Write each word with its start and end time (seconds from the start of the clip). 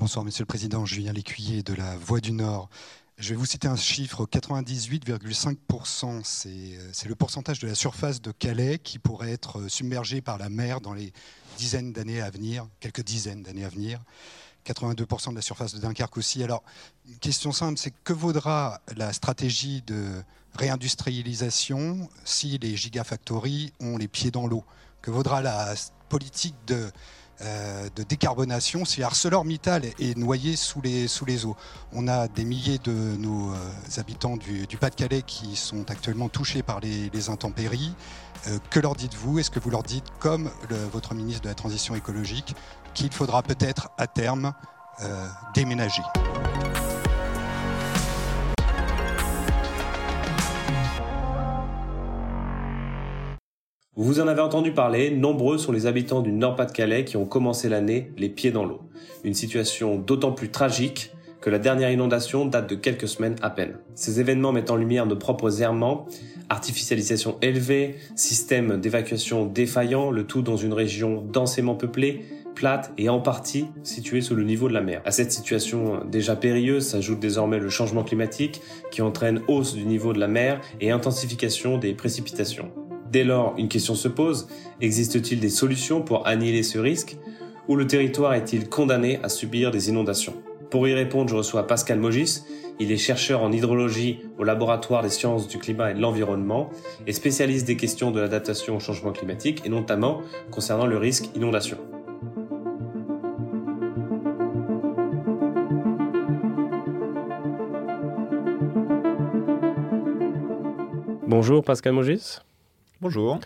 Bonsoir, 0.00 0.24
Monsieur 0.24 0.42
le 0.44 0.46
Président. 0.46 0.86
Julien 0.86 1.12
Lécuyer 1.12 1.62
de 1.62 1.74
la 1.74 1.94
Voix 1.94 2.20
du 2.20 2.32
Nord. 2.32 2.70
Je 3.18 3.28
vais 3.28 3.36
vous 3.36 3.44
citer 3.44 3.68
un 3.68 3.76
chiffre 3.76 4.24
98,5%. 4.24 6.22
C'est 6.24 7.06
le 7.06 7.14
pourcentage 7.14 7.58
de 7.58 7.68
la 7.68 7.74
surface 7.74 8.22
de 8.22 8.32
Calais 8.32 8.78
qui 8.78 8.98
pourrait 8.98 9.30
être 9.30 9.68
submergée 9.68 10.22
par 10.22 10.38
la 10.38 10.48
mer 10.48 10.80
dans 10.80 10.94
les 10.94 11.12
dizaines 11.58 11.92
d'années 11.92 12.22
à 12.22 12.30
venir, 12.30 12.66
quelques 12.80 13.02
dizaines 13.02 13.42
d'années 13.42 13.66
à 13.66 13.68
venir. 13.68 14.02
82% 14.64 15.32
de 15.32 15.34
la 15.34 15.42
surface 15.42 15.74
de 15.74 15.80
Dunkerque 15.80 16.16
aussi. 16.16 16.42
Alors, 16.42 16.62
une 17.06 17.18
question 17.18 17.52
simple, 17.52 17.78
c'est 17.78 17.92
que 18.02 18.14
vaudra 18.14 18.80
la 18.96 19.12
stratégie 19.12 19.82
de 19.82 20.22
réindustrialisation 20.54 22.08
si 22.24 22.56
les 22.56 22.74
gigafactories 22.74 23.74
ont 23.80 23.98
les 23.98 24.08
pieds 24.08 24.30
dans 24.30 24.46
l'eau? 24.46 24.64
Que 25.02 25.10
vaudra 25.10 25.42
la 25.42 25.74
politique 26.08 26.56
de 26.66 26.74
euh, 26.74 26.90
de 27.40 28.02
décarbonation 28.02 28.84
si 28.84 29.02
ArcelorMittal 29.02 29.84
est 29.84 30.16
noyé 30.16 30.56
sous 30.56 30.80
les, 30.82 31.08
sous 31.08 31.24
les 31.24 31.46
eaux. 31.46 31.56
On 31.92 32.08
a 32.08 32.28
des 32.28 32.44
milliers 32.44 32.78
de 32.78 32.92
nos 32.92 33.52
euh, 33.52 33.56
habitants 33.96 34.36
du, 34.36 34.66
Pas-de-Calais 34.78 35.22
qui 35.22 35.56
sont 35.56 35.90
actuellement 35.90 36.28
touchés 36.28 36.62
par 36.62 36.80
les, 36.80 37.30
intempéries. 37.30 37.94
Euh, 38.48 38.58
que 38.70 38.80
leur 38.80 38.94
dites-vous? 38.94 39.38
Est-ce 39.38 39.50
que 39.50 39.60
vous 39.60 39.70
leur 39.70 39.82
dites, 39.82 40.04
comme 40.18 40.50
votre 40.92 41.14
ministre 41.14 41.42
de 41.42 41.48
la 41.48 41.54
Transition 41.54 41.94
écologique, 41.94 42.54
qu'il 42.94 43.12
faudra 43.12 43.42
peut-être 43.42 43.90
à 43.98 44.06
terme 44.06 44.52
déménager? 45.54 46.02
Vous 53.96 54.20
en 54.20 54.28
avez 54.28 54.40
entendu 54.40 54.72
parler, 54.72 55.10
nombreux 55.10 55.58
sont 55.58 55.72
les 55.72 55.86
habitants 55.86 56.22
du 56.22 56.30
Nord-Pas-de-Calais 56.30 57.04
qui 57.04 57.16
ont 57.16 57.26
commencé 57.26 57.68
l'année 57.68 58.12
les 58.16 58.28
pieds 58.28 58.52
dans 58.52 58.64
l'eau. 58.64 58.82
Une 59.24 59.34
situation 59.34 59.98
d'autant 59.98 60.30
plus 60.30 60.48
tragique 60.48 61.10
que 61.40 61.50
la 61.50 61.58
dernière 61.58 61.90
inondation 61.90 62.46
date 62.46 62.70
de 62.70 62.76
quelques 62.76 63.08
semaines 63.08 63.34
à 63.42 63.50
peine. 63.50 63.78
Ces 63.96 64.20
événements 64.20 64.52
mettent 64.52 64.70
en 64.70 64.76
lumière 64.76 65.06
nos 65.06 65.16
propres 65.16 65.60
errements, 65.60 66.06
artificialisation 66.48 67.36
élevée, 67.42 67.96
système 68.14 68.80
d'évacuation 68.80 69.44
défaillant, 69.44 70.12
le 70.12 70.24
tout 70.24 70.42
dans 70.42 70.56
une 70.56 70.72
région 70.72 71.22
densément 71.22 71.74
peuplée, 71.74 72.24
plate 72.54 72.92
et 72.96 73.08
en 73.08 73.20
partie 73.20 73.66
située 73.82 74.20
sous 74.20 74.36
le 74.36 74.44
niveau 74.44 74.68
de 74.68 74.74
la 74.74 74.82
mer. 74.82 75.02
À 75.04 75.10
cette 75.10 75.32
situation 75.32 76.04
déjà 76.04 76.36
périlleuse 76.36 76.86
s'ajoute 76.86 77.18
désormais 77.18 77.58
le 77.58 77.68
changement 77.68 78.04
climatique 78.04 78.62
qui 78.92 79.02
entraîne 79.02 79.42
hausse 79.48 79.74
du 79.74 79.84
niveau 79.84 80.12
de 80.12 80.20
la 80.20 80.28
mer 80.28 80.60
et 80.80 80.90
intensification 80.90 81.76
des 81.76 81.92
précipitations. 81.92 82.70
Dès 83.10 83.24
lors, 83.24 83.54
une 83.58 83.68
question 83.68 83.96
se 83.96 84.06
pose, 84.06 84.46
existe-t-il 84.80 85.40
des 85.40 85.50
solutions 85.50 86.00
pour 86.00 86.28
annihiler 86.28 86.62
ce 86.62 86.78
risque 86.78 87.16
ou 87.66 87.74
le 87.74 87.86
territoire 87.86 88.34
est-il 88.34 88.68
condamné 88.68 89.18
à 89.24 89.28
subir 89.28 89.72
des 89.72 89.88
inondations? 89.88 90.34
Pour 90.70 90.86
y 90.86 90.94
répondre, 90.94 91.28
je 91.28 91.34
reçois 91.34 91.66
Pascal 91.66 91.98
Mogis. 91.98 92.44
Il 92.78 92.92
est 92.92 92.96
chercheur 92.96 93.42
en 93.42 93.50
hydrologie 93.50 94.20
au 94.38 94.44
laboratoire 94.44 95.02
des 95.02 95.10
sciences 95.10 95.48
du 95.48 95.58
climat 95.58 95.90
et 95.90 95.94
de 95.94 96.00
l'environnement 96.00 96.70
et 97.08 97.12
spécialiste 97.12 97.66
des 97.66 97.76
questions 97.76 98.12
de 98.12 98.20
l'adaptation 98.20 98.76
au 98.76 98.80
changement 98.80 99.10
climatique 99.10 99.62
et 99.64 99.68
notamment 99.68 100.22
concernant 100.52 100.86
le 100.86 100.96
risque 100.96 101.30
inondation. 101.34 101.78
Bonjour 111.26 111.64
Pascal 111.64 111.92
Mogis. 111.92 112.40
Bonjour. 113.02 113.40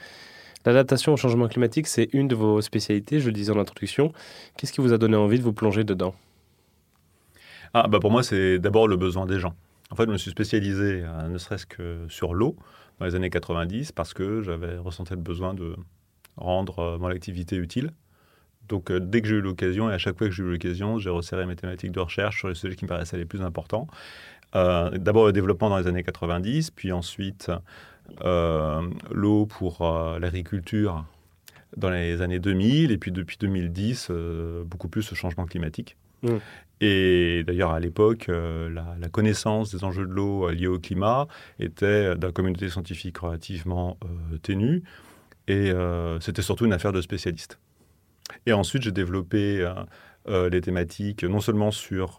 L'adaptation 0.66 1.12
au 1.12 1.16
changement 1.16 1.46
climatique, 1.46 1.86
c'est 1.86 2.08
une 2.12 2.26
de 2.26 2.34
vos 2.34 2.60
spécialités, 2.60 3.20
je 3.20 3.26
le 3.26 3.32
disais 3.32 3.52
en 3.52 3.60
introduction. 3.60 4.12
Qu'est-ce 4.56 4.72
qui 4.72 4.80
vous 4.80 4.92
a 4.92 4.98
donné 4.98 5.16
envie 5.16 5.38
de 5.38 5.44
vous 5.44 5.52
plonger 5.52 5.84
dedans? 5.84 6.12
Ah, 7.72 7.86
bah 7.86 8.00
Pour 8.00 8.10
moi, 8.10 8.24
c'est 8.24 8.58
d'abord 8.58 8.88
le 8.88 8.96
besoin 8.96 9.26
des 9.26 9.38
gens. 9.38 9.54
En 9.92 9.94
fait, 9.94 10.06
je 10.06 10.10
me 10.10 10.16
suis 10.16 10.32
spécialisé, 10.32 11.04
euh, 11.04 11.28
ne 11.28 11.38
serait-ce 11.38 11.66
que 11.66 12.04
sur 12.08 12.34
l'eau, 12.34 12.56
dans 12.98 13.06
les 13.06 13.14
années 13.14 13.30
90, 13.30 13.92
parce 13.92 14.12
que 14.12 14.42
j'avais 14.42 14.76
ressenti 14.76 15.12
le 15.12 15.20
besoin 15.20 15.54
de 15.54 15.76
rendre 16.36 16.80
euh, 16.80 16.98
mon 16.98 17.06
activité 17.06 17.54
utile. 17.54 17.92
Donc, 18.68 18.90
euh, 18.90 18.98
dès 18.98 19.22
que 19.22 19.28
j'ai 19.28 19.36
eu 19.36 19.40
l'occasion, 19.40 19.88
et 19.88 19.94
à 19.94 19.98
chaque 19.98 20.18
fois 20.18 20.26
que 20.26 20.32
j'ai 20.32 20.42
eu 20.42 20.50
l'occasion, 20.50 20.98
j'ai 20.98 21.10
resserré 21.10 21.46
mes 21.46 21.54
thématiques 21.54 21.92
de 21.92 22.00
recherche 22.00 22.38
sur 22.38 22.48
les 22.48 22.56
sujets 22.56 22.74
qui 22.74 22.86
me 22.86 22.88
paraissaient 22.88 23.18
les 23.18 23.24
plus 23.24 23.42
importants. 23.42 23.86
d'abord 24.52 25.26
le 25.26 25.32
développement 25.32 25.68
dans 25.68 25.78
les 25.78 25.86
années 25.86 26.02
90, 26.02 26.70
puis 26.72 26.90
ensuite 26.92 27.50
euh, 27.50 27.58
l'eau 29.10 29.46
pour 29.46 29.82
euh, 29.82 30.18
l'agriculture 30.18 31.04
dans 31.76 31.90
les 31.90 32.22
années 32.22 32.38
2000 32.38 32.92
et 32.92 32.98
puis 32.98 33.10
depuis 33.10 33.36
2010 33.38 34.08
euh, 34.10 34.64
beaucoup 34.64 34.88
plus 34.88 35.10
le 35.10 35.16
changement 35.16 35.46
climatique. 35.46 35.96
Mm. 36.22 36.36
Et 36.80 37.44
d'ailleurs, 37.46 37.70
à 37.70 37.80
l'époque, 37.80 38.26
la, 38.28 39.08
connaissance 39.10 39.74
des 39.74 39.84
enjeux 39.84 40.06
de 40.06 40.12
l'eau 40.12 40.50
liés 40.50 40.66
au 40.66 40.78
climat 40.78 41.28
était 41.58 42.14
la 42.14 42.32
communauté 42.32 42.68
scientifique 42.68 43.16
relativement 43.18 43.96
ténue. 44.42 44.82
Et 45.46 45.72
c'était 46.20 46.42
surtout 46.42 46.66
une 46.66 46.74
affaire 46.74 46.92
de 46.92 47.00
spécialistes. 47.00 47.58
Et 48.44 48.52
ensuite, 48.52 48.82
j'ai 48.82 48.92
développé 48.92 49.66
les 50.28 50.60
thématiques 50.60 51.24
non 51.24 51.40
seulement 51.40 51.70
sur 51.70 52.18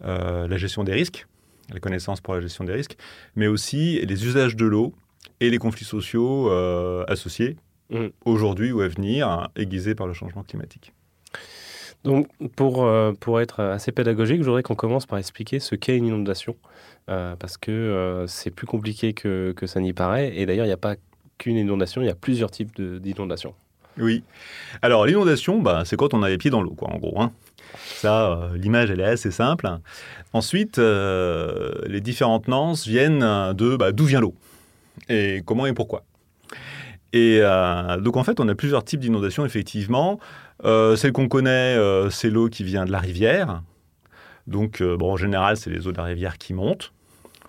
la 0.00 0.56
gestion 0.56 0.84
des 0.84 0.92
risques, 0.92 1.26
la 1.72 1.80
connaissance 1.80 2.20
pour 2.20 2.34
la 2.34 2.40
gestion 2.40 2.64
des 2.64 2.72
risques, 2.72 2.96
mais 3.36 3.46
aussi 3.46 4.00
les 4.04 4.26
usages 4.26 4.56
de 4.56 4.66
l'eau 4.66 4.94
et 5.40 5.50
les 5.50 5.58
conflits 5.58 5.84
sociaux 5.84 6.50
euh, 6.50 7.04
associés 7.08 7.56
mm. 7.90 8.06
aujourd'hui 8.24 8.72
ou 8.72 8.80
à 8.80 8.88
venir, 8.88 9.48
aiguisés 9.56 9.94
par 9.94 10.06
le 10.06 10.12
changement 10.12 10.42
climatique. 10.42 10.92
Donc, 12.04 12.26
pour, 12.56 12.84
euh, 12.84 13.12
pour 13.12 13.40
être 13.40 13.60
assez 13.60 13.92
pédagogique, 13.92 14.40
je 14.40 14.46
voudrais 14.46 14.64
qu'on 14.64 14.74
commence 14.74 15.06
par 15.06 15.18
expliquer 15.18 15.60
ce 15.60 15.76
qu'est 15.76 15.96
une 15.96 16.06
inondation, 16.06 16.56
euh, 17.08 17.36
parce 17.36 17.56
que 17.56 18.24
c'est 18.26 18.50
plus 18.50 18.66
compliqué 18.66 19.12
que, 19.12 19.52
que 19.56 19.66
ça 19.66 19.80
n'y 19.80 19.92
paraît. 19.92 20.36
Et 20.36 20.46
d'ailleurs, 20.46 20.64
il 20.64 20.70
n'y 20.70 20.74
a 20.74 20.78
pas 20.78 20.96
qu'une 21.38 21.56
inondation, 21.56 22.02
il 22.02 22.06
y 22.06 22.10
a 22.10 22.16
plusieurs 22.16 22.50
types 22.50 22.80
d'inondations. 22.80 23.54
Oui. 23.98 24.24
Alors, 24.80 25.06
l'inondation, 25.06 25.60
bah, 25.60 25.82
c'est 25.84 25.96
quand 25.96 26.14
on 26.14 26.22
a 26.22 26.28
les 26.28 26.38
pieds 26.38 26.50
dans 26.50 26.62
l'eau, 26.62 26.74
quoi, 26.74 26.88
en 26.92 26.98
gros. 26.98 27.20
Hein. 27.20 27.32
Ça, 27.76 28.32
euh, 28.32 28.56
l'image, 28.56 28.90
elle 28.90 29.00
est 29.00 29.04
assez 29.04 29.30
simple. 29.30 29.68
Ensuite, 30.32 30.78
euh, 30.78 31.72
les 31.86 32.00
différentes 32.00 32.48
nuances 32.48 32.86
viennent 32.86 33.20
de 33.20 33.76
bah, 33.76 33.92
d'où 33.92 34.04
vient 34.04 34.20
l'eau 34.20 34.34
et 35.08 35.42
comment 35.46 35.66
et 35.66 35.72
pourquoi. 35.72 36.04
Et 37.12 37.38
euh, 37.40 38.00
donc, 38.00 38.16
en 38.16 38.24
fait, 38.24 38.40
on 38.40 38.48
a 38.48 38.54
plusieurs 38.54 38.84
types 38.84 39.00
d'inondations, 39.00 39.44
effectivement. 39.44 40.18
celle 40.62 41.12
qu'on 41.12 41.28
connaît, 41.28 41.76
c'est 42.10 42.30
l'eau 42.30 42.48
qui 42.48 42.64
vient 42.64 42.84
de 42.84 42.92
la 42.92 42.98
rivière. 42.98 43.62
Donc, 44.46 44.82
bon, 44.82 45.12
en 45.12 45.16
général, 45.16 45.56
c'est 45.56 45.70
les 45.70 45.86
eaux 45.86 45.92
de 45.92 45.98
la 45.98 46.04
rivière 46.04 46.38
qui 46.38 46.54
montent. 46.54 46.92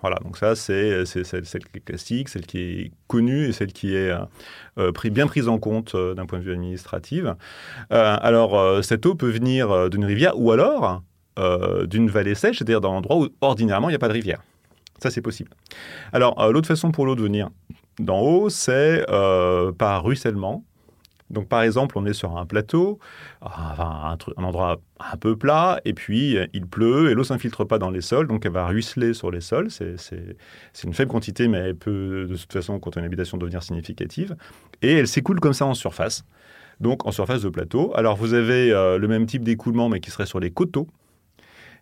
Voilà, 0.04 0.18
donc 0.22 0.36
ça, 0.36 0.54
c'est 0.54 1.06
celle 1.06 1.44
qui 1.64 1.78
est 1.78 1.80
classique, 1.80 2.28
celle 2.28 2.44
qui 2.44 2.58
est 2.58 2.92
connue 3.06 3.46
et 3.46 3.52
celle 3.52 3.72
qui 3.72 3.94
est 3.94 4.10
euh, 4.10 4.18
euh, 4.76 5.10
bien 5.10 5.26
prise 5.26 5.48
en 5.48 5.58
compte 5.58 5.94
euh, 5.94 6.12
d'un 6.12 6.26
point 6.26 6.38
de 6.40 6.44
vue 6.44 6.52
administratif. 6.52 7.24
alors, 7.88 8.84
cette 8.84 9.06
eau 9.06 9.14
peut 9.14 9.30
venir 9.30 9.88
d'une 9.88 10.04
rivière 10.04 10.38
ou 10.38 10.52
alors 10.52 11.02
d'une 11.88 12.10
vallée 12.10 12.34
sèche, 12.34 12.58
c'est-à-dire 12.58 12.82
dans 12.82 12.92
l'endroit 12.92 13.16
où 13.16 13.28
ordinairement 13.40 13.88
il 13.88 13.92
n'y 13.92 13.96
a 13.96 13.98
pas 13.98 14.08
de 14.08 14.12
rivière. 14.12 14.42
Ça, 14.98 15.10
c'est 15.10 15.22
possible. 15.22 15.48
Alors, 16.12 16.52
l'autre 16.52 16.68
façon 16.68 16.92
pour 16.92 17.06
l'eau 17.06 17.14
de 17.14 17.22
venir 17.22 17.48
d'en 17.98 18.20
haut, 18.20 18.50
c'est 18.50 19.06
par 19.78 20.04
ruissellement. 20.04 20.64
Donc, 21.30 21.48
par 21.48 21.62
exemple, 21.62 21.98
on 21.98 22.04
est 22.04 22.12
sur 22.12 22.36
un 22.36 22.46
plateau, 22.46 22.98
un, 23.42 24.16
endroit 24.36 24.80
un 25.00 25.16
peu 25.16 25.36
plat, 25.36 25.80
et 25.84 25.94
puis 25.94 26.36
euh, 26.36 26.46
il 26.52 26.66
pleut, 26.66 27.10
et 27.10 27.14
l'eau 27.14 27.24
s'infiltre 27.24 27.66
pas 27.66 27.78
dans 27.78 27.90
les 27.90 28.02
sols, 28.02 28.26
donc 28.26 28.44
elle 28.44 28.52
va 28.52 28.66
ruisseler 28.66 29.14
sur 29.14 29.30
les 29.30 29.40
sols. 29.40 29.70
C'est 29.70 30.84
une 30.84 30.92
faible 30.92 31.10
quantité, 31.10 31.48
mais 31.48 31.58
elle 31.58 31.76
peut, 31.76 32.26
de 32.28 32.36
toute 32.36 32.52
façon, 32.52 32.78
quand 32.78 32.96
une 32.96 33.04
habitation 33.04 33.38
devenir 33.38 33.62
significative. 33.62 34.36
Et 34.82 34.92
elle 34.92 35.08
s'écoule 35.08 35.40
comme 35.40 35.54
ça 35.54 35.66
en 35.66 35.74
surface, 35.74 36.24
donc 36.80 37.06
en 37.06 37.10
surface 37.10 37.42
de 37.42 37.48
plateau. 37.48 37.92
Alors, 37.96 38.16
vous 38.16 38.34
avez 38.34 38.70
euh, 38.72 38.98
le 38.98 39.08
même 39.08 39.26
type 39.26 39.44
d'écoulement, 39.44 39.88
mais 39.88 40.00
qui 40.00 40.10
serait 40.10 40.26
sur 40.26 40.40
les 40.40 40.50
coteaux. 40.50 40.88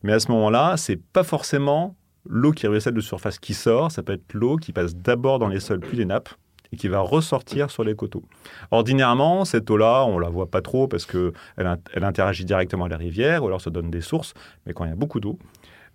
Mais 0.05 0.13
à 0.13 0.21
ce 0.21 0.31
moment-là, 0.31 0.77
c'est 0.77 1.01
pas 1.01 1.25
forcément 1.25 1.97
l'eau 2.29 2.53
qui 2.53 2.67
ruisselle 2.67 2.95
de 2.95 3.01
surface 3.01 3.39
qui 3.39 3.55
sort, 3.55 3.91
ça 3.91 4.03
peut 4.03 4.13
être 4.13 4.33
l'eau 4.35 4.57
qui 4.57 4.73
passe 4.73 4.95
d'abord 4.95 5.41
dans 5.41 5.49
les 5.49 5.61
sols, 5.61 5.81
puis 5.81 5.97
les 5.97 6.05
nappes 6.05 6.31
et 6.73 6.77
qui 6.77 6.89
va 6.89 7.01
ressortir 7.01 7.71
sur 7.71 7.85
les 7.85 7.95
coteaux. 7.95 8.25
Ordinairement, 8.71 9.45
cette 9.45 9.71
eau-là, 9.71 10.05
on 10.07 10.19
la 10.19 10.29
voit 10.29 10.51
pas 10.51 10.63
trop 10.63 10.89
parce 10.89 11.07
qu'elle 11.07 11.33
elle 11.57 12.05
interagit 12.05 12.45
directement 12.45 12.87
à 12.87 12.89
la 12.89 12.97
rivière 12.97 13.45
ou 13.45 13.47
alors 13.47 13.61
ça 13.61 13.71
donne 13.71 13.91
des 13.91 14.01
sources. 14.01 14.35
Mais 14.67 14.73
quand 14.73 14.85
il 14.85 14.91
y 14.91 14.93
a 14.93 14.97
beaucoup 14.97 15.21
d'eau, 15.21 15.39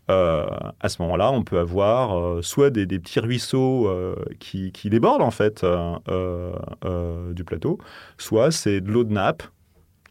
euh, 0.09 0.45
à 0.79 0.87
ce 0.87 1.01
moment-là, 1.01 1.31
on 1.31 1.43
peut 1.43 1.59
avoir 1.59 2.17
euh, 2.17 2.41
soit 2.41 2.69
des, 2.69 2.85
petits 2.87 3.19
ruisseaux 3.19 3.87
euh, 3.89 4.15
qui, 4.39 4.71
débordent 4.85 5.21
en 5.21 5.31
fait 5.31 5.65
du 5.65 7.43
plateau, 7.43 7.79
soit 8.17 8.51
c'est 8.51 8.81
de 8.81 8.91
l'eau 8.91 9.03
de 9.03 9.13
nappe 9.13 9.43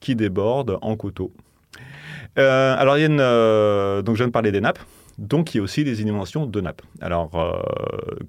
qui 0.00 0.14
déborde 0.14 0.78
en 0.82 0.96
coteaux. 0.96 1.32
alors, 2.36 2.98
il 2.98 3.02
y 3.02 3.04
a 3.04 4.02
donc 4.02 4.16
je 4.16 4.20
viens 4.20 4.26
de 4.26 4.32
parler 4.32 4.52
des 4.52 4.60
nappes. 4.60 4.80
Donc, 5.18 5.54
il 5.54 5.58
y 5.58 5.60
a 5.60 5.62
aussi 5.62 5.82
des 5.82 6.02
inondations 6.02 6.46
de 6.46 6.60
nappes. 6.60 6.82
Alors, 7.00 7.34
euh, 7.34 7.58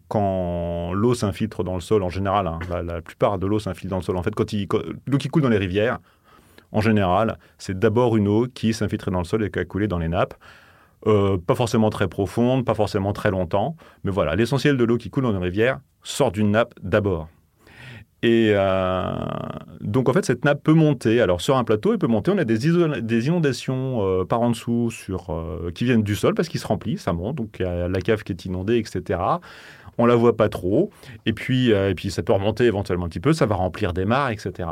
quand 0.08 0.94
l'eau 0.94 1.14
s'infiltre 1.14 1.64
dans 1.64 1.76
le 1.76 1.82
sol, 1.82 2.02
en 2.02 2.10
général, 2.10 2.48
hein, 2.48 2.60
la, 2.84 3.02
plupart 3.02 3.40
de 3.40 3.46
l'eau 3.46 3.60
s'infiltre 3.60 3.90
dans 3.90 3.98
le 3.98 4.04
sol. 4.04 4.16
En 4.18 4.24
fait, 4.24 4.34
quand 4.36 4.54
l'eau 4.54 5.18
qui 5.18 5.28
coule 5.28 5.42
dans 5.42 5.50
les 5.50 5.58
rivières, 5.58 6.00
en 6.72 6.82
général, 6.82 7.40
c'est 7.58 7.78
d'abord 7.78 8.16
une 8.18 8.28
eau 8.28 8.48
qui 8.54 8.74
s'infiltre 8.74 9.12
dans 9.12 9.20
le 9.20 9.26
sol 9.26 9.44
et 9.44 9.52
qui 9.52 9.60
a 9.60 9.66
coulé 9.66 9.88
dans 9.88 10.00
les 10.00 10.08
nappes. 10.08 10.36
Euh, 11.06 11.38
pas 11.38 11.56
forcément 11.56 11.90
très 11.90 12.08
profonde, 12.08 12.66
pas 12.66 12.74
forcément 12.74 13.14
très 13.14 13.30
longtemps, 13.30 13.76
mais 14.04 14.12
voilà, 14.12 14.36
l'essentiel 14.36 14.78
de 14.78 14.84
l'eau 14.84 14.98
qui 14.98 15.10
coule 15.12 15.24
dans 15.24 15.32
une 15.32 15.38
rivière 15.38 15.80
sort 16.04 16.32
d'une 16.32 16.52
nappe 16.52 16.74
d'abord. 16.82 17.30
Et 18.24 18.52
euh, 18.54 19.12
donc, 19.82 20.10
en 20.10 20.14
fait, 20.14 20.26
cette 20.26 20.44
nappe 20.44 20.64
peut 20.64 20.74
monter. 20.74 21.22
Alors, 21.22 21.40
sur 21.40 21.56
un 21.56 21.64
plateau, 21.64 21.94
elle 21.94 22.00
peut 22.00 22.08
monter. 22.08 22.32
On 22.32 22.38
a 22.38 22.46
des, 22.46 22.58
des 23.02 23.28
inondations 23.28 24.02
euh, 24.02 24.26
par 24.26 24.42
en 24.42 24.50
dessous 24.50 24.90
sur, 24.92 25.28
qui 25.76 25.86
viennent 25.86 26.04
du 26.04 26.16
sol 26.16 26.34
parce 26.34 26.50
qu'il 26.50 26.60
se 26.60 26.68
remplit, 26.68 26.98
ça 26.98 27.14
monte. 27.14 27.36
Donc, 27.36 27.60
la 27.60 28.02
cave 28.02 28.24
qui 28.24 28.32
est 28.32 28.46
inondée, 28.46 28.78
etc. 28.78 29.20
On 30.00 30.06
la 30.06 30.16
voit 30.16 30.36
pas 30.36 30.50
trop. 30.50 30.92
Et 31.26 31.34
puis, 31.34 31.70
et 31.70 31.94
puis, 31.96 32.10
ça 32.10 32.24
peut 32.24 32.34
remonter 32.34 32.66
éventuellement 32.66 33.06
un 33.06 33.10
petit 33.10 33.20
peu. 33.20 33.34
Ça 33.34 33.46
va 33.46 33.56
remplir 33.56 33.94
des 33.94 34.06
mares, 34.06 34.32
etc. 34.32 34.70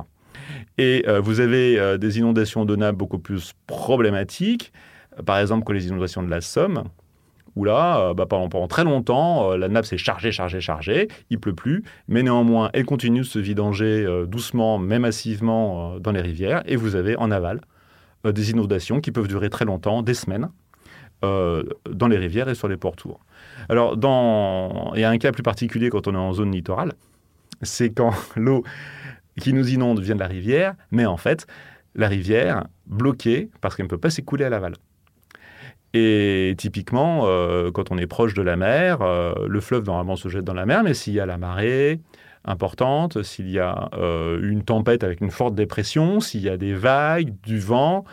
Et 0.77 1.05
vous 1.23 1.39
avez 1.39 1.97
des 1.97 2.17
inondations 2.17 2.65
de 2.65 2.75
nappes 2.75 2.95
beaucoup 2.95 3.19
plus 3.19 3.53
problématiques 3.67 4.71
par 5.23 5.39
exemple, 5.39 5.65
que 5.65 5.73
les 5.73 5.87
inondations 5.87 6.23
de 6.23 6.29
la 6.29 6.41
Somme, 6.41 6.83
où 7.55 7.63
là, 7.63 7.99
euh, 7.99 8.13
bah, 8.13 8.25
pendant, 8.25 8.67
très 8.67 8.83
longtemps, 8.83 9.51
euh, 9.51 9.57
la 9.57 9.67
nappe 9.67 9.85
s'est 9.85 9.97
chargée, 9.97 10.31
chargée, 10.31 10.61
chargée, 10.61 11.07
il 11.29 11.39
pleut 11.39 11.55
plus, 11.55 11.83
mais 12.07 12.23
néanmoins, 12.23 12.69
elle 12.73 12.85
continue 12.85 13.21
de 13.21 13.25
se 13.25 13.39
vidanger 13.39 14.05
euh, 14.05 14.25
doucement, 14.25 14.77
mais 14.77 14.99
massivement 14.99 15.99
dans 15.99 16.11
les 16.11 16.21
rivières, 16.21 16.63
et 16.65 16.75
vous 16.75 16.95
avez 16.95 17.15
en 17.17 17.31
aval 17.31 17.61
des 18.25 18.51
inondations 18.51 19.01
qui 19.01 19.11
peuvent 19.11 19.27
durer 19.27 19.49
très 19.51 19.65
longtemps, 19.65 20.01
des 20.01 20.15
semaines, 20.15 20.49
dans 21.21 22.07
les 22.07 22.17
rivières 22.17 22.49
et 22.49 22.55
sur 22.55 22.67
les 22.67 22.77
pourtours. 22.77 23.19
Alors, 23.67 23.97
dans... 23.97 24.91
il 24.93 25.01
y 25.01 25.03
a 25.03 25.09
un 25.09 25.17
cas 25.17 25.31
plus 25.31 25.41
particulier 25.41 25.89
quand 25.89 26.07
on 26.07 26.13
est 26.13 26.17
en 26.17 26.33
zone 26.33 26.51
littorale, 26.51 26.93
c'est 27.63 27.89
quand 27.89 28.13
l'eau 28.35 28.63
qui 29.39 29.53
nous 29.53 29.67
inonde 29.69 30.01
vient 30.01 30.13
de 30.13 30.19
la 30.19 30.27
rivière, 30.27 30.75
mais 30.91 31.07
en 31.07 31.17
fait, 31.17 31.47
la 31.95 32.07
rivière 32.07 32.65
bloquée 32.85 33.49
parce 33.61 33.75
qu'elle 33.75 33.85
ne 33.85 33.89
peut 33.89 33.97
pas 33.97 34.11
s'écouler 34.11 34.45
à 34.45 34.49
l'aval. 34.49 34.75
Et 35.97 36.55
typiquement, 36.57 37.21
euh, 37.23 37.71
quand 37.71 37.89
on 37.89 37.97
est 37.97 38.05
proche 38.05 38.33
de 38.33 38.41
la 38.41 38.57
mer, 38.57 39.01
euh, 39.01 39.33
le 39.47 39.61
fleuve 39.61 39.85
normalement 39.85 40.17
se 40.17 40.27
jette 40.27 40.43
dans 40.43 40.53
la 40.53 40.65
mer, 40.65 40.83
mais 40.83 40.93
s'il 40.93 41.13
y 41.13 41.21
a 41.21 41.25
la 41.25 41.37
marée 41.37 42.01
importante, 42.43 43.23
s'il 43.23 43.49
y 43.49 43.59
a 43.59 43.89
euh, 43.93 44.37
une 44.43 44.61
tempête 44.61 45.05
avec 45.05 45.21
une 45.21 45.31
forte 45.31 45.55
dépression, 45.55 46.19
s'il 46.19 46.41
y 46.41 46.49
a 46.49 46.57
des 46.57 46.73
vagues, 46.73 47.33
du 47.43 47.59
vent, 47.59 48.03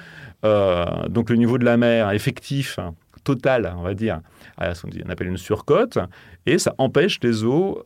donc 1.08 1.30
le 1.30 1.36
niveau 1.36 1.58
de 1.58 1.64
la 1.64 1.76
mer 1.76 2.10
effectif, 2.12 2.78
total, 3.24 3.74
on 3.76 3.82
va 3.82 3.94
dire, 3.94 4.20
on 4.58 5.10
appelle 5.10 5.28
une 5.28 5.36
surcote, 5.36 5.98
et 6.46 6.58
ça 6.58 6.74
empêche 6.78 7.18
les 7.22 7.44
eaux 7.44 7.82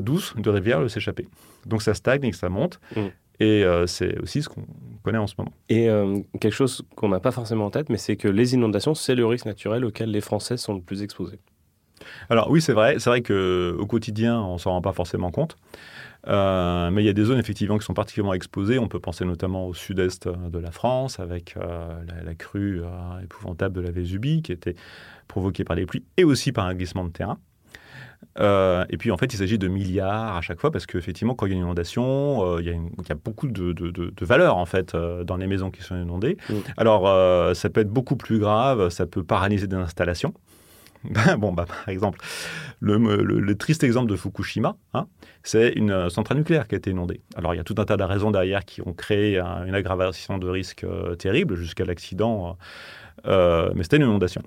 douces 0.00 0.34
de 0.36 0.50
rivière 0.50 0.80
de 0.80 0.88
s'échapper. 0.88 1.26
Donc 1.66 1.82
ça 1.82 1.94
stagne 1.94 2.24
et 2.24 2.30
que 2.30 2.36
ça 2.36 2.48
monte. 2.48 2.78
Mmh. 2.94 3.00
Et 3.40 3.64
euh, 3.64 3.86
c'est 3.86 4.18
aussi 4.18 4.42
ce 4.42 4.48
qu'on 4.48 4.64
connaît 5.02 5.18
en 5.18 5.26
ce 5.26 5.34
moment. 5.38 5.52
Et 5.68 5.88
euh, 5.88 6.20
quelque 6.40 6.54
chose 6.54 6.82
qu'on 6.96 7.08
n'a 7.08 7.20
pas 7.20 7.32
forcément 7.32 7.66
en 7.66 7.70
tête, 7.70 7.90
mais 7.90 7.98
c'est 7.98 8.16
que 8.16 8.28
les 8.28 8.54
inondations, 8.54 8.94
c'est 8.94 9.14
le 9.14 9.26
risque 9.26 9.46
naturel 9.46 9.84
auquel 9.84 10.10
les 10.10 10.20
Français 10.20 10.56
sont 10.56 10.74
le 10.74 10.80
plus 10.80 11.02
exposés. 11.02 11.38
Alors 12.30 12.50
oui, 12.50 12.60
c'est 12.60 12.72
vrai. 12.72 12.98
C'est 12.98 13.10
vrai 13.10 13.22
qu'au 13.22 13.86
quotidien, 13.86 14.40
on 14.40 14.54
ne 14.54 14.58
s'en 14.58 14.70
rend 14.70 14.82
pas 14.82 14.92
forcément 14.92 15.30
compte. 15.30 15.56
Euh, 16.28 16.90
mais 16.90 17.02
il 17.02 17.06
y 17.06 17.08
a 17.08 17.12
des 17.12 17.24
zones 17.24 17.38
effectivement 17.38 17.78
qui 17.78 17.84
sont 17.84 17.94
particulièrement 17.94 18.34
exposées. 18.34 18.78
On 18.78 18.88
peut 18.88 19.00
penser 19.00 19.24
notamment 19.24 19.66
au 19.66 19.74
sud-est 19.74 20.28
de 20.28 20.58
la 20.58 20.70
France 20.70 21.20
avec 21.20 21.54
la, 21.56 22.34
crue 22.34 22.82
épouvantable 23.22 23.74
de 23.74 23.80
la 23.80 23.90
Vésubie 23.90 24.42
qui 24.42 24.52
était 24.52 24.74
provoquée 25.28 25.64
par 25.64 25.76
les 25.76 25.86
pluies 25.86 26.04
et 26.16 26.24
aussi 26.24 26.52
par 26.52 26.66
un 26.66 26.74
glissement 26.74 27.04
de 27.04 27.10
terrain. 27.10 27.38
Euh, 28.38 28.84
et 28.90 28.96
puis 28.96 29.10
en 29.10 29.16
fait, 29.16 29.32
il 29.32 29.36
s'agit 29.36 29.58
de 29.58 29.68
milliards 29.68 30.36
à 30.36 30.40
chaque 30.40 30.60
fois 30.60 30.70
parce 30.70 30.86
qu'effectivement, 30.86 31.34
quand 31.34 31.46
il 31.46 31.50
y 31.50 31.52
a 31.52 31.56
une 31.56 31.62
inondation, 31.62 32.56
euh, 32.56 32.60
il, 32.60 32.66
y 32.66 33.12
a 33.12 33.14
beaucoup 33.14 33.48
de, 33.48 33.72
de, 33.72 34.24
valeur 34.24 34.56
en 34.56 34.66
fait 34.66 34.94
euh, 34.94 35.24
dans 35.24 35.36
les 35.36 35.46
maisons 35.46 35.70
qui 35.70 35.82
sont 35.82 35.96
inondées. 35.96 36.36
Mm. 36.48 36.54
Alors, 36.76 37.54
ça 37.54 37.70
peut 37.70 37.80
être 37.80 37.90
beaucoup 37.90 38.16
plus 38.16 38.38
grave, 38.38 38.90
ça 38.90 39.06
peut 39.06 39.24
paralyser 39.24 39.66
des 39.66 39.76
installations. 39.76 40.34
bon, 41.38 41.52
bah, 41.52 41.66
par 41.66 41.88
exemple, 41.88 42.18
le, 42.80 43.54
triste 43.54 43.84
exemple 43.84 44.10
de 44.10 44.16
Fukushima, 44.16 44.76
hein, 44.92 45.06
c'est 45.44 45.70
une 45.70 46.10
centrale 46.10 46.38
nucléaire 46.38 46.66
qui 46.66 46.74
a 46.74 46.78
été 46.78 46.90
inondée. 46.90 47.20
Alors, 47.36 47.54
il 47.54 47.58
y 47.58 47.60
a 47.60 47.64
tout 47.64 47.76
un 47.78 47.84
tas 47.84 47.96
de 47.96 48.02
raisons 48.02 48.30
derrière 48.30 48.64
qui 48.64 48.82
ont 48.82 48.92
créé 48.92 49.38
une 49.38 49.74
aggravation 49.74 50.38
de 50.38 50.48
risque 50.48 50.84
terrible 51.18 51.54
jusqu'à 51.54 51.84
l'accident. 51.84 52.58
mais 53.24 53.82
c'était 53.82 53.98
une 53.98 54.02
inondation. 54.02 54.42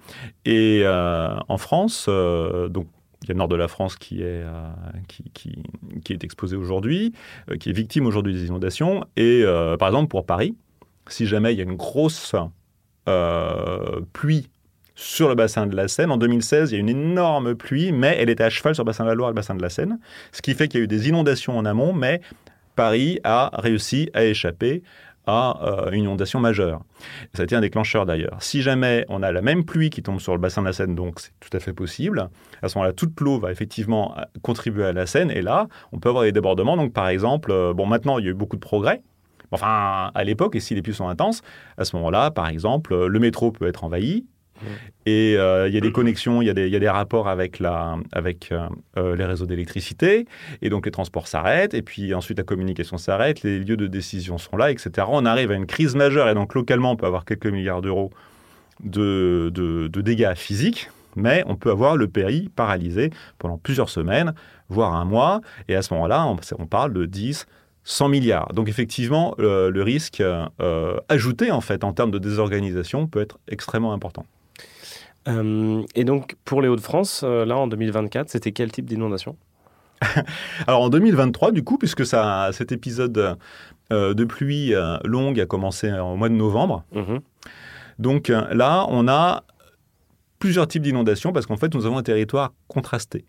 Et 0.45 0.83
en 0.85 1.57
France, 1.57 2.09
donc 2.09 2.87
il 3.23 3.27
y 3.27 3.31
a 3.31 3.33
le 3.33 3.37
nord 3.37 3.47
de 3.47 3.55
la 3.55 3.67
France 3.67 3.95
qui 3.95 4.21
est, 4.21 4.43
euh, 4.43 4.69
qui, 5.07 5.23
qui, 6.03 6.13
est 6.13 6.23
exposé 6.23 6.55
aujourd'hui, 6.55 7.13
euh, 7.49 7.57
qui 7.57 7.69
est 7.69 7.73
victime 7.73 8.05
aujourd'hui 8.05 8.33
des 8.33 8.45
inondations. 8.45 9.05
Et 9.17 9.41
euh, 9.43 9.77
par 9.77 9.89
exemple, 9.89 10.07
pour 10.07 10.25
Paris, 10.25 10.55
si 11.07 11.25
jamais 11.25 11.53
il 11.53 11.57
y 11.57 11.61
a 11.61 11.63
une 11.63 11.75
grosse 11.75 12.35
pluie 14.13 14.47
sur 14.93 15.27
le 15.29 15.35
bassin 15.35 15.65
de 15.65 15.75
la 15.75 15.87
Seine, 15.87 16.11
en 16.11 16.17
2016, 16.17 16.71
il 16.71 16.75
y 16.75 16.77
a 16.77 16.79
une 16.79 16.89
énorme 16.89 17.55
pluie, 17.55 17.91
mais 17.91 18.15
elle 18.19 18.29
était 18.29 18.43
à 18.43 18.49
cheval 18.49 18.75
sur 18.75 18.83
le 18.83 18.87
bassin 18.87 19.03
de 19.03 19.09
la 19.09 19.15
Loire 19.15 19.29
et 19.29 19.33
le 19.33 19.35
bassin 19.35 19.55
de 19.55 19.61
la 19.61 19.69
Seine, 19.69 19.99
ce 20.31 20.41
qui 20.41 20.53
fait 20.53 20.67
qu'il 20.67 20.79
y 20.79 20.81
a 20.81 20.83
eu 20.83 20.87
des 20.87 21.09
inondations 21.09 21.57
en 21.57 21.65
amont, 21.65 21.93
mais 21.93 22.21
Paris 22.75 23.19
a 23.23 23.49
réussi 23.53 24.09
à 24.13 24.23
échapper 24.23 24.83
à 25.29 25.59
euh, 25.61 25.91
une 25.91 26.03
inondation 26.03 26.39
majeure. 26.39 26.81
Ça 27.33 27.43
a 27.43 27.45
été 27.45 27.55
un 27.55 27.61
déclencheur 27.61 28.05
d'ailleurs. 28.05 28.37
Si 28.39 28.61
jamais 28.61 29.05
on 29.09 29.21
a 29.21 29.31
la 29.31 29.41
même 29.41 29.63
pluie 29.63 29.89
qui 29.89 30.01
tombe 30.01 30.19
sur 30.19 30.33
le 30.33 30.39
bassin 30.39 30.61
de 30.61 30.67
la 30.67 30.73
Seine, 30.73 30.95
donc 30.95 31.19
c'est 31.19 31.31
tout 31.39 31.55
à 31.55 31.59
fait 31.59 31.73
possible, 31.73 32.29
à 32.61 32.67
ce 32.67 32.77
moment-là, 32.77 32.93
toute 32.93 33.19
l'eau 33.21 33.39
va 33.39 33.51
effectivement 33.51 34.17
euh, 34.17 34.23
contribuer 34.41 34.85
à 34.85 34.93
la 34.93 35.05
Seine, 35.05 35.31
et 35.31 35.41
là, 35.41 35.67
on 35.91 35.99
peut 35.99 36.09
avoir 36.09 36.23
des 36.23 36.31
débordements. 36.31 36.77
Donc 36.77 36.93
par 36.93 37.07
exemple, 37.07 37.51
euh, 37.51 37.73
bon 37.73 37.85
maintenant, 37.85 38.17
il 38.17 38.25
y 38.25 38.27
a 38.27 38.31
eu 38.31 38.35
beaucoup 38.35 38.55
de 38.55 38.61
progrès, 38.61 39.01
Enfin, 39.51 40.11
à 40.13 40.23
l'époque, 40.23 40.55
et 40.55 40.59
si 40.59 40.75
les 40.75 40.83
pluies 40.83 40.93
sont 40.93 41.07
intenses, 41.07 41.41
à 41.75 41.83
ce 41.83 41.95
moment-là, 41.95 42.29
par 42.29 42.47
exemple, 42.49 43.07
le 43.07 43.19
métro 43.19 43.51
peut 43.51 43.65
être 43.65 43.83
envahi, 43.83 44.27
et 45.05 45.35
euh, 45.37 45.67
il 45.67 45.73
y 45.73 45.77
a 45.77 45.81
des 45.81 45.91
connexions, 45.91 46.41
il 46.41 46.47
y, 46.47 46.49
a 46.49 46.53
des 46.53 46.89
rapports 46.89 47.27
avec, 47.27 47.61
euh, 47.61 47.95
euh, 48.97 49.15
les 49.15 49.25
réseaux 49.25 49.45
d'électricité. 49.45 50.25
Et 50.61 50.69
donc 50.69 50.85
les 50.85 50.91
transports 50.91 51.27
s'arrêtent. 51.27 51.73
Et 51.73 51.81
puis 51.81 52.13
ensuite 52.13 52.37
la 52.37 52.43
communication 52.43 52.97
s'arrête. 52.97 53.43
Les 53.43 53.59
lieux 53.59 53.77
de 53.77 53.87
décision 53.87 54.37
sont 54.37 54.57
là, 54.57 54.71
etc. 54.71 55.07
On 55.09 55.25
arrive 55.25 55.51
à 55.51 55.55
une 55.55 55.65
crise 55.65 55.95
majeure. 55.95 56.29
Et 56.29 56.33
donc 56.33 56.53
localement, 56.53 56.91
on 56.91 56.95
peut 56.95 57.05
avoir 57.05 57.25
quelques 57.25 57.47
milliards 57.47 57.81
d'euros 57.81 58.11
de, 58.83 59.51
de, 59.53 60.01
dégâts 60.01 60.35
physiques. 60.35 60.89
Mais 61.15 61.43
on 61.47 61.55
peut 61.55 61.71
avoir 61.71 61.97
le 61.97 62.07
pays 62.07 62.49
paralysé 62.55 63.09
pendant 63.39 63.57
plusieurs 63.57 63.89
semaines, 63.89 64.33
voire 64.69 64.93
un 64.93 65.05
mois. 65.05 65.41
Et 65.67 65.75
à 65.75 65.81
ce 65.81 65.93
moment-là, 65.95 66.27
on, 66.59 66.67
parle 66.67 66.93
de 66.93 67.05
10, 67.05 67.47
100 67.83 68.09
milliards. 68.09 68.53
Donc 68.53 68.69
effectivement, 68.69 69.33
le 69.39 69.81
risque 69.81 70.23
ajouté 71.09 71.51
en 71.51 71.61
fait 71.61 71.83
en 71.83 71.93
termes 71.93 72.11
de 72.11 72.19
désorganisation 72.19 73.07
peut 73.07 73.21
être 73.21 73.39
extrêmement 73.47 73.91
important. 73.91 74.25
Euh, 75.29 75.83
et 75.95 76.03
donc, 76.03 76.35
pour 76.45 76.61
les 76.61 76.67
Hauts-de-France, 76.67 77.21
euh, 77.23 77.45
là, 77.45 77.57
en 77.57 77.67
2024, 77.67 78.29
c'était 78.29 78.51
quel 78.51 78.71
type 78.71 78.85
d'inondation? 78.85 79.37
Alors, 80.67 80.83
en 80.83 80.89
2023, 80.89 81.51
du 81.51 81.63
coup, 81.63 81.77
puisque 81.77 82.05
ça, 82.05 82.49
cet 82.53 82.71
épisode 82.71 83.37
euh, 83.91 84.13
de 84.13 84.25
pluie 84.25 84.73
longue 85.03 85.39
a 85.39 85.45
commencé 85.45 85.91
au 85.91 86.15
mois 86.15 86.29
de 86.29 86.35
novembre, 86.35 86.83
mhm. 86.93 87.19
donc 87.97 88.29
là, 88.29 88.85
on 88.89 89.07
a 89.07 89.43
plusieurs 90.37 90.69
types 90.69 90.83
d'inondations 90.83 91.33
parce 91.33 91.45
qu'en 91.45 91.57
fait, 91.57 91.73
nous 91.75 91.85
avons 91.85 91.97
un 91.97 92.03
territoire 92.03 92.53
contrasté. 92.69 93.25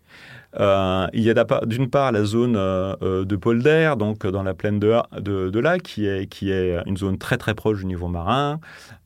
il 0.57 1.09
y 1.13 1.29
a 1.29 1.65
d'une 1.65 1.89
part 1.89 2.13
la 2.13 2.23
zone 2.23 2.53
de 2.53 3.35
Polder, 3.35 3.95
donc 3.99 4.25
dans 4.25 4.43
la 4.43 4.53
plaine 4.53 4.79
de, 4.79 4.95
de, 5.19 5.49
de 5.49 5.59
là, 5.59 5.77
qui 5.77 6.05
est, 6.05 6.27
qui 6.27 6.51
est 6.51 6.77
une 6.85 6.95
zone 6.95 7.17
très 7.17 7.37
très 7.37 7.53
proche 7.53 7.79
du 7.79 7.85
niveau 7.85 8.07
marin, 8.07 8.61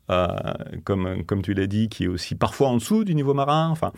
comme, 0.07 1.23
comme 1.25 1.41
tu 1.41 1.53
l'as 1.53 1.67
dit, 1.67 1.89
qui 1.89 2.05
est 2.05 2.07
aussi 2.07 2.35
parfois 2.35 2.69
en 2.69 2.75
dessous 2.75 3.03
du 3.03 3.15
niveau 3.15 3.33
marin, 3.33 3.69
enfin, 3.69 3.91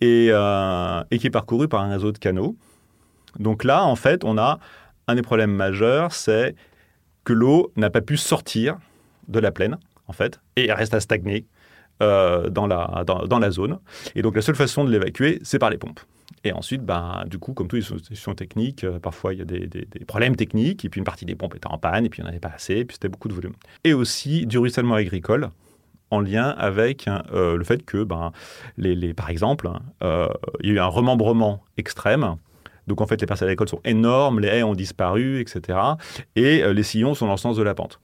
et, 0.00 0.28
euh, 0.30 1.02
et 1.10 1.18
qui 1.18 1.26
est 1.26 1.30
parcouru 1.30 1.68
par 1.68 1.82
un 1.82 1.90
réseau 1.90 2.12
de 2.12 2.18
canaux. 2.18 2.56
Donc 3.38 3.64
là, 3.64 3.84
en 3.84 3.96
fait, 3.96 4.24
on 4.24 4.38
a 4.38 4.58
un 5.08 5.14
des 5.14 5.22
problèmes 5.22 5.52
majeurs, 5.52 6.12
c'est 6.12 6.54
que 7.24 7.32
l'eau 7.32 7.72
n'a 7.76 7.90
pas 7.90 8.00
pu 8.00 8.16
sortir 8.16 8.78
de 9.28 9.38
la 9.38 9.52
plaine, 9.52 9.78
en 10.08 10.12
fait, 10.12 10.40
et 10.56 10.66
elle 10.66 10.72
reste 10.72 10.94
à 10.94 11.00
stagner 11.00 11.46
euh, 12.02 12.48
dans, 12.50 12.66
la 12.66 13.50
zone. 13.50 13.78
Et 14.14 14.22
donc 14.22 14.34
la 14.34 14.42
seule 14.42 14.56
façon 14.56 14.84
de 14.84 14.90
l'évacuer, 14.90 15.38
c'est 15.42 15.58
par 15.58 15.70
les 15.70 15.78
pompes. 15.78 16.00
Et 16.44 16.52
ensuite, 16.52 16.82
ben, 16.82 17.24
du 17.26 17.38
coup, 17.38 17.54
comme 17.54 17.68
toutes 17.68 17.78
les 17.78 17.84
solutions 17.84 18.34
techniques, 18.34 18.82
euh, 18.84 18.98
parfois 18.98 19.32
il 19.32 19.38
y 19.38 19.42
a 19.42 19.44
des, 19.44 19.86
problèmes 20.06 20.34
techniques, 20.34 20.84
et 20.84 20.88
puis 20.88 20.98
une 20.98 21.04
partie 21.04 21.24
des 21.24 21.36
pompes 21.36 21.54
était 21.54 21.68
en 21.68 21.78
panne, 21.78 22.04
et 22.04 22.08
puis 22.08 22.20
il 22.20 22.22
n'y 22.22 22.28
en 22.28 22.30
avait 22.30 22.40
pas 22.40 22.52
assez, 22.54 22.74
et 22.78 22.84
puis 22.84 22.94
c'était 22.94 23.08
beaucoup 23.08 23.28
de 23.28 23.34
volume. 23.34 23.52
Et 23.84 23.94
aussi 23.94 24.46
du 24.46 24.58
ruissellement 24.58 24.94
agricole, 24.94 25.50
en 26.10 26.20
lien 26.20 26.48
avec 26.48 27.08
euh, 27.08 27.56
le 27.56 27.64
fait 27.64 27.84
que, 27.84 28.02
ben, 28.02 28.32
les, 28.76 29.14
par 29.14 29.30
exemple, 29.30 29.70
euh, 30.02 30.28
il 30.60 30.70
y 30.70 30.72
a 30.72 30.74
eu 30.74 30.78
un 30.80 30.86
remembrement 30.86 31.62
extrême. 31.76 32.36
Donc 32.88 33.00
en 33.00 33.06
fait, 33.06 33.20
les 33.20 33.26
parcelles 33.26 33.48
agricoles 33.48 33.68
sont 33.68 33.80
énormes, 33.84 34.40
les 34.40 34.48
haies 34.48 34.62
ont 34.64 34.74
disparu, 34.74 35.40
etc. 35.40 35.78
Et 36.34 36.62
les 36.66 36.82
sillons 36.82 37.14
sont 37.14 37.26
dans 37.26 37.32
le 37.32 37.38
sens 37.38 37.56
de 37.56 37.62
la 37.62 37.74
pente. 37.74 38.00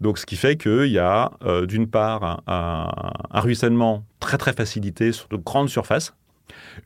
Donc, 0.00 0.18
ce 0.18 0.26
qui 0.26 0.36
fait 0.36 0.56
qu'il 0.56 0.88
y 0.88 0.98
a 0.98 1.32
d'une 1.68 1.86
part 1.86 2.42
un, 2.46 2.90
un, 3.30 3.40
ruissellement 3.40 4.04
très 4.18 4.38
très 4.38 4.52
facilité 4.52 5.12
sur 5.12 5.28
de 5.28 5.36
grandes 5.36 5.68
surfaces, 5.68 6.14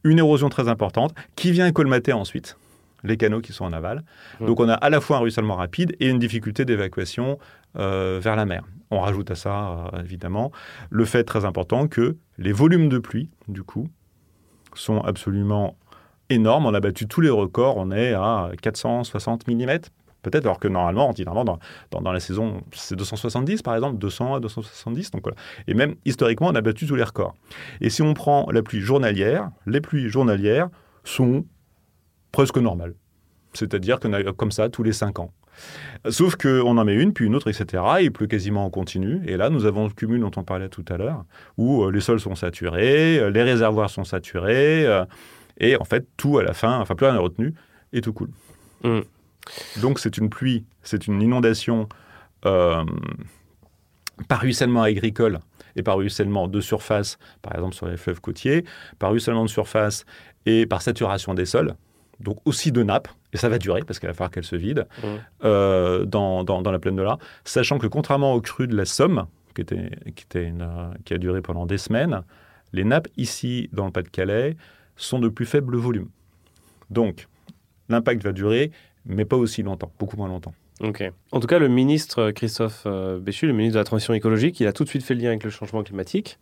une 0.04 0.18
érosion 0.18 0.48
très 0.48 0.68
importante 0.68 1.14
qui 1.36 1.52
vient 1.52 1.70
colmater 1.72 2.12
ensuite 2.12 2.56
les 3.02 3.16
canaux 3.16 3.40
qui 3.40 3.52
sont 3.52 3.64
en 3.64 3.72
aval. 3.72 4.04
Donc 4.40 4.60
on 4.60 4.68
a 4.68 4.74
à 4.74 4.90
la 4.90 5.00
fois 5.00 5.16
un 5.16 5.20
ruissellement 5.20 5.56
rapide 5.56 5.96
et 6.00 6.08
une 6.08 6.18
difficulté 6.18 6.64
d'évacuation 6.64 7.38
vers 7.74 8.36
la 8.36 8.44
mer. 8.44 8.64
On 8.90 9.00
rajoute 9.00 9.30
à 9.30 9.36
ça, 9.36 9.90
évidemment, 9.98 10.52
le 10.90 11.04
fait 11.04 11.24
très 11.24 11.44
important 11.44 11.88
que 11.88 12.16
les 12.38 12.52
volumes 12.52 12.88
de 12.88 12.98
pluie, 12.98 13.30
du 13.48 13.62
coup, 13.62 13.88
sont 14.74 15.00
absolument 15.00 15.76
énormes. 16.28 16.66
On 16.66 16.74
a 16.74 16.80
battu 16.80 17.06
tous 17.06 17.20
les 17.20 17.30
records, 17.30 17.76
on 17.76 17.90
est 17.90 18.12
à 18.12 18.50
460 18.60 19.48
mm 19.48 19.78
peut-être, 20.22 20.44
alors 20.44 20.58
que 20.58 20.68
normalement, 20.68 21.06
ordinairement, 21.06 21.44
dans, 21.44 21.58
dans, 21.90 22.12
la 22.12 22.20
saison, 22.20 22.62
c'est 22.72 22.96
270 22.96 23.62
par 23.62 23.74
exemple, 23.74 23.98
200 23.98 24.34
à 24.34 24.40
270. 24.40 25.10
Donc. 25.10 25.24
Et 25.66 25.74
même 25.74 25.94
historiquement, 26.04 26.48
on 26.48 26.54
a 26.54 26.60
battu 26.60 26.86
tous 26.86 26.96
les 26.96 27.04
records. 27.04 27.34
Et 27.80 27.90
si 27.90 28.02
on 28.02 28.14
prend 28.14 28.48
la 28.50 28.62
pluie 28.62 28.80
journalière, 28.80 29.50
les 29.66 29.80
pluies 29.80 30.08
journalières 30.08 30.68
sont 31.04 31.44
presque 32.32 32.58
normales. 32.58 32.94
C'est-à-dire 33.52 33.98
qu'on 33.98 34.12
a 34.12 34.22
comme 34.32 34.52
ça 34.52 34.68
tous 34.68 34.82
les 34.82 34.92
5 34.92 35.18
ans. 35.18 35.32
Sauf 36.08 36.36
qu'on 36.36 36.78
en 36.78 36.84
met 36.84 36.94
une, 36.94 37.12
puis 37.12 37.26
une 37.26 37.34
autre, 37.34 37.48
etc. 37.48 37.82
il 38.00 38.12
pleut 38.12 38.26
quasiment 38.26 38.64
en 38.64 38.70
continu. 38.70 39.22
Et 39.26 39.36
là, 39.36 39.50
nous 39.50 39.66
avons 39.66 39.84
le 39.84 39.90
cumul 39.90 40.20
dont 40.20 40.30
on 40.36 40.44
parlait 40.44 40.68
tout 40.68 40.84
à 40.88 40.96
l'heure, 40.96 41.24
où 41.58 41.84
euh, 41.84 41.90
les 41.90 42.00
sols 42.00 42.20
sont 42.20 42.34
saturés, 42.34 43.18
euh, 43.18 43.30
les 43.30 43.42
réservoirs 43.42 43.90
sont 43.90 44.04
saturés, 44.04 44.86
euh, 44.86 45.04
et 45.58 45.76
en 45.76 45.84
fait, 45.84 46.06
tout 46.16 46.38
à 46.38 46.42
la 46.42 46.54
fin, 46.54 46.78
enfin, 46.80 46.94
plus 46.94 47.06
rien 47.06 47.14
n'est 47.14 47.20
retenu, 47.20 47.54
et 47.92 48.00
tout 48.00 48.12
coule. 48.12 48.30
Mmh. 48.82 49.00
Donc 49.80 49.98
c'est 49.98 50.18
une 50.18 50.30
pluie, 50.30 50.64
c'est 50.82 51.06
une 51.06 51.22
inondation 51.22 51.88
euh, 52.46 52.84
par 54.28 54.40
ruissellement 54.40 54.82
agricole 54.82 55.40
et 55.76 55.82
par 55.82 55.96
ruissellement 55.96 56.48
de 56.48 56.60
surface, 56.60 57.18
par 57.42 57.54
exemple 57.54 57.74
sur 57.74 57.86
les 57.86 57.96
fleuves 57.96 58.20
côtiers, 58.20 58.64
par 58.98 59.10
ruissellement 59.10 59.44
de 59.44 59.50
surface 59.50 60.04
et 60.46 60.66
par 60.66 60.82
saturation 60.82 61.34
des 61.34 61.46
sols, 61.46 61.74
donc 62.18 62.38
aussi 62.44 62.72
de 62.72 62.82
nappes, 62.82 63.08
et 63.32 63.36
ça 63.36 63.48
va 63.48 63.58
durer 63.58 63.82
parce 63.82 63.98
qu'il 63.98 64.08
va 64.08 64.14
falloir 64.14 64.30
qu'elles 64.30 64.44
se 64.44 64.56
vident, 64.56 64.84
mmh. 65.02 65.06
euh, 65.44 66.04
dans, 66.04 66.44
la 66.70 66.78
plaine 66.78 66.96
de 66.96 67.02
l'A, 67.02 67.18
sachant 67.44 67.78
que 67.78 67.86
contrairement 67.86 68.34
au 68.34 68.40
cru 68.40 68.66
de 68.66 68.76
la 68.76 68.84
Somme, 68.84 69.26
qui, 69.54 69.62
était, 69.62 69.90
qui, 70.16 70.24
était 70.24 70.52
qui 71.04 71.14
a 71.14 71.18
duré 71.18 71.40
pendant 71.40 71.66
des 71.66 71.78
semaines, 71.78 72.22
les 72.72 72.84
nappes 72.84 73.08
ici, 73.16 73.68
dans 73.72 73.86
le 73.86 73.92
Pas-de-Calais, 73.92 74.56
sont 74.96 75.18
de 75.18 75.28
plus 75.28 75.46
faible 75.46 75.76
volume. 75.76 76.08
Donc, 76.90 77.26
l'impact 77.88 78.22
va 78.22 78.32
durer 78.32 78.70
mais 79.06 79.24
pas 79.24 79.36
aussi 79.36 79.62
longtemps, 79.62 79.92
beaucoup 79.98 80.16
moins 80.16 80.28
longtemps. 80.28 80.54
Ok. 80.80 81.02
En 81.32 81.40
tout 81.40 81.46
cas, 81.46 81.58
le 81.58 81.68
ministre 81.68 82.30
Christophe 82.30 82.84
euh, 82.86 83.18
Béchu, 83.18 83.46
le 83.46 83.52
ministre 83.52 83.74
de 83.74 83.80
la 83.80 83.84
Transition 83.84 84.14
écologique, 84.14 84.58
il 84.60 84.66
a 84.66 84.72
tout 84.72 84.84
de 84.84 84.88
suite 84.88 85.02
fait 85.02 85.14
le 85.14 85.20
lien 85.20 85.28
avec 85.28 85.44
le 85.44 85.50
changement 85.50 85.82
climatique. 85.82 86.38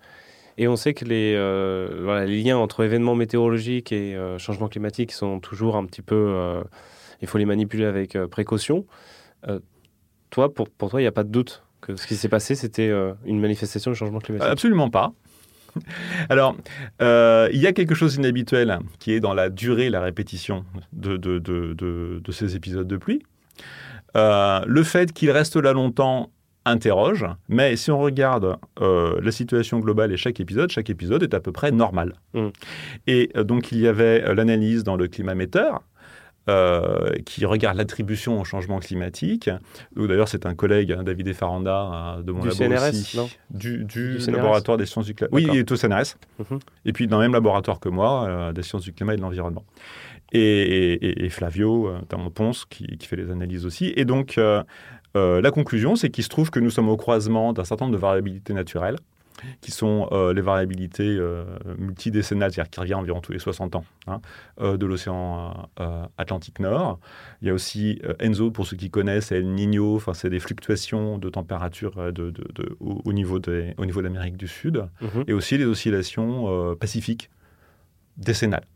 Et 0.58 0.66
on 0.68 0.76
sait 0.76 0.94
que 0.94 1.04
les, 1.04 1.34
euh, 1.36 2.24
les 2.24 2.42
liens 2.42 2.56
entre 2.58 2.82
événements 2.82 3.14
météorologiques 3.14 3.92
et 3.92 4.16
euh, 4.16 4.38
changement 4.38 4.68
climatique 4.68 5.12
sont 5.12 5.38
toujours 5.40 5.76
un 5.76 5.84
petit 5.86 6.02
peu... 6.02 6.62
il 7.22 7.28
faut 7.28 7.38
les 7.38 7.46
manipuler 7.46 7.84
avec 7.84 8.16
précaution. 8.26 8.84
toi, 10.30 10.52
pour, 10.52 10.68
pour 10.68 10.90
toi, 10.90 11.00
il 11.00 11.04
n'y 11.04 11.08
a 11.08 11.12
pas 11.12 11.24
de 11.24 11.30
doute 11.30 11.64
que 11.80 11.94
ce 11.94 12.06
qui 12.08 12.16
s'est 12.16 12.28
passé, 12.28 12.56
c'était 12.56 12.92
une 13.24 13.40
manifestation 13.40 13.92
du 13.92 13.96
changement 13.96 14.18
climatique? 14.18 14.50
Absolument 14.50 14.90
pas. 14.90 15.12
Alors, 16.28 16.56
euh, 17.02 17.48
il 17.52 17.60
y 17.60 17.66
a 17.66 17.72
quelque 17.72 17.94
chose 17.94 18.16
d'inhabituel 18.16 18.78
qui 18.98 19.12
est 19.12 19.20
dans 19.20 19.34
la 19.34 19.50
durée, 19.50 19.90
la 19.90 20.00
répétition 20.00 20.64
de, 20.92 21.16
de, 21.16 22.32
ces 22.32 22.56
épisodes 22.56 22.86
de 22.86 22.96
pluie. 22.96 23.22
Euh, 24.16 24.60
le 24.66 24.82
fait 24.82 25.12
qu'il 25.12 25.30
reste 25.30 25.56
là 25.56 25.72
longtemps 25.72 26.30
interroge, 26.64 27.24
mais 27.48 27.76
si 27.76 27.90
on 27.90 27.98
regarde 27.98 28.58
euh, 28.80 29.18
la 29.22 29.32
situation 29.32 29.78
globale 29.80 30.12
et 30.12 30.16
chaque 30.16 30.38
épisode, 30.40 30.70
chaque 30.70 30.90
épisode 30.90 31.22
est 31.22 31.34
à 31.34 31.40
peu 31.40 31.52
près 31.52 31.72
normal. 31.72 32.14
Mm. 32.34 32.48
Et 33.06 33.30
donc 33.36 33.72
il 33.72 33.78
y 33.78 33.86
avait 33.86 34.34
l'analyse 34.34 34.84
dans 34.84 34.96
le 34.96 35.08
climaméteur, 35.08 35.82
euh, 36.48 37.10
qui 37.26 37.44
regarde 37.44 37.76
l'attribution 37.76 38.40
au 38.40 38.44
changement 38.44 38.78
climatique. 38.78 39.50
D'ailleurs, 39.94 40.28
c'est 40.28 40.46
un 40.46 40.54
collègue, 40.54 40.92
hein, 40.92 41.02
David 41.02 41.28
Efaranda, 41.28 42.16
euh, 42.16 42.22
de 42.22 42.32
mon 42.32 42.40
du 42.40 42.50
CNRS, 42.50 43.16
non? 43.16 43.28
du, 43.50 43.84
du, 43.84 44.16
laboratoire 44.28 44.78
des 44.78 44.86
sciences 44.86 45.04
du 45.04 45.14
climat. 45.14 45.28
Oui, 45.32 45.46
il 45.46 45.58
est 45.58 45.70
au 45.70 45.76
CNRS. 45.76 46.16
Mhm. 46.38 46.58
Et 46.86 46.92
puis, 46.94 47.06
dans 47.06 47.18
le 47.18 47.24
même 47.24 47.34
laboratoire 47.34 47.80
que 47.80 47.90
moi, 47.90 48.26
euh, 48.26 48.52
des 48.52 48.62
sciences 48.62 48.82
du 48.82 48.94
climat 48.94 49.12
et 49.12 49.16
de 49.16 49.22
l'environnement. 49.22 49.64
Et, 50.32 51.28
Flavio, 51.30 51.92
notamment 51.92 52.30
Ponce, 52.30 52.64
qui, 52.64 52.96
qui, 52.96 53.06
fait 53.06 53.16
les 53.16 53.30
analyses 53.30 53.66
aussi. 53.66 53.92
Et 53.96 54.06
donc, 54.06 54.40
la 55.14 55.50
conclusion, 55.50 55.96
c'est 55.96 56.08
qu'il 56.08 56.24
se 56.24 56.30
trouve 56.30 56.50
que 56.50 56.60
nous 56.60 56.70
sommes 56.70 56.88
au 56.88 56.96
croisement 56.96 57.52
d'un 57.52 57.64
certain 57.64 57.84
nombre 57.84 57.96
de 57.96 58.00
variabilités 58.00 58.54
naturelles 58.54 58.96
qui 59.60 59.70
sont 59.70 60.08
euh, 60.12 60.32
les 60.32 60.40
variabilités 60.40 61.16
euh, 61.18 61.44
multidécennales, 61.76 62.52
c'est-à-dire 62.52 62.70
qui 62.70 62.80
reviennent 62.80 62.98
environ 62.98 63.20
tous 63.20 63.32
les 63.32 63.38
60 63.38 63.76
ans, 63.76 63.84
hein, 64.06 64.20
euh, 64.60 64.76
de 64.76 64.86
l'océan 64.86 65.68
Atlantique 66.16 66.60
Nord. 66.60 66.98
Il 67.42 67.48
y 67.48 67.50
a 67.50 67.54
aussi 67.54 68.00
Enzo, 68.20 68.50
pour 68.50 68.66
ceux 68.66 68.76
qui 68.76 68.90
connaissent, 68.90 69.32
et 69.32 69.36
El 69.36 69.48
Niño, 69.48 69.96
enfin, 69.96 70.14
c'est 70.14 70.30
des 70.30 70.40
fluctuations 70.40 71.18
de 71.18 71.28
température 71.28 72.12
de, 72.12 72.32
au, 72.80 73.12
niveau 73.12 73.38
de, 73.38 73.74
au 73.76 73.86
niveau 73.86 74.00
de 74.00 74.06
l'Amérique 74.06 74.36
du 74.36 74.48
Sud, 74.48 74.84
mhm. 75.00 75.24
et 75.26 75.32
aussi 75.32 75.58
les 75.58 75.64
oscillations 75.64 76.74
pacifiques 76.76 77.30
décennales. 78.16 78.66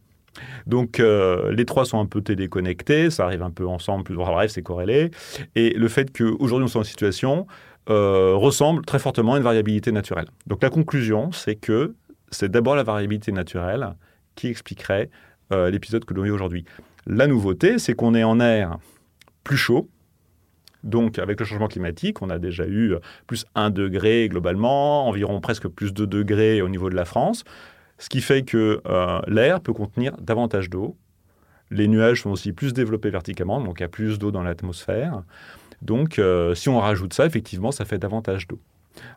Donc 0.67 0.99
les 0.99 1.65
trois 1.67 1.85
sont 1.85 2.01
un 2.01 2.07
peu 2.07 2.23
téléconnectés, 2.23 3.11
ça 3.11 3.25
arrive 3.25 3.43
un 3.43 3.51
peu 3.51 3.67
ensemble, 3.67 4.05
plus 4.05 4.15
bref, 4.15 4.51
c'est 4.51 4.63
corrélé. 4.63 5.11
Et 5.55 5.71
le 5.71 5.89
fait 5.89 6.17
qu'aujourd'hui 6.17 6.65
on 6.65 6.69
soit 6.69 6.81
en 6.81 6.85
situation 6.85 7.47
euh, 7.91 8.35
ressemble 8.35 8.85
très 8.85 8.99
fortement 8.99 9.35
à 9.35 9.39
une 9.39 9.43
variabilité 9.43 9.93
naturelle. 9.93 10.27
Donc 10.47 10.63
la 10.63 10.71
conclusion, 10.71 11.33
c'est 11.33 11.57
que 11.57 11.95
c'est 12.31 12.51
d'abord 12.51 12.77
la 12.77 12.83
variabilité 12.83 13.33
naturelle 13.33 13.95
qui 14.35 14.49
expliquerait 14.49 15.11
euh, 15.53 15.71
l'épisode 15.71 16.05
que 16.05 16.15
l'on 16.15 16.23
vit 16.23 16.31
aujourd'hui. 16.31 16.65
La 17.07 17.27
nouveauté, 17.27 17.79
c'est 17.79 17.95
qu'on 17.95 18.15
est 18.15 18.25
en 18.25 18.41
air 18.41 18.79
plus 19.45 19.57
chaud. 19.57 19.89
Donc, 20.85 21.19
avec 21.19 21.39
le 21.39 21.47
changement 21.47 21.69
climatique, 21.69 22.23
on 22.23 22.31
a 22.31 22.39
déjà 22.39 22.67
eu 22.67 22.95
plus 23.27 23.45
1 23.55 23.71
degré 23.71 24.29
globalement, 24.29 25.07
environ 25.09 25.41
presque 25.41 25.69
plus 25.69 25.93
2 25.93 26.07
degrés 26.07 26.61
au 26.61 26.69
niveau 26.69 26.91
de 26.91 26.97
la 26.97 27.05
France, 27.05 27.45
ce 27.99 28.09
qui 28.09 28.21
fait 28.21 28.43
que 28.43 28.81
euh, 28.87 29.21
l'air 29.29 29.61
peut 29.61 29.73
contenir 29.73 30.17
davantage 30.19 30.71
d'eau. 30.71 30.97
Les 31.71 31.89
nuages 31.89 32.23
sont 32.23 32.31
aussi 32.31 32.53
plus 32.53 32.73
développés 32.73 33.11
verticalement, 33.11 33.61
donc 33.61 33.79
il 33.79 33.83
y 33.83 33.87
a 33.87 33.89
plus 33.89 34.19
d'eau 34.19 34.31
dans 34.31 34.43
l'atmosphère. 34.43 35.23
Donc, 35.83 36.19
euh, 36.19 36.55
si 36.55 36.69
on 36.69 36.79
rajoute 36.79 37.13
ça, 37.13 37.27
effectivement, 37.27 37.73
ça 37.73 37.85
fait 37.85 37.99
davantage 37.99 38.47
d'eau. 38.47 38.61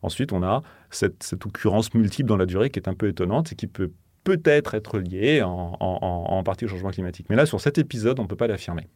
Ensuite, 0.01 0.33
on 0.33 0.41
a 0.43 0.63
cette, 0.89 1.33
occurrence 1.45 1.93
multiple 1.93 2.27
dans 2.27 2.37
la 2.37 2.45
durée 2.45 2.69
qui 2.69 2.79
est 2.79 2.87
un 2.87 2.93
peu 2.93 3.07
étonnante 3.07 3.51
et 3.51 3.55
qui 3.55 3.67
peut 3.67 3.91
peut-être 4.23 4.73
être 4.73 4.97
liée 4.97 5.43
en, 5.43 6.41
partie 6.43 6.65
au 6.65 6.67
changement 6.67 6.89
climatique. 6.89 7.27
Mais 7.29 7.35
là, 7.35 7.45
sur 7.45 7.61
cet 7.61 7.77
épisode, 7.77 8.19
on 8.19 8.23
ne 8.23 8.27
peut 8.27 8.35
pas 8.35 8.47
l'affirmer. 8.47 8.87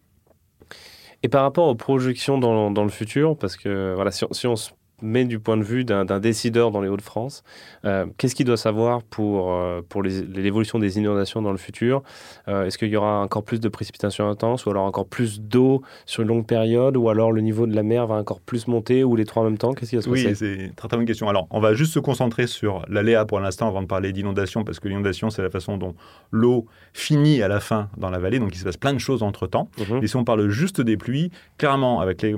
Et 1.22 1.30
par 1.30 1.44
rapport 1.44 1.68
aux 1.68 1.76
projections 1.76 2.40
dans, 2.40 2.84
le 2.84 2.90
futur, 2.90 3.38
parce 3.38 3.56
que 3.56 3.94
voilà, 3.94 4.10
si, 4.10 4.26
si 4.32 4.48
on 4.48 4.56
se 4.56 4.72
mais 5.02 5.26
du 5.26 5.40
point 5.40 5.58
de 5.58 5.64
vue 5.64 5.86
d'un 5.86 6.20
décideur 6.20 6.72
dans 6.72 6.82
les 6.82 6.90
Hauts-de-France, 6.90 7.44
euh, 7.86 8.06
qu'est-ce 8.18 8.36
qu'il 8.36 8.46
doit 8.46 8.58
savoir 8.58 9.04
pour, 9.04 9.54
euh, 9.54 9.82
pour 9.88 10.04
l'évolution 10.04 10.80
des 10.80 10.98
inondations 10.98 11.42
dans 11.42 11.52
le 11.52 11.58
futur? 11.58 12.04
Euh, 12.48 12.66
Est-ce 12.66 12.78
qu'il 12.78 12.90
y 12.90 12.96
aura 12.96 13.22
encore 13.22 13.44
plus 13.44 13.60
de 13.60 13.70
précipitations 13.70 14.30
intenses 14.30 14.66
ou 14.66 14.70
alors 14.70 14.86
encore 14.86 15.08
plus 15.08 15.42
d'eau 15.42 15.82
sur 16.06 16.24
une 16.24 16.30
longue 16.30 16.46
période 16.46 16.98
ou 16.98 17.10
alors 17.10 17.32
le 17.32 17.42
niveau 17.42 17.68
de 17.68 17.76
la 17.76 17.84
mer 17.84 18.08
va 18.08 18.16
encore 18.16 18.42
plus 18.42 18.68
monter 18.68 19.04
ou 19.04 19.16
les 19.16 19.26
trois 19.26 19.44
en 19.44 19.46
même 19.46 19.58
temps? 19.58 19.74
Qu'est-ce 19.74 19.92
qui 19.92 19.96
va 19.96 20.02
se 20.02 20.10
passer? 20.10 20.28
Oui, 20.28 20.36
c'est 20.36 20.54
une 20.66 20.74
très, 20.74 20.88
très 20.88 20.98
bonne 20.98 21.06
question. 21.06 21.30
Alors, 21.30 21.48
on 21.52 21.60
va 21.60 21.74
juste 21.74 21.94
se 21.94 22.00
concentrer 22.00 22.48
sur 22.48 22.84
l'aléa 22.88 23.26
pour 23.26 23.40
l'instant 23.40 23.68
avant 23.68 23.82
de 23.82 23.88
parler 23.88 24.12
d'inondation 24.12 24.64
parce 24.64 24.80
que 24.80 24.88
l'inondation, 24.88 25.30
c'est 25.30 25.42
la 25.42 25.50
façon 25.50 25.78
dont 25.78 25.96
l'eau 26.32 26.66
finit 26.94 27.42
à 27.42 27.48
la 27.48 27.60
fin 27.60 27.90
dans 27.98 28.10
la 28.10 28.20
vallée, 28.20 28.40
donc 28.40 28.56
il 28.56 28.60
se 28.60 28.64
passe 28.64 28.78
plein 28.78 28.94
de 28.94 29.00
choses 29.00 29.24
entre-temps. 29.24 29.70
Mhm. 29.78 30.04
Et 30.04 30.08
si 30.08 30.16
on 30.16 30.24
parle 30.24 30.50
juste 30.50 30.82
des 30.82 30.98
pluies, 30.98 31.32
clairement, 31.58 32.02
avec 32.02 32.22
les 32.22 32.36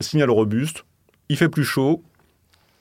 signaux 0.00 0.34
robustes, 0.34 0.84
il 1.28 1.36
fait 1.36 1.48
plus 1.48 1.64
chaud, 1.64 2.02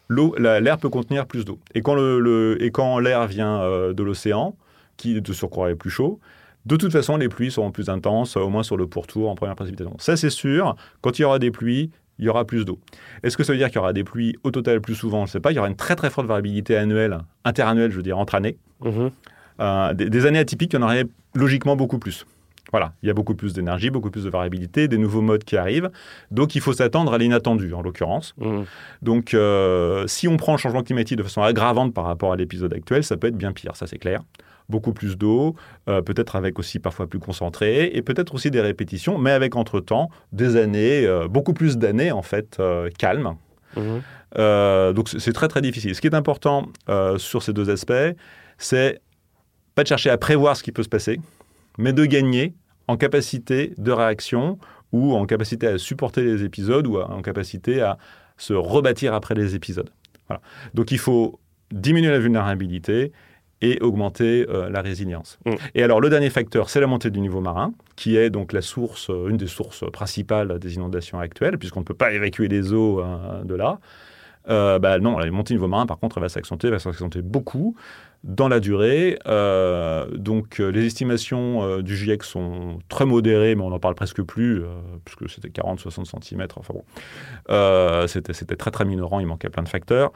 l'air 0.10 0.78
peut 0.78 0.90
contenir 0.90 1.26
plus 1.26 1.46
d'eau. 1.46 1.60
Et 1.74 1.82
quand, 1.82 3.00
l'air 3.00 3.28
vient 3.28 3.62
euh, 3.62 3.94
de 3.94 4.04
l'océan, 4.04 4.56
qui 4.98 5.20
de 5.20 5.34
surcroît 5.34 5.72
est 5.72 5.76
plus 5.76 5.90
chaud, 5.90 6.20
de 6.66 6.78
toute 6.78 6.92
façon, 6.92 7.18
les 7.18 7.28
pluies 7.28 7.52
seront 7.52 7.72
plus 7.72 7.90
intenses, 7.90 8.38
au 8.38 8.50
moins 8.50 8.64
sur 8.64 8.78
le 8.78 8.88
pourtour 8.88 9.30
en 9.30 9.36
première 9.36 9.56
précipitation. 9.56 9.96
Ça, 10.00 10.16
c'est 10.16 10.30
sûr. 10.30 10.76
Quand 11.02 11.20
il 11.20 11.24
y 11.24 11.26
aura 11.26 11.40
des 11.40 11.52
pluies, 11.52 11.92
il 12.20 12.26
y 12.26 12.30
aura 12.30 12.46
plus 12.46 12.64
d'eau. 12.64 12.80
Est-ce 13.24 13.36
que 13.36 13.44
ça 13.44 13.52
veut 13.52 13.58
dire 13.58 13.68
qu'il 13.68 13.78
y 13.78 13.80
aura 13.80 13.92
des 13.92 14.04
pluies 14.04 14.38
au 14.44 14.52
total 14.52 14.80
plus 14.80 14.96
souvent? 14.96 15.26
Je 15.26 15.32
ne 15.32 15.34
sais 15.34 15.40
pas. 15.40 15.52
Il 15.52 15.56
y 15.56 15.60
aura 15.60 15.68
une 15.68 15.76
très 15.76 15.96
très 15.96 16.10
forte 16.10 16.28
variabilité 16.28 16.78
annuelle, 16.78 17.18
interannuelle, 17.44 17.92
je 17.92 17.98
veux 17.98 18.04
dire, 18.04 18.18
entre 18.18 18.36
années. 18.36 18.58
Mm-hmm. 18.82 19.12
Euh, 19.60 19.94
des, 19.94 20.26
années 20.26 20.40
atypiques, 20.40 20.74
il 20.74 20.78
y 20.78 20.80
en 20.80 20.84
aurait 20.84 21.06
logiquement 21.36 21.76
beaucoup 21.76 22.00
plus. 22.00 22.26
Voilà, 22.74 22.94
il 23.04 23.08
y 23.08 23.12
a 23.12 23.14
beaucoup 23.14 23.36
plus 23.36 23.54
d'énergie, 23.54 23.92
beaucoup 23.92 24.10
plus 24.10 24.24
de 24.24 24.32
variabilité, 24.32 24.88
des 24.88 24.98
nouveaux 24.98 25.22
modes 25.22 25.44
qui 25.44 25.58
arrivent. 25.58 25.92
Donc 26.32 26.56
il 26.56 26.62
faut 26.62 26.74
s'attendre 26.74 27.14
à 27.14 27.20
l'inattendu, 27.20 27.72
en 27.76 27.84
l'occurrence. 27.84 28.34
Mmh. 28.38 28.64
Donc 29.04 29.36
euh, 29.36 30.08
si 30.08 30.28
on 30.28 30.38
prend 30.38 30.54
le 30.54 30.58
changement 30.58 30.82
climatique 30.82 31.20
de 31.20 31.22
façon 31.22 31.44
aggravante 31.44 31.94
par 31.94 32.06
rapport 32.06 32.34
à 32.34 32.36
l'épisode 32.36 32.74
actuel, 32.74 33.04
ça 33.04 33.16
peut 33.16 33.28
être 33.28 33.38
bien 33.38 33.52
pire, 33.52 33.76
ça 33.76 33.86
c'est 33.86 34.00
clair. 34.00 34.22
Beaucoup 34.70 34.92
plus 34.92 35.20
d'eau, 35.20 35.56
euh, 35.88 36.02
peut-être 36.02 36.36
avec 36.36 36.58
aussi 36.58 36.80
parfois 36.80 37.06
plus 37.06 37.20
concentré, 37.20 37.92
et 37.94 38.02
peut-être 38.02 38.34
aussi 38.34 38.50
des 38.50 38.62
répétitions, 38.62 39.20
mais 39.20 39.30
avec 39.30 39.56
entre-temps 39.56 40.10
des 40.32 40.56
années, 40.56 41.06
euh, 41.06 41.28
beaucoup 41.28 41.54
plus 41.54 41.78
d'années 41.78 42.12
en 42.12 42.24
fait, 42.24 42.60
calmes. 42.98 43.36
Mmh. 43.78 44.94
donc 44.96 45.10
c'est 45.10 45.34
très 45.34 45.48
très 45.48 45.62
difficile. 45.62 45.94
Ce 45.94 46.02
qui 46.02 46.08
est 46.08 46.16
important 46.16 46.70
sur 47.18 47.44
ces 47.44 47.54
deux 47.54 47.70
aspects, 47.70 48.18
c'est 48.58 49.00
pas 49.76 49.84
de 49.84 49.88
chercher 49.88 50.10
à 50.10 50.18
prévoir 50.18 50.58
ce 50.58 50.64
qui 50.64 50.72
peut 50.72 50.82
se 50.82 50.90
passer, 50.90 51.20
mais 51.78 51.94
de 51.94 52.06
gagner 52.06 52.56
en 52.88 52.98
capacité 52.98 53.74
de 53.78 53.92
réaction 53.92 54.58
ou 54.92 55.14
en 55.14 55.26
capacité 55.26 55.68
à 55.68 55.78
supporter 55.78 56.24
les 56.24 56.44
épisodes 56.44 56.86
ou 56.88 57.00
en 57.00 57.22
capacité 57.22 57.82
à, 57.82 57.98
se 58.38 58.54
rebâtir 58.54 59.14
après 59.14 59.36
les 59.36 59.56
épisodes. 59.56 59.90
Donc 60.74 60.92
il 60.92 60.98
faut 60.98 61.40
diminuer 61.72 62.12
la 62.12 62.20
vulnérabilité 62.20 63.12
et 63.62 63.80
augmenter 63.82 64.46
euh, 64.50 64.70
la 64.70 64.82
résilience. 64.82 65.40
Mm. 65.46 65.52
Et 65.76 65.84
alors 65.84 66.02
le 66.02 66.10
dernier 66.10 66.30
facteur, 66.30 66.70
c'est 66.70 66.82
la 66.82 66.88
montée 66.88 67.12
du 67.12 67.22
niveau 67.22 67.40
marin, 67.40 67.74
qui 67.96 68.18
est 68.18 68.30
donc 68.30 68.52
la 68.52 68.62
source, 68.62 69.10
euh, 69.10 69.30
une 69.30 69.38
des 69.38 69.48
sources 69.48 69.90
principales 69.92 70.60
des 70.60 70.76
inondations 70.76 71.20
actuelles, 71.20 71.58
puisqu'on 71.58 71.80
ne 71.80 71.86
peut 71.86 71.94
pas 71.94 72.12
évacuer 72.12 72.48
les 72.48 72.74
eaux 72.74 73.00
euh, 73.00 73.44
de 73.44 73.56
là. 73.56 73.80
Bah 74.48 75.00
non, 75.00 75.18
la 75.18 75.30
montée 75.32 75.54
niveau 75.54 75.68
marin, 75.68 75.86
par 75.86 76.00
contre, 76.00 76.18
elle 76.18 76.24
va 76.24 76.30
s'accentuer, 76.30 76.70
va 76.70 76.80
s'accentuer 76.80 77.22
beaucoup 77.22 77.76
dans 78.24 78.48
la 78.48 78.60
durée. 78.60 79.18
donc 80.16 80.60
les 80.60 80.86
estimations 80.86 81.82
du 81.82 81.96
GIEC 81.96 82.24
sont 82.24 82.80
très 82.90 83.06
modérées, 83.06 83.56
mais 83.56 83.64
on 83.64 83.70
n'en 83.70 83.80
parle 83.80 83.96
presque 83.96 84.22
plus, 84.22 84.64
puisque 85.06 85.30
c'était 85.30 85.50
40-60 85.50 86.24
cm. 86.24 86.48
Enfin 86.56 86.74
bon, 86.74 88.08
c'était 88.08 88.56
très 88.56 88.72
très 88.72 88.86
minorant, 88.86 89.20
il 89.20 89.28
manquait 89.28 89.50
plein 89.50 89.64
de 89.64 89.70
facteurs. 89.70 90.12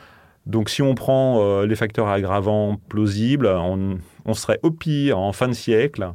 Donc 0.48 0.70
si 0.70 0.82
on 0.82 0.96
prend 0.96 1.42
euh, 1.42 1.66
les 1.68 1.76
facteurs 1.76 2.08
aggravants 2.08 2.78
plausibles, 2.88 3.48
on, 3.48 4.00
serait 4.34 4.60
au 4.64 4.72
pire 4.72 5.20
en 5.20 5.34
fin 5.34 5.50
de 5.50 5.54
siècle, 5.54 6.14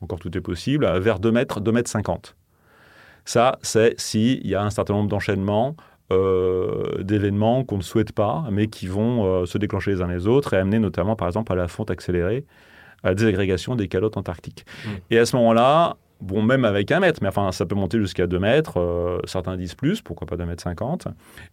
encore 0.00 0.20
tout 0.20 0.36
est 0.38 0.40
possible, 0.40 0.86
vers 1.00 1.18
2 1.18 1.32
mètres, 1.32 1.60
2 1.60 1.72
mètres 1.72 1.90
50. 1.90 2.36
Ça, 3.24 3.58
c'est 3.62 3.98
s'il 4.00 4.46
y 4.46 4.54
a 4.54 4.62
un 4.62 4.70
certain 4.70 4.94
nombre 4.94 5.08
d'enchaînements 5.08 5.74
euh, 6.12 7.02
d'événements 7.02 7.64
qu'on 7.64 7.76
ne 7.76 7.82
souhaite 7.82 8.12
pas, 8.12 8.44
mais 8.50 8.66
qui 8.66 8.86
vont 8.86 9.24
euh, 9.24 9.46
se 9.46 9.58
déclencher 9.58 9.92
les 9.92 10.02
uns 10.02 10.08
les 10.08 10.26
autres 10.26 10.54
et 10.54 10.56
amener 10.56 10.78
notamment, 10.78 11.16
par 11.16 11.28
exemple, 11.28 11.52
à 11.52 11.56
la 11.56 11.68
fonte 11.68 11.90
accélérée, 11.90 12.44
à 13.02 13.08
la 13.08 13.14
désagrégation 13.14 13.76
des 13.76 13.88
calottes 13.88 14.16
antarctiques. 14.16 14.64
Mmh. 14.84 14.88
Et 15.10 15.18
à 15.18 15.26
ce 15.26 15.36
moment-là, 15.36 15.96
bon, 16.20 16.42
même 16.42 16.64
avec 16.64 16.90
un 16.92 17.00
mètre, 17.00 17.20
mais 17.22 17.28
enfin, 17.28 17.52
ça 17.52 17.66
peut 17.66 17.74
monter 17.74 17.98
jusqu'à 17.98 18.26
2 18.26 18.38
mètres, 18.38 19.20
certains 19.24 19.56
disent 19.56 19.74
plus, 19.74 20.02
pourquoi 20.02 20.26
pas 20.26 20.36
2 20.36 20.44
mètres 20.44 20.62
50, 20.62 21.08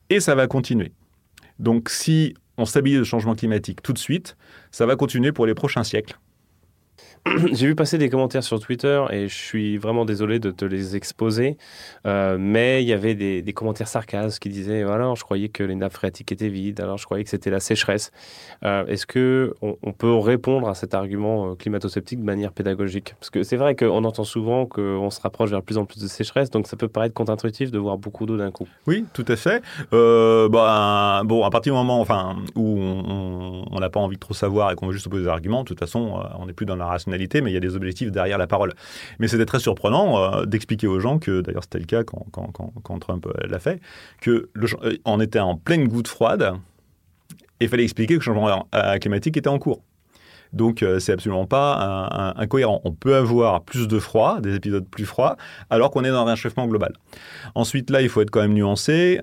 et 0.09 0.19
ça 0.19 0.35
va 0.35 0.47
continuer. 0.47 0.91
Donc 1.59 1.89
si 1.89 2.35
on 2.57 2.65
stabilise 2.65 2.99
le 2.99 3.03
changement 3.03 3.35
climatique 3.35 3.81
tout 3.81 3.93
de 3.93 3.97
suite, 3.97 4.35
ça 4.71 4.85
va 4.85 4.95
continuer 4.95 5.31
pour 5.31 5.45
les 5.45 5.53
prochains 5.53 5.83
siècles. 5.83 6.17
J'ai 7.53 7.67
vu 7.67 7.75
passer 7.75 7.97
des 7.97 8.09
commentaires 8.09 8.43
sur 8.43 8.59
Twitter 8.59 9.03
et 9.11 9.27
je 9.27 9.35
suis 9.35 9.77
vraiment 9.77 10.05
désolé 10.05 10.39
de 10.39 10.51
te 10.51 10.65
les 10.65 10.95
exposer, 10.95 11.57
euh, 12.05 12.37
mais 12.39 12.83
il 12.83 12.87
y 12.87 12.93
avait 12.93 13.15
des, 13.15 13.53
commentaires 13.53 13.87
sarcasmes 13.87 14.37
qui 14.39 14.49
disaient 14.49 14.83
alors 14.83 15.15
je 15.15 15.23
croyais 15.23 15.49
que 15.49 15.63
les 15.63 15.75
nappes 15.75 15.93
phréatiques 15.93 16.31
étaient 16.31 16.49
vides, 16.49 16.79
alors 16.79 16.97
je 16.97 17.05
croyais 17.05 17.23
que 17.23 17.29
c'était 17.29 17.49
la 17.49 17.59
sécheresse. 17.59 18.11
Euh, 18.63 18.85
est-ce 18.85 19.05
que 19.05 19.53
on, 19.61 19.93
peut 19.93 20.13
répondre 20.13 20.69
à 20.69 20.75
cet 20.75 20.93
argument 20.93 21.51
euh, 21.51 21.55
climato-sceptique 21.55 22.19
de 22.19 22.25
manière 22.25 22.51
pédagogique? 22.51 23.15
Parce 23.19 23.29
que 23.29 23.43
c'est 23.43 23.57
vrai 23.57 23.75
qu'on 23.75 24.03
entend 24.03 24.23
souvent 24.23 24.65
qu'on 24.65 25.09
se 25.09 25.19
rapproche 25.21 25.49
vers 25.49 25.63
plus 25.63 25.77
en 25.77 25.85
plus 25.85 26.01
de 26.01 26.07
sécheresse, 26.07 26.51
donc 26.51 26.67
ça 26.67 26.77
peut 26.77 26.87
paraître 26.87 27.15
contre-intuitif 27.15 27.71
de 27.71 27.79
voir 27.79 27.97
beaucoup 27.97 28.25
d'eau 28.25 28.37
d'un 28.37 28.51
coup. 28.51 28.67
Oui, 28.85 29.05
tout 29.13 29.25
à 29.27 29.35
fait. 29.35 29.63
bah, 29.91 31.21
bon, 31.25 31.43
à 31.43 31.49
partir 31.49 31.73
du 31.73 31.77
moment 31.77 31.99
enfin, 31.99 32.35
où 32.55 32.77
on 32.79 33.79
n'a 33.79 33.89
pas 33.89 33.99
envie 33.99 34.15
de 34.15 34.21
trop 34.21 34.35
savoir 34.35 34.71
et 34.71 34.75
qu'on 34.75 34.87
veut 34.87 34.93
juste 34.93 35.07
opposer 35.07 35.23
des 35.23 35.29
arguments, 35.29 35.63
de 35.63 35.67
toute 35.67 35.79
façon, 35.79 36.21
on 36.37 36.45
n'est 36.45 36.53
plus 36.53 36.65
dans 36.65 36.75
la 36.75 36.85
rationalité 36.85 37.16
mais 37.17 37.51
il 37.51 37.53
y 37.53 37.57
a 37.57 37.61
des 37.61 37.75
objectifs 37.75 38.11
derrière 38.11 38.37
la 38.37 38.47
parole. 38.47 38.73
Mais 39.19 39.27
c'était 39.27 39.45
très 39.45 39.59
surprenant 39.59 40.17
euh, 40.17 40.45
d'expliquer 40.45 40.87
aux 40.87 40.99
gens 40.99 41.19
que, 41.19 41.41
d'ailleurs 41.41 41.63
c'était 41.63 41.79
le 41.79 41.85
cas 41.85 42.03
quand, 42.03 42.99
Trump 42.99 43.25
euh, 43.25 43.47
l'a 43.47 43.59
fait, 43.59 43.81
qu'on 44.23 44.41
euh, 44.63 45.19
était 45.19 45.39
en 45.39 45.55
pleine 45.55 45.87
goutte 45.87 46.07
froide 46.07 46.53
et 47.59 47.65
il 47.65 47.69
fallait 47.69 47.83
expliquer 47.83 48.15
que 48.15 48.19
le 48.19 48.23
changement 48.23 48.67
climatique 49.01 49.35
était 49.35 49.49
en 49.49 49.57
cours. 49.57 49.81
Donc 50.53 50.85
c'est 50.99 51.11
absolument 51.11 51.47
pas 51.47 52.33
incohérent. 52.37 52.81
On 52.85 52.93
peut 52.93 53.15
avoir 53.15 53.63
plus 53.63 53.87
de 53.87 53.97
froid, 53.97 54.39
des 54.41 54.55
épisodes 54.55 54.87
plus 54.87 55.05
froids, 55.05 55.37
alors 55.71 55.89
qu'on 55.89 56.03
est 56.03 56.11
dans 56.11 56.25
un 56.25 56.29
réchauffement 56.29 56.67
global. 56.67 56.93
Ensuite, 57.55 57.89
là, 57.89 58.03
il 58.03 58.09
faut 58.09 58.21
être 58.21 58.29
quand 58.29 58.41
même 58.41 58.53
nuancé. 58.53 59.19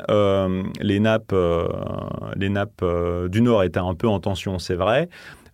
les 0.81 1.01
nappes 1.01 1.35
du 3.29 3.41
Nord 3.41 3.63
étaient 3.63 3.79
un 3.79 3.95
peu 3.95 4.09
en 4.09 4.19
tension, 4.19 4.59
c'est 4.59 4.75
vrai. 4.75 5.09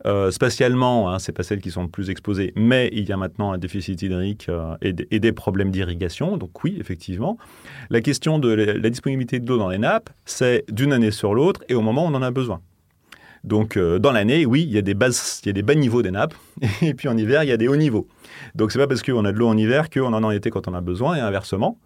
Euh, 0.07 0.30
spatialement, 0.30 1.11
hein, 1.11 1.19
ce 1.19 1.30
n'est 1.30 1.35
pas 1.35 1.42
celles 1.42 1.61
qui 1.61 1.71
sont 1.71 1.83
le 1.83 1.88
plus 1.88 2.09
exposées, 2.09 2.52
mais 2.57 2.89
il 2.93 3.08
y 3.08 3.13
a 3.13 3.17
maintenant 3.17 3.52
un 3.52 3.58
déficit 3.58 4.00
hydrique 4.00 4.49
euh, 4.49 4.76
et, 4.80 4.93
des 4.93 5.32
problèmes 5.32 5.71
d'irrigation. 5.71 6.36
Donc 6.36 6.65
oui, 6.65 6.76
effectivement. 6.80 7.36
La 7.91 8.00
question 8.00 8.39
de 8.39 8.49
la, 8.49 8.91
disponibilité 8.91 9.41
d'eau 9.41 9.58
dans 9.58 9.69
les 9.69 9.78
nappes, 9.78 10.10
c'est 10.25 10.65
d'une 10.71 10.93
année 10.93 11.10
sur 11.10 11.34
l'autre 11.34 11.63
et 11.69 11.75
au 11.75 11.82
moment 11.82 12.04
où 12.06 12.08
on 12.08 12.15
en 12.15 12.23
a 12.23 12.30
besoin. 12.30 12.60
Donc 13.45 13.76
euh, 13.76 13.99
dans 13.99 14.13
l'année, 14.13 14.47
oui, 14.47 14.63
il 14.63 14.73
y, 14.73 14.78
a 14.78 14.82
des 14.82 14.93
il 14.93 15.47
y 15.47 15.49
a 15.49 15.52
des 15.52 15.63
bas 15.63 15.75
niveaux 15.75 16.02
des 16.02 16.10
nappes, 16.10 16.34
et 16.82 16.95
puis 16.95 17.08
en 17.08 17.17
hiver, 17.17 17.43
il 17.43 17.49
y 17.49 17.52
a 17.52 17.56
des 17.56 17.69
hauts 17.69 17.76
niveaux. 17.76 18.06
Donc 18.54 18.73
c'est 18.73 18.78
pas 18.78 18.86
parce 18.86 19.02
qu'on 19.02 19.25
a 19.25 19.32
de 19.32 19.39
l'eau 19.39 19.49
en 19.49 19.56
hiver 19.56 19.91
qu'on 19.91 20.13
en 20.13 20.23
a 20.23 20.26
en 20.26 20.30
été 20.30 20.50
quand 20.50 20.69
on 20.69 20.75
a 20.75 20.80
besoin, 20.80 21.17
et 21.17 21.21
inversement. 21.21 21.78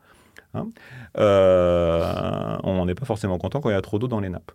Hein. 0.56 0.68
on 1.16 2.84
n'est 2.86 2.94
pas 2.94 3.06
forcément 3.06 3.38
content 3.38 3.60
quand 3.60 3.70
il 3.70 3.72
y 3.72 3.76
a 3.76 3.82
trop 3.82 3.98
d'eau 3.98 4.06
dans 4.06 4.20
les 4.20 4.28
nappes. 4.28 4.52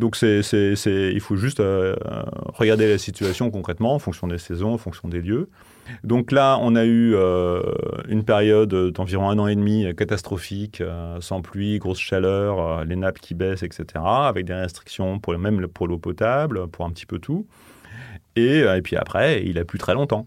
Donc 0.00 0.16
il 0.22 1.20
faut 1.20 1.36
juste 1.36 1.60
euh, 1.60 1.94
regarder 2.54 2.88
la 2.88 2.98
situation 2.98 3.50
concrètement 3.50 3.94
en 3.94 3.98
fonction 3.98 4.26
des 4.26 4.38
saisons, 4.38 4.72
en 4.72 4.78
fonction 4.78 5.08
des 5.08 5.20
lieux. 5.20 5.50
Donc 6.04 6.32
là, 6.32 6.58
on 6.60 6.74
a 6.74 6.84
eu 6.84 7.14
euh, 7.14 7.62
une 8.08 8.24
période 8.24 8.74
d'environ 8.92 9.28
un 9.28 9.38
an 9.38 9.46
et 9.46 9.54
demi 9.54 9.94
catastrophique, 9.94 10.80
euh, 10.80 11.20
sans 11.20 11.42
pluie, 11.42 11.78
grosse 11.78 11.98
chaleur, 11.98 12.84
les 12.84 12.96
nappes 12.96 13.18
qui 13.18 13.34
baissent, 13.34 13.62
etc., 13.62 13.86
avec 13.96 14.46
des 14.46 14.54
restrictions 14.54 15.18
pour, 15.18 15.36
même 15.38 15.66
pour 15.68 15.86
l'eau 15.86 15.98
potable, 15.98 16.66
pour 16.68 16.86
un 16.86 16.90
petit 16.90 17.06
peu 17.06 17.18
tout. 17.18 17.46
Et, 18.36 18.60
et 18.60 18.82
puis 18.82 18.96
après, 18.96 19.44
il 19.44 19.58
a 19.58 19.64
plu 19.64 19.78
très 19.78 19.94
longtemps. 19.94 20.26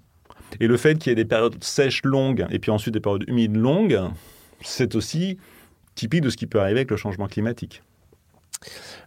Et 0.60 0.68
le 0.68 0.78
fait 0.78 1.00
qu'il 1.00 1.10
y 1.10 1.14
ait 1.14 1.16
des 1.16 1.26
périodes 1.26 1.64
sèches 1.64 2.04
longues 2.04 2.46
et 2.52 2.60
puis 2.60 2.70
ensuite 2.70 2.94
des 2.94 3.00
périodes 3.00 3.24
humides 3.28 3.56
longues, 3.56 4.00
c'est 4.62 4.94
aussi 4.94 5.40
typique 5.96 6.22
de 6.22 6.30
ce 6.30 6.38
qui 6.38 6.46
peut 6.46 6.60
arriver 6.60 6.82
avec 6.82 6.92
le 6.92 6.98
changement 6.98 7.28
climatique. 7.28 7.82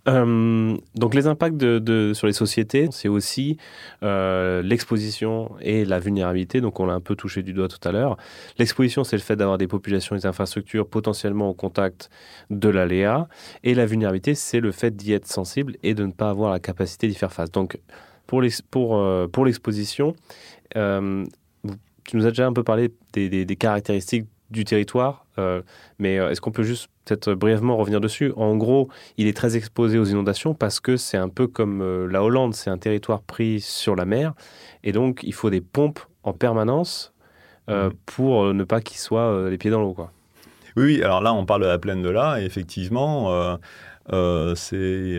Euh, 0.09 0.77
donc 0.95 1.15
les 1.15 1.27
impacts 1.27 1.57
de, 1.57 2.13
sur 2.15 2.27
les 2.27 2.33
sociétés, 2.33 2.89
c'est 2.91 3.09
aussi 3.09 3.57
euh, 4.03 4.63
l'exposition 4.63 5.51
et 5.61 5.85
la 5.85 5.99
vulnérabilité. 5.99 6.61
Donc 6.61 6.81
on 6.81 6.87
l'a 6.87 6.95
un 6.95 7.01
peu 7.01 7.17
touché 7.17 7.43
du 7.43 7.53
doigt 7.53 7.69
tout 7.69 7.87
à 7.89 7.93
l'heure. 7.93 8.17
L'exposition, 8.59 9.05
c'est 9.05 9.17
le 9.17 9.23
fait 9.23 9.37
d'avoir 9.37 9.59
des 9.59 9.67
populations 9.67 10.17
et 10.17 10.21
des 10.21 10.27
infrastructures 10.27 10.89
potentiellement 10.89 11.51
au 11.51 11.55
contact 11.55 12.11
de 12.51 12.69
l'aléa. 12.69 13.29
Et 13.65 13.75
la 13.75 13.87
vulnérabilité, 13.87 14.35
c'est 14.35 14.61
le 14.61 14.73
fait 14.73 14.95
d'y 14.95 15.13
être 15.13 15.27
sensible 15.27 15.77
et 15.83 15.95
de 15.95 16.07
ne 16.07 16.13
pas 16.13 16.31
avoir 16.31 16.51
la 16.51 16.61
capacité 16.61 17.09
d'y 17.09 17.15
faire 17.15 17.33
face. 17.33 17.51
Donc 17.51 17.79
pour 18.27 18.41
euh, 18.43 19.29
l'exposition, 19.45 20.13
pour, 20.73 21.73
tu 22.05 22.17
nous 22.17 22.27
as 22.27 22.29
déjà 22.29 22.47
un 22.47 22.53
peu 22.53 22.63
parlé 22.63 22.93
des 23.13 23.57
caractéristiques 23.57 24.27
du 24.51 24.65
territoire, 24.65 25.27
mais 25.99 26.15
est-ce 26.15 26.41
qu'on 26.41 26.53
peut 26.53 26.63
juste 26.63 26.89
peut-être 27.07 27.35
brièvement 27.35 27.77
revenir 27.77 28.01
dessus? 28.01 28.33
En 28.37 28.57
gros, 28.57 28.89
il 29.17 29.27
est 29.27 29.37
très 29.37 29.57
exposé 29.57 29.99
aux 29.99 30.05
inondations 30.05 30.55
parce 30.55 30.81
que 30.81 30.97
c'est 30.97 31.17
un 31.17 31.29
peu 31.29 31.47
comme 31.47 31.81
euh, 31.81 32.07
la 32.11 32.23
Hollande, 32.23 32.55
c'est 32.55 32.71
un 32.71 32.79
territoire 32.79 33.23
pris 33.23 33.61
sur 33.61 33.97
la 33.97 34.05
mer. 34.05 34.35
Et 34.85 34.93
donc, 34.93 35.21
il 35.23 35.33
faut 35.33 35.51
des 35.51 35.61
pompes 35.61 36.01
en 36.23 36.33
permanence 36.33 37.15
euh, 37.71 37.89
mmh. 37.89 37.93
pour 38.07 38.45
euh, 38.45 38.53
ne 38.53 38.65
pas 38.65 38.81
qu'il 38.81 38.99
soit 38.99 39.49
les 39.49 39.59
pieds 39.59 39.71
dans 39.71 39.81
l'eau. 39.81 39.95
Quoi. 39.95 40.13
Oui, 40.77 41.03
alors 41.03 41.21
là, 41.23 41.33
on 41.33 41.47
parle 41.47 41.63
de 41.63 41.67
la 41.67 41.79
plaine 41.79 42.03
de 42.03 42.11
là, 42.11 42.41
et 42.41 42.45
effectivement, 42.45 43.59
c'est 44.55 45.19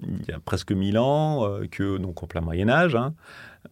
il 0.00 0.28
y 0.28 0.32
a 0.32 0.38
presque 0.44 0.72
1000 0.72 0.98
ans, 0.98 1.60
que, 1.70 1.96
donc 1.96 2.22
en 2.22 2.26
plein 2.26 2.42
Moyen-Âge, 2.42 2.94
hein, 2.94 3.14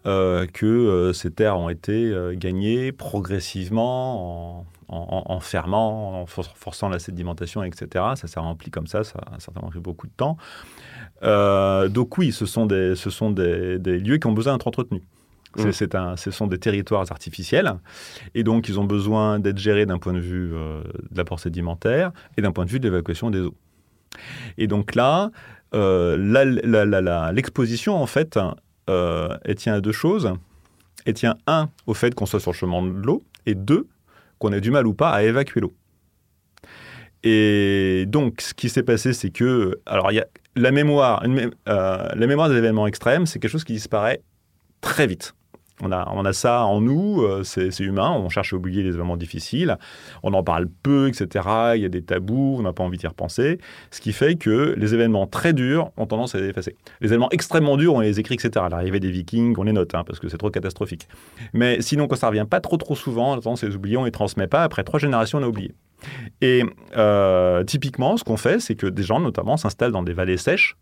que 0.04 1.10
ces 1.14 1.30
terres 1.30 1.58
ont 1.58 1.68
été 1.68 2.14
gagnées 2.36 2.92
progressivement 2.92 4.60
en 4.60 4.66
en, 4.88 5.40
fermant, 5.40 6.22
en 6.22 6.26
forçant 6.26 6.88
la 6.88 6.98
sédimentation, 6.98 7.62
etc. 7.62 8.04
Ça 8.14 8.28
s'est 8.28 8.40
rempli 8.40 8.70
comme 8.70 8.86
ça, 8.86 9.04
ça 9.04 9.18
a 9.32 9.40
certainement 9.40 9.70
pris 9.70 9.80
beaucoup 9.80 10.06
de 10.06 10.12
temps. 10.16 10.36
Euh, 11.22 11.88
donc 11.88 12.18
oui, 12.18 12.32
ce 12.32 12.46
sont, 12.46 12.66
des, 12.66 12.94
ce 12.94 13.10
sont 13.10 13.30
des, 13.30 13.78
lieux 13.78 14.18
qui 14.18 14.26
ont 14.26 14.32
besoin 14.32 14.54
d'être 14.54 14.68
entretenus. 14.68 15.02
C'est, 15.72 15.94
mmh. 15.94 15.96
un, 15.96 16.16
ce 16.16 16.30
sont 16.30 16.46
des 16.48 16.58
territoires 16.58 17.06
artificiels 17.10 17.72
et 18.34 18.42
donc 18.42 18.68
ils 18.68 18.78
ont 18.78 18.84
besoin 18.84 19.38
d'être 19.38 19.56
gérés 19.56 19.86
d'un 19.86 19.96
point 19.96 20.12
de 20.12 20.18
vue 20.18 20.50
euh, 20.52 20.82
de 21.10 21.16
l'apport 21.16 21.40
sédimentaire 21.40 22.12
et 22.36 22.42
d'un 22.42 22.52
point 22.52 22.66
de 22.66 22.70
vue 22.70 22.78
de 22.78 22.84
l'évacuation 22.84 23.30
des 23.30 23.40
eaux. 23.40 23.54
Et 24.58 24.66
donc 24.66 24.94
là, 24.94 25.30
euh, 25.74 26.18
l'exposition 27.32 27.96
en 27.96 28.04
fait, 28.06 28.38
elle 28.88 29.54
tient 29.56 29.74
à 29.74 29.80
deux 29.80 29.92
choses. 29.92 30.32
Elle 31.04 31.14
tient 31.14 31.36
un 31.46 31.70
au 31.86 31.94
fait 31.94 32.14
qu'on 32.14 32.26
soit 32.26 32.40
sur 32.40 32.52
le 32.52 32.56
chemin 32.56 32.82
de 32.82 32.88
l'eau 32.88 33.22
et 33.46 33.54
deux 33.54 33.86
qu'on 34.38 34.52
ait 34.52 34.60
du 34.60 34.70
mal 34.70 34.86
ou 34.86 34.94
pas 34.94 35.10
à 35.10 35.22
évacuer 35.22 35.60
l'eau. 35.60 35.72
Et 37.22 38.04
donc, 38.06 38.40
ce 38.40 38.54
qui 38.54 38.68
s'est 38.68 38.82
passé, 38.82 39.12
c'est 39.12 39.30
que, 39.30 39.80
alors, 39.86 40.10
la 40.54 40.70
mémoire, 40.70 41.24
euh, 41.24 42.08
la 42.14 42.26
mémoire 42.26 42.48
des 42.48 42.56
événements 42.56 42.86
extrêmes, 42.86 43.26
c'est 43.26 43.38
quelque 43.38 43.50
chose 43.50 43.64
qui 43.64 43.72
disparaît 43.72 44.22
très 44.80 45.06
vite. 45.06 45.34
On 45.82 45.92
a, 45.92 46.32
ça 46.32 46.64
en 46.64 46.80
nous, 46.80 47.22
euh, 47.22 47.42
c'est 47.42 47.80
humain, 47.80 48.10
on 48.10 48.30
cherche 48.30 48.54
à 48.54 48.56
oublier 48.56 48.82
les 48.82 48.94
événements 48.94 49.18
difficiles, 49.18 49.76
on 50.22 50.32
en 50.32 50.42
parle 50.42 50.68
peu, 50.82 51.08
etc. 51.08 51.44
Il 51.74 51.82
y 51.82 51.84
a 51.84 51.90
des 51.90 52.02
tabous, 52.02 52.56
on 52.58 52.62
n'a 52.62 52.72
pas 52.72 52.82
envie 52.82 52.96
d'y 52.96 53.06
repenser, 53.06 53.58
ce 53.90 54.00
qui 54.00 54.12
fait 54.12 54.36
que 54.36 54.74
les 54.78 54.94
événements 54.94 55.26
très 55.26 55.52
durs 55.52 55.90
ont 55.98 56.06
tendance 56.06 56.34
à 56.34 56.38
les 56.38 56.48
effacer. 56.48 56.76
Les 57.02 57.08
événements 57.08 57.28
extrêmement 57.30 57.76
durs, 57.76 57.94
on 57.94 58.00
les 58.00 58.18
écrit, 58.18 58.36
etc. 58.36 58.64
L'arrivée 58.70 59.00
des 59.00 59.10
Vikings, 59.10 59.54
on 59.58 59.64
les 59.64 59.72
note, 59.72 59.94
hein, 59.94 60.02
parce 60.06 60.18
que 60.18 60.28
c'est 60.28 60.38
trop 60.38 60.50
catastrophique. 60.50 61.08
Mais 61.52 61.82
sinon, 61.82 62.08
quand 62.08 62.16
ça 62.16 62.28
revient 62.28 62.46
pas 62.48 62.60
trop 62.60 62.78
trop 62.78 62.94
souvent, 62.94 63.34
on 63.34 63.38
a 63.38 63.40
tendance 63.42 63.62
à 63.62 63.66
les 63.66 63.76
oublier, 63.76 63.98
on 63.98 64.04
les 64.04 64.10
transmet 64.10 64.46
pas, 64.46 64.62
après 64.62 64.82
trois 64.82 64.98
générations, 64.98 65.38
on 65.38 65.42
a 65.42 65.48
oublié. 65.48 65.74
Et 66.40 66.64
euh, 66.96 67.64
typiquement, 67.64 68.16
ce 68.16 68.24
qu'on 68.24 68.36
fait, 68.36 68.60
c'est 68.60 68.76
que 68.76 68.86
des 68.86 69.02
gens, 69.02 69.20
notamment, 69.20 69.56
s'installent 69.56 69.92
dans 69.92 70.02
des 70.02 70.12
vallées 70.12 70.36
sèches, 70.36 70.76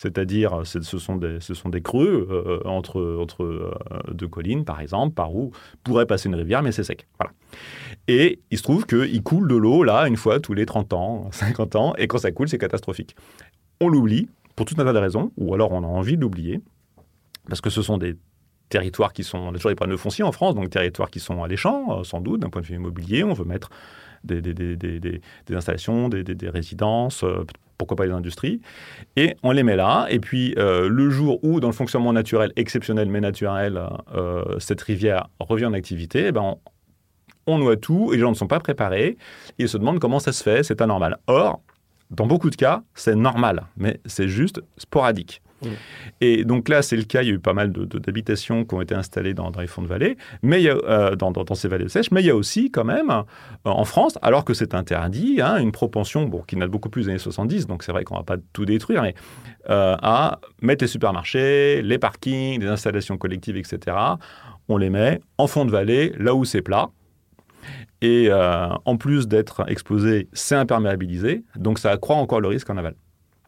c'est-à-dire 0.00 0.62
ce 0.64 0.80
sont 0.80 1.16
des, 1.16 1.40
ce 1.40 1.52
sont 1.52 1.68
des 1.68 1.82
creux 1.82 2.26
euh, 2.30 2.66
entre, 2.66 3.18
entre 3.20 3.44
euh, 3.44 3.70
deux 4.14 4.28
collines, 4.28 4.64
par 4.64 4.80
exemple, 4.80 5.12
par 5.14 5.34
où 5.34 5.52
pourrait 5.84 6.06
passer 6.06 6.30
une 6.30 6.36
rivière, 6.36 6.62
mais 6.62 6.72
c'est 6.72 6.84
sec. 6.84 7.06
Voilà. 7.18 7.34
Et 8.08 8.40
il 8.50 8.56
se 8.56 8.62
trouve 8.62 8.86
qu'il 8.86 9.22
coule 9.22 9.46
de 9.46 9.56
l'eau, 9.56 9.84
là, 9.84 10.08
une 10.08 10.16
fois 10.16 10.40
tous 10.40 10.54
les 10.54 10.64
30 10.64 10.94
ans, 10.94 11.28
50 11.32 11.76
ans, 11.76 11.94
et 11.98 12.06
quand 12.06 12.16
ça 12.16 12.32
coule, 12.32 12.48
c'est 12.48 12.56
catastrophique. 12.56 13.14
On 13.78 13.90
l'oublie, 13.90 14.30
pour 14.56 14.64
tout 14.64 14.74
un 14.78 14.84
tas 14.84 14.94
de 14.94 14.98
raisons, 14.98 15.32
ou 15.36 15.52
alors 15.52 15.70
on 15.72 15.84
a 15.84 15.86
envie 15.86 16.16
de 16.16 16.22
l'oublier, 16.22 16.62
parce 17.46 17.60
que 17.60 17.68
ce 17.68 17.82
sont 17.82 17.98
des 17.98 18.16
territoires 18.70 19.12
qui 19.12 19.22
sont, 19.22 19.36
on 19.36 19.50
a 19.50 19.52
toujours 19.52 19.70
des 19.70 19.74
problèmes 19.74 19.96
de 19.96 20.00
foncier 20.00 20.24
en 20.24 20.32
France, 20.32 20.54
donc 20.54 20.70
territoires 20.70 21.10
qui 21.10 21.20
sont 21.20 21.42
alléchants, 21.42 22.02
sans 22.04 22.22
doute, 22.22 22.40
d'un 22.40 22.48
point 22.48 22.62
de 22.62 22.66
vue 22.66 22.76
immobilier, 22.76 23.22
on 23.22 23.34
veut 23.34 23.44
mettre 23.44 23.68
des 24.24 24.40
installations, 25.50 26.08
des, 26.08 26.48
résidences, 26.48 27.22
pourquoi 27.80 27.96
pas 27.96 28.04
les 28.04 28.12
industries, 28.12 28.60
et 29.16 29.36
on 29.42 29.52
les 29.52 29.62
met 29.62 29.74
là. 29.74 30.06
Et 30.10 30.20
puis 30.20 30.54
euh, 30.58 30.86
le 30.86 31.08
jour 31.08 31.42
où, 31.42 31.60
dans 31.60 31.68
le 31.68 31.72
fonctionnement 31.72 32.12
naturel, 32.12 32.52
exceptionnel 32.56 33.08
mais 33.08 33.22
naturel, 33.22 33.80
euh, 34.14 34.58
cette 34.58 34.82
rivière 34.82 35.28
revient 35.38 35.64
en 35.64 35.72
activité, 35.72 36.26
eh 36.26 36.32
ben 36.32 36.42
on, 36.42 36.58
on, 37.54 37.58
noie 37.58 37.78
tout 37.78 38.12
et 38.12 38.16
les 38.16 38.20
gens 38.20 38.28
ne 38.28 38.36
sont 38.36 38.46
pas 38.46 38.60
préparés. 38.60 39.16
Ils 39.56 39.66
se 39.66 39.78
demandent 39.78 39.98
comment 39.98 40.18
ça 40.18 40.32
se 40.32 40.42
fait, 40.42 40.62
c'est 40.62 40.82
anormal. 40.82 41.16
Or, 41.26 41.62
dans 42.10 42.26
beaucoup 42.26 42.50
de 42.50 42.56
cas, 42.56 42.82
c'est 42.94 43.14
normal, 43.14 43.64
mais 43.78 43.98
c'est 44.04 44.28
juste 44.28 44.60
sporadique. 44.76 45.40
Et 46.20 46.44
donc 46.44 46.68
là, 46.68 46.82
c'est 46.82 46.96
le 46.96 47.04
cas. 47.04 47.22
Il 47.22 47.28
y 47.28 47.30
a 47.30 47.34
eu 47.34 47.38
pas 47.38 47.52
mal 47.52 47.72
d'habitations 47.72 48.64
qui 48.64 48.74
ont 48.74 48.80
été 48.80 48.94
installées 48.94 49.34
dans, 49.34 49.50
les 49.58 49.66
fonds 49.66 49.82
de 49.82 49.86
vallée, 49.86 50.16
mais 50.42 50.60
il 50.60 50.64
y 50.64 50.68
a, 50.68 50.76
euh, 50.76 51.16
dans, 51.16 51.54
ces 51.54 51.68
vallées 51.68 51.88
sèches. 51.88 52.10
Mais 52.10 52.22
il 52.22 52.26
y 52.26 52.30
a 52.30 52.36
aussi, 52.36 52.70
quand 52.70 52.84
même, 52.84 53.10
euh, 53.10 53.22
en 53.64 53.84
France, 53.84 54.18
alors 54.22 54.44
que 54.44 54.54
c'est 54.54 54.74
interdit, 54.74 55.40
hein, 55.42 55.58
une 55.58 55.72
propension 55.72 56.24
bon, 56.24 56.42
qui 56.42 56.56
n'a 56.56 56.66
beaucoup 56.66 56.88
plus 56.88 57.04
des 57.04 57.10
années 57.10 57.18
70, 57.18 57.66
donc 57.66 57.82
c'est 57.82 57.92
vrai 57.92 58.04
qu'on 58.04 58.14
ne 58.14 58.20
va 58.20 58.24
pas 58.24 58.36
tout 58.52 58.64
détruire, 58.64 59.02
mais 59.02 59.14
euh, 59.68 59.96
à 60.02 60.40
mettre 60.62 60.84
les 60.84 60.88
supermarchés, 60.88 61.82
les 61.82 61.98
parkings, 61.98 62.60
les 62.60 62.68
installations 62.68 63.18
collectives, 63.18 63.56
etc. 63.56 63.96
On 64.68 64.76
les 64.76 64.90
met 64.90 65.20
en 65.38 65.46
fond 65.46 65.64
de 65.64 65.70
vallée, 65.70 66.12
là 66.18 66.34
où 66.34 66.44
c'est 66.44 66.62
plat. 66.62 66.90
Et 68.02 68.30
en 68.32 68.96
plus 68.96 69.28
d'être 69.28 69.68
exposé, 69.68 70.28
c'est 70.32 70.54
imperméabilisé, 70.54 71.44
donc 71.56 71.78
ça 71.78 71.90
accroît 71.90 72.16
encore 72.16 72.40
le 72.40 72.48
risque 72.48 72.70
en 72.70 72.78
aval. 72.78 72.94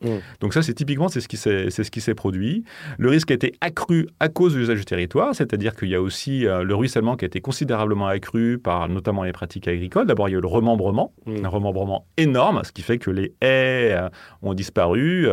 Mm. 0.02 0.18
Donc 0.40 0.54
ça, 0.54 0.62
c'est 0.62 0.74
typiquement 0.74 1.08
c'est 1.08 1.20
ce 1.20 1.28
qui 1.28 1.36
s'est 1.36 1.70
ce 1.70 1.90
qui 1.90 2.00
s'est 2.00 2.14
produit. 2.14 2.64
Le 2.98 3.08
risque 3.08 3.30
a 3.30 3.34
été 3.34 3.54
accru 3.60 4.08
à 4.20 4.28
cause 4.28 4.54
de 4.54 4.58
l'usage 4.58 4.78
du 4.78 4.84
territoire, 4.84 5.34
c'est-à-dire 5.34 5.74
qu'il 5.74 5.88
y 5.88 5.94
a 5.94 6.00
aussi 6.00 6.46
euh, 6.46 6.62
le 6.62 6.74
ruissellement 6.74 7.16
qui 7.16 7.24
a 7.24 7.26
été 7.26 7.40
considérablement 7.40 8.06
accru 8.06 8.58
par 8.58 8.88
notamment 8.88 9.22
les 9.22 9.32
pratiques 9.32 9.68
agricoles. 9.68 10.06
D'abord, 10.06 10.28
il 10.28 10.32
y 10.32 10.34
a 10.34 10.38
eu 10.38 10.42
le 10.42 10.48
remembrement, 10.48 11.12
mm. 11.26 11.44
un 11.44 11.48
remembrement 11.48 12.06
énorme, 12.16 12.62
ce 12.64 12.72
qui 12.72 12.82
fait 12.82 12.98
que 12.98 13.10
les 13.10 13.34
haies 13.40 13.92
euh, 13.92 14.08
ont 14.42 14.54
disparu 14.54 15.28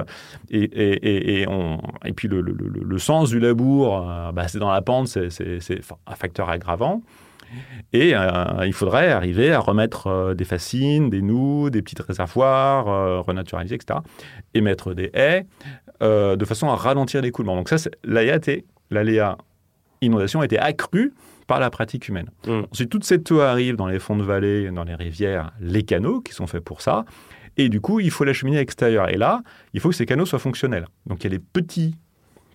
et, 0.49 0.63
et, 0.63 1.41
et, 1.41 1.47
on, 1.47 1.79
et 2.05 2.13
puis 2.13 2.27
le, 2.27 2.41
le, 2.41 2.53
le, 2.53 2.99
sens 2.99 3.29
du 3.29 3.39
labour, 3.39 4.07
euh, 4.07 4.31
bah, 4.31 4.47
c'est 4.47 4.59
dans 4.59 4.71
la 4.71 4.81
pente, 4.81 5.07
c'est 5.07 5.59
un 6.07 6.15
facteur 6.15 6.49
aggravant. 6.49 7.01
Et 7.93 8.15
euh, 8.15 8.65
il 8.65 8.73
faudrait 8.73 9.11
arriver 9.11 9.51
à 9.51 9.59
remettre 9.59 10.07
euh, 10.07 10.33
des 10.33 10.45
fascines, 10.45 11.09
des 11.09 11.21
nœuds, 11.21 11.69
des 11.69 11.81
petits 11.81 12.01
réservoirs, 12.01 12.87
euh, 12.87 13.19
renaturaliser, 13.21 13.75
etc. 13.75 13.99
Et 14.53 14.61
mettre 14.61 14.93
des 14.93 15.09
haies 15.13 15.45
de 16.01 16.45
façon 16.45 16.69
à 16.69 16.75
ralentir 16.75 17.21
l'écoulement. 17.21 17.57
Donc 17.57 17.67
ça, 17.67 17.89
l'aléa 18.05 19.37
inondation 20.01 20.39
a 20.39 20.45
été 20.45 20.57
accrue 20.57 21.13
par 21.45 21.59
la 21.59 21.69
pratique 21.69 22.07
humaine. 22.07 22.29
Mm. 22.47 22.61
Ensuite, 22.71 22.89
toute 22.89 23.03
cette 23.03 23.29
eau 23.31 23.41
arrive 23.41 23.75
dans 23.75 23.87
les 23.87 23.99
fonds 23.99 24.15
de 24.15 24.23
vallée, 24.23 24.71
dans 24.71 24.85
les 24.85 24.95
rivières, 24.95 25.51
les 25.59 25.83
canaux 25.83 26.21
qui 26.21 26.33
sont 26.33 26.47
faits 26.47 26.63
pour 26.63 26.81
ça. 26.81 27.03
Et 27.57 27.67
du 27.67 27.81
coup, 27.81 27.99
il 27.99 28.11
faut 28.11 28.23
l'acheminer 28.23 28.57
à 28.57 28.59
l'extérieur. 28.61 29.09
Et 29.09 29.17
là, 29.17 29.41
il 29.73 29.81
faut 29.81 29.89
que 29.89 29.95
ces 29.95 30.05
canaux 30.05 30.25
soient 30.25 30.39
fonctionnels. 30.39 30.87
Donc 31.05 31.21
il 31.21 31.23
y 31.25 31.27
a 31.27 31.31
les 31.31 31.39
petits 31.39 31.95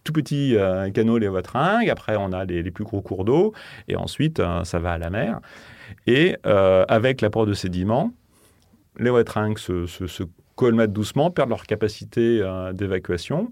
tout 0.04 0.12
petits 0.12 0.56
euh, 0.56 0.88
les 0.94 1.28
wateringues. 1.28 1.90
Après, 1.90 2.16
on 2.16 2.32
a 2.32 2.44
les, 2.44 2.70
plus 2.70 2.84
gros 2.84 3.00
cours 3.00 3.24
d'eau. 3.24 3.52
Et 3.88 3.96
ensuite, 3.96 4.38
euh, 4.38 4.62
ça 4.64 4.78
va 4.78 4.92
à 4.92 4.98
la 4.98 5.10
mer. 5.10 5.40
Et 6.06 6.36
euh, 6.46 6.84
avec 6.88 7.20
l'apport 7.20 7.46
de 7.46 7.54
sédiments, 7.54 8.12
les 8.98 9.10
wateringues 9.10 9.58
se, 9.58 9.86
se, 9.86 10.22
colmatent 10.54 10.92
doucement, 10.92 11.30
perdent 11.32 11.48
leur 11.48 11.64
capacité 11.64 12.40
d'évacuation. 12.74 13.50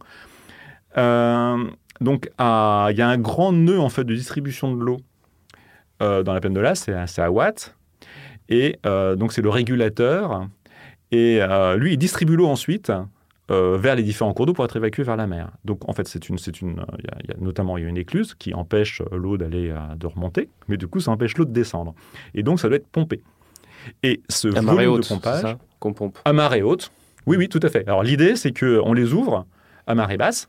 donc, 0.97 2.31
il 2.39 2.97
y 2.97 3.03
a 3.03 3.09
un 3.09 3.19
grand 3.19 3.51
nœud 3.51 3.81
en 3.81 3.89
fait 3.89 4.05
de 4.05 4.15
distribution 4.15 4.73
de 4.73 4.81
l'eau 4.81 5.01
dans 5.99 6.33
la 6.33 6.41
plaine 6.41 6.53
de 6.53 6.61
l'As, 6.61 6.89
c'est 7.07 7.23
à 7.23 7.31
Watt. 7.33 7.77
Et 8.49 8.79
donc, 8.85 9.33
c'est 9.33 9.43
le 9.43 9.49
régulateur. 9.49 10.47
Et 11.11 11.41
lui, 11.77 11.95
il 11.95 11.99
distribue 11.99 12.37
l'eau 12.37 12.47
ensuite 12.47 12.93
euh, 13.53 13.77
vers 13.77 13.95
les 13.95 14.03
différents 14.03 14.33
cours 14.33 14.47
d'eau 14.47 14.53
pour 14.53 14.65
être 14.65 14.77
évacué 14.77 15.03
vers 15.03 15.17
la 15.17 15.27
mer. 15.27 15.51
Donc 15.65 15.89
en 15.89 15.93
fait, 15.93 16.09
c'est 16.09 16.29
une, 16.29 16.39
c'est 16.39 16.61
une, 16.61 16.85
y, 17.29 17.33
a, 17.33 17.37
notamment 17.39 17.77
il 17.77 17.85
y 17.85 17.87
a 17.87 17.89
une 17.89 17.99
écluse 17.99 18.35
qui 18.35 18.55
empêche 18.55 19.03
l'eau 19.13 19.37
d'aller 19.37 19.71
euh, 19.71 19.95
de 19.97 20.07
remonter, 20.07 20.49
mais 20.69 20.77
du 20.77 20.87
coup 20.87 21.01
ça 21.01 21.11
empêche 21.11 21.37
l'eau 21.37 21.45
de 21.45 21.53
descendre. 21.53 21.95
Et 22.35 22.43
donc 22.43 22.61
ça 22.61 22.69
doit 22.69 22.79
être 22.79 22.89
pompé. 22.89 23.23
Et 24.03 24.23
ce 24.29 24.49
à 24.49 24.61
volume 24.61 24.91
haute, 24.91 25.03
de 25.03 25.09
pompage 25.09 25.57
qu'on 25.81 25.93
pompe. 25.93 26.19
à 26.25 26.33
marée 26.33 26.63
haute. 26.63 26.93
Oui, 27.27 27.37
oui, 27.37 27.49
tout 27.49 27.61
à 27.63 27.69
fait. 27.69 27.87
Alors 27.87 28.03
l'idée, 28.03 28.37
c'est 28.37 28.53
que 28.53 28.81
on 28.85 28.93
les 28.93 29.13
ouvre 29.13 29.47
à 29.87 29.95
marée 29.95 30.17
basse, 30.17 30.49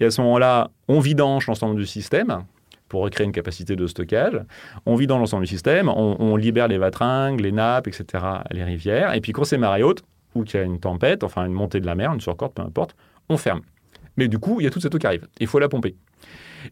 et 0.00 0.04
à 0.04 0.10
ce 0.10 0.20
moment-là, 0.20 0.70
on 0.88 1.00
vidange 1.00 1.46
l'ensemble 1.46 1.76
du 1.76 1.86
système 1.86 2.44
pour 2.88 3.02
recréer 3.02 3.26
une 3.26 3.32
capacité 3.32 3.76
de 3.76 3.86
stockage. 3.86 4.40
On 4.84 4.94
vit 4.94 5.06
dans 5.06 5.18
l'ensemble 5.18 5.44
du 5.44 5.48
système, 5.48 5.88
on, 5.88 6.16
on 6.20 6.36
libère 6.36 6.68
les 6.68 6.78
vatringues, 6.78 7.40
les 7.40 7.52
nappes, 7.52 7.88
etc., 7.88 8.24
les 8.50 8.62
rivières. 8.62 9.14
Et 9.14 9.20
puis 9.20 9.32
quand 9.32 9.44
c'est 9.44 9.58
marée 9.58 9.82
haute, 9.82 10.04
ou 10.36 10.44
qu'il 10.44 10.60
y 10.60 10.62
a 10.62 10.66
une 10.66 10.80
tempête, 10.80 11.24
enfin 11.24 11.46
une 11.46 11.52
montée 11.52 11.80
de 11.80 11.86
la 11.86 11.94
mer, 11.94 12.12
une 12.12 12.20
surcorde, 12.20 12.52
peu 12.54 12.62
importe, 12.62 12.96
on 13.28 13.36
ferme. 13.36 13.62
Mais 14.16 14.28
du 14.28 14.38
coup, 14.38 14.60
il 14.60 14.64
y 14.64 14.66
a 14.66 14.70
toute 14.70 14.82
cette 14.82 14.94
eau 14.94 14.98
qui 14.98 15.06
arrive. 15.06 15.26
Il 15.40 15.46
faut 15.46 15.58
la 15.58 15.68
pomper. 15.68 15.96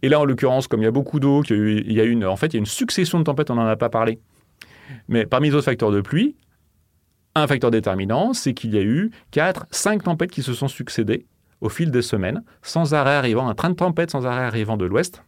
Et 0.02 0.08
là, 0.08 0.20
en 0.20 0.24
l'occurrence, 0.24 0.66
comme 0.66 0.80
il 0.80 0.84
y 0.84 0.88
a 0.88 0.92
beaucoup 0.92 1.20
d'eau, 1.20 1.42
il 1.44 1.92
y 1.92 2.00
a 2.00 2.04
une, 2.04 2.24
en 2.24 2.36
fait, 2.36 2.54
il 2.54 2.58
une 2.58 2.66
succession 2.66 3.18
de 3.18 3.24
tempêtes, 3.24 3.50
on 3.50 3.54
n'en 3.54 3.66
a 3.66 3.76
pas 3.76 3.90
parlé. 3.90 4.18
Mais 5.08 5.26
parmi 5.26 5.48
les 5.48 5.54
autres 5.54 5.66
facteurs 5.66 5.92
de 5.92 6.00
pluie, 6.00 6.36
un 7.34 7.46
facteur 7.46 7.70
déterminant, 7.70 8.32
c'est 8.32 8.54
qu'il 8.54 8.74
y 8.74 8.78
a 8.78 8.82
eu 8.82 9.10
4, 9.32 9.66
5 9.70 10.02
tempêtes 10.04 10.30
qui 10.30 10.42
se 10.42 10.54
sont 10.54 10.68
succédées 10.68 11.26
au 11.60 11.68
fil 11.68 11.90
des 11.90 12.02
semaines, 12.02 12.42
sans 12.62 12.94
arrêt 12.94 13.14
arrivant, 13.14 13.48
un 13.48 13.54
train 13.54 13.70
de 13.70 13.74
tempêtes 13.74 14.10
sans 14.10 14.26
arrêt 14.26 14.44
arrivant 14.44 14.76
de 14.76 14.84
l'ouest. 14.84 15.22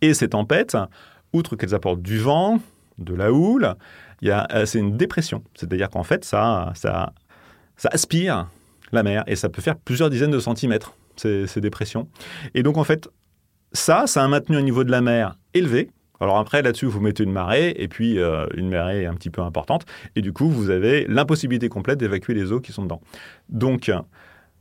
Et 0.00 0.14
ces 0.14 0.28
tempêtes, 0.30 0.76
outre 1.32 1.56
qu'elles 1.56 1.74
apportent 1.74 2.02
du 2.02 2.18
vent, 2.18 2.60
de 2.98 3.14
la 3.14 3.32
houle, 3.32 3.74
c'est 4.22 4.78
une 4.78 4.96
dépression. 4.96 5.42
C'est-à-dire 5.54 5.90
qu'en 5.90 6.02
fait, 6.02 6.24
ça, 6.24 6.72
aspire 7.84 8.48
la 8.92 9.02
mer 9.02 9.24
et 9.26 9.36
ça 9.36 9.48
peut 9.48 9.62
faire 9.62 9.76
plusieurs 9.76 10.10
dizaines 10.10 10.30
de 10.30 10.38
centimètres, 10.38 10.94
ces, 11.16 11.60
dépressions. 11.60 12.08
Et 12.54 12.62
donc, 12.62 12.76
en 12.76 12.84
fait, 12.84 13.08
ça, 13.72 14.06
ça 14.06 14.24
a 14.24 14.28
maintenu 14.28 14.56
un 14.56 14.62
niveau 14.62 14.84
de 14.84 14.90
la 14.90 15.00
mer 15.00 15.36
élevé. 15.54 15.90
Alors 16.20 16.38
après, 16.38 16.62
là-dessus, 16.62 16.86
vous 16.86 17.00
mettez 17.00 17.24
une 17.24 17.32
marée, 17.32 17.74
et 17.76 17.88
puis 17.88 18.18
euh, 18.18 18.46
une 18.54 18.70
marée 18.70 19.04
un 19.04 19.12
petit 19.12 19.28
peu 19.28 19.42
importante, 19.42 19.84
et 20.14 20.22
du 20.22 20.32
coup, 20.32 20.48
vous 20.48 20.70
avez 20.70 21.04
l'impossibilité 21.08 21.68
complète 21.68 21.98
d'évacuer 21.98 22.32
les 22.32 22.52
eaux 22.52 22.60
qui 22.60 22.72
sont 22.72 22.84
dedans. 22.84 23.02
Donc, 23.50 23.90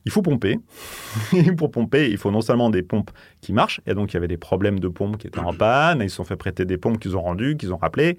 il 0.06 0.12
faut 0.12 0.22
pomper. 0.22 0.60
pour 1.58 1.72
pomper, 1.72 2.10
il 2.10 2.18
faut 2.18 2.32
non 2.32 2.42
seulement 2.42 2.70
des 2.70 2.84
pompes 2.84 3.12
qui 3.42 3.54
marchent, 3.54 3.82
et 3.88 3.94
donc 3.94 4.14
il 4.14 4.16
y 4.16 4.18
avait 4.18 4.28
des 4.28 4.38
problèmes 4.38 4.80
de 4.80 4.88
pompes 4.88 5.18
qui 5.18 5.28
étaient 5.28 5.40
en 5.40 5.54
panne, 5.54 6.02
ils 6.02 6.10
se 6.10 6.18
sont 6.18 6.24
fait 6.24 6.36
prêter 6.36 6.66
des 6.66 6.78
pompes 6.78 7.00
qu'ils 7.00 7.18
ont 7.18 7.22
rendues, 7.22 7.58
qu'ils 7.58 7.74
ont 7.74 7.78
rappelées, 7.78 8.18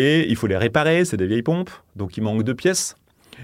et 0.00 0.30
il 0.30 0.36
faut 0.36 0.46
les 0.46 0.56
réparer, 0.56 1.04
c'est 1.04 1.18
des 1.18 1.26
vieilles 1.26 1.42
pompes, 1.42 1.70
donc 1.94 2.16
il 2.16 2.22
manque 2.22 2.42
de 2.42 2.54
pièces. 2.54 2.96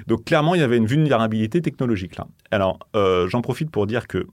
Donc 0.06 0.24
clairement, 0.24 0.54
il 0.54 0.62
y 0.62 0.64
avait 0.64 0.78
une 0.78 0.86
vulnérabilité 0.86 1.60
technologique 1.60 2.16
là. 2.16 2.26
Alors, 2.50 2.78
euh, 2.96 3.28
j'en 3.28 3.42
profite 3.42 3.70
pour 3.70 3.86
dire 3.86 4.06
que 4.06 4.26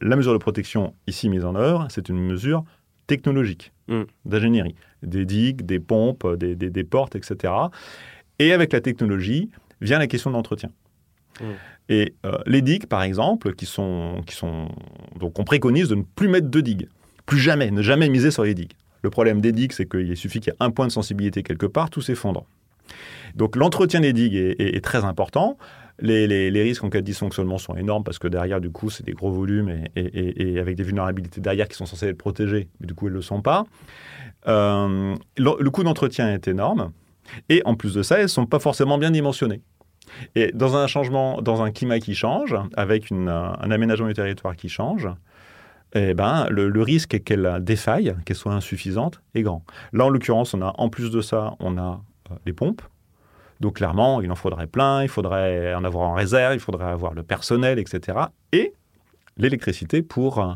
la 0.00 0.16
mesure 0.16 0.32
de 0.32 0.38
protection 0.38 0.94
ici 1.06 1.28
mise 1.28 1.44
en 1.44 1.54
œuvre, 1.54 1.86
c'est 1.90 2.08
une 2.08 2.18
mesure 2.18 2.64
technologique, 3.06 3.72
mm. 3.86 4.02
d'ingénierie. 4.24 4.74
Des 5.04 5.24
digues, 5.24 5.62
des 5.62 5.78
pompes, 5.78 6.26
des, 6.36 6.56
des, 6.56 6.84
portes, 6.84 7.14
etc. 7.14 7.52
Et 8.40 8.52
avec 8.52 8.72
la 8.72 8.80
technologie 8.80 9.50
vient 9.80 10.00
la 10.00 10.08
question 10.08 10.32
d'entretien. 10.32 10.70
Mm. 11.40 11.44
Et 11.90 12.14
euh, 12.26 12.38
les 12.46 12.62
digues, 12.62 12.86
par 12.86 13.02
exemple, 13.02 13.54
qui 13.54 13.66
sont, 13.66 14.22
qui 14.26 14.34
sont. 14.34 14.68
Donc, 15.20 15.38
on 15.38 15.44
préconise 15.44 15.88
de 15.88 15.94
ne 15.94 16.02
plus 16.02 16.28
mettre 16.28 16.48
de 16.48 16.60
digues. 16.60 16.88
Plus 17.26 17.38
jamais, 17.38 17.70
ne 17.70 17.82
jamais 17.82 18.08
miser 18.08 18.32
sur 18.32 18.42
les 18.42 18.54
digues. 18.54 18.72
Le 19.04 19.10
problème 19.10 19.42
des 19.42 19.52
digues, 19.52 19.72
c'est 19.72 19.86
qu'il 19.86 20.16
suffit 20.16 20.40
qu'il 20.40 20.50
y 20.50 20.56
ait 20.56 20.64
un 20.64 20.70
point 20.70 20.86
de 20.86 20.92
sensibilité 20.92 21.42
quelque 21.42 21.66
part, 21.66 21.90
tout 21.90 22.00
s'effondre. 22.00 22.46
Donc, 23.34 23.54
l'entretien 23.54 24.00
des 24.00 24.14
digues 24.14 24.56
est, 24.58 24.82
très 24.82 25.04
important. 25.04 25.58
Les, 25.98 26.62
risques 26.62 26.82
en 26.84 26.88
cas 26.88 27.02
de 27.02 27.04
dysfonctionnement 27.04 27.58
sont 27.58 27.76
énormes 27.76 28.02
parce 28.02 28.18
que 28.18 28.28
derrière, 28.28 28.62
du 28.62 28.70
coup, 28.70 28.88
c'est 28.88 29.04
des 29.04 29.12
gros 29.12 29.30
volumes 29.30 29.84
et, 29.94 30.58
avec 30.58 30.76
des 30.76 30.82
vulnérabilités 30.82 31.42
derrière 31.42 31.68
qui 31.68 31.76
sont 31.76 31.84
censées 31.84 32.06
être 32.06 32.16
protégées, 32.16 32.68
mais 32.80 32.86
du 32.86 32.94
coup, 32.94 33.06
elles 33.06 33.12
ne 33.12 33.18
le 33.18 33.22
sont 33.22 33.42
pas. 33.42 33.66
Euh, 34.48 35.14
le, 35.36 35.68
coût 35.68 35.84
d'entretien 35.84 36.32
est 36.32 36.48
énorme. 36.48 36.90
Et 37.50 37.60
en 37.66 37.74
plus 37.74 37.92
de 37.92 38.02
ça, 38.02 38.16
elles 38.16 38.22
ne 38.22 38.28
sont 38.28 38.46
pas 38.46 38.58
forcément 38.58 38.96
bien 38.96 39.10
dimensionnées. 39.10 39.60
Et 40.34 40.50
dans 40.54 40.76
un 40.76 40.86
changement, 40.86 41.42
dans 41.42 41.62
un 41.62 41.70
climat 41.70 41.98
qui 41.98 42.14
change, 42.14 42.56
avec 42.74 43.12
un 43.12 43.70
aménagement 43.70 44.08
du 44.08 44.14
territoire 44.14 44.56
qui 44.56 44.70
change, 44.70 45.10
eh 45.94 46.14
ben, 46.14 46.46
le, 46.50 46.68
le 46.68 46.82
risque 46.82 47.22
qu'elle 47.22 47.58
défaille, 47.62 48.14
qu'elle 48.24 48.36
soit 48.36 48.52
insuffisante, 48.52 49.22
est 49.34 49.42
grand. 49.42 49.62
Là, 49.92 50.06
en 50.06 50.08
l'occurrence, 50.08 50.54
on 50.54 50.62
a, 50.62 50.74
en 50.78 50.88
plus 50.88 51.10
de 51.10 51.20
ça, 51.20 51.54
on 51.60 51.78
a 51.78 52.00
euh, 52.30 52.34
les 52.46 52.52
pompes. 52.52 52.82
Donc, 53.60 53.76
clairement, 53.76 54.20
il 54.20 54.30
en 54.30 54.34
faudrait 54.34 54.66
plein, 54.66 55.02
il 55.02 55.08
faudrait 55.08 55.74
en 55.74 55.84
avoir 55.84 56.08
en 56.10 56.14
réserve, 56.14 56.54
il 56.54 56.60
faudrait 56.60 56.86
avoir 56.90 57.14
le 57.14 57.22
personnel, 57.22 57.78
etc. 57.78 58.18
Et 58.52 58.72
l'électricité 59.36 60.02
pour 60.02 60.38
euh, 60.40 60.52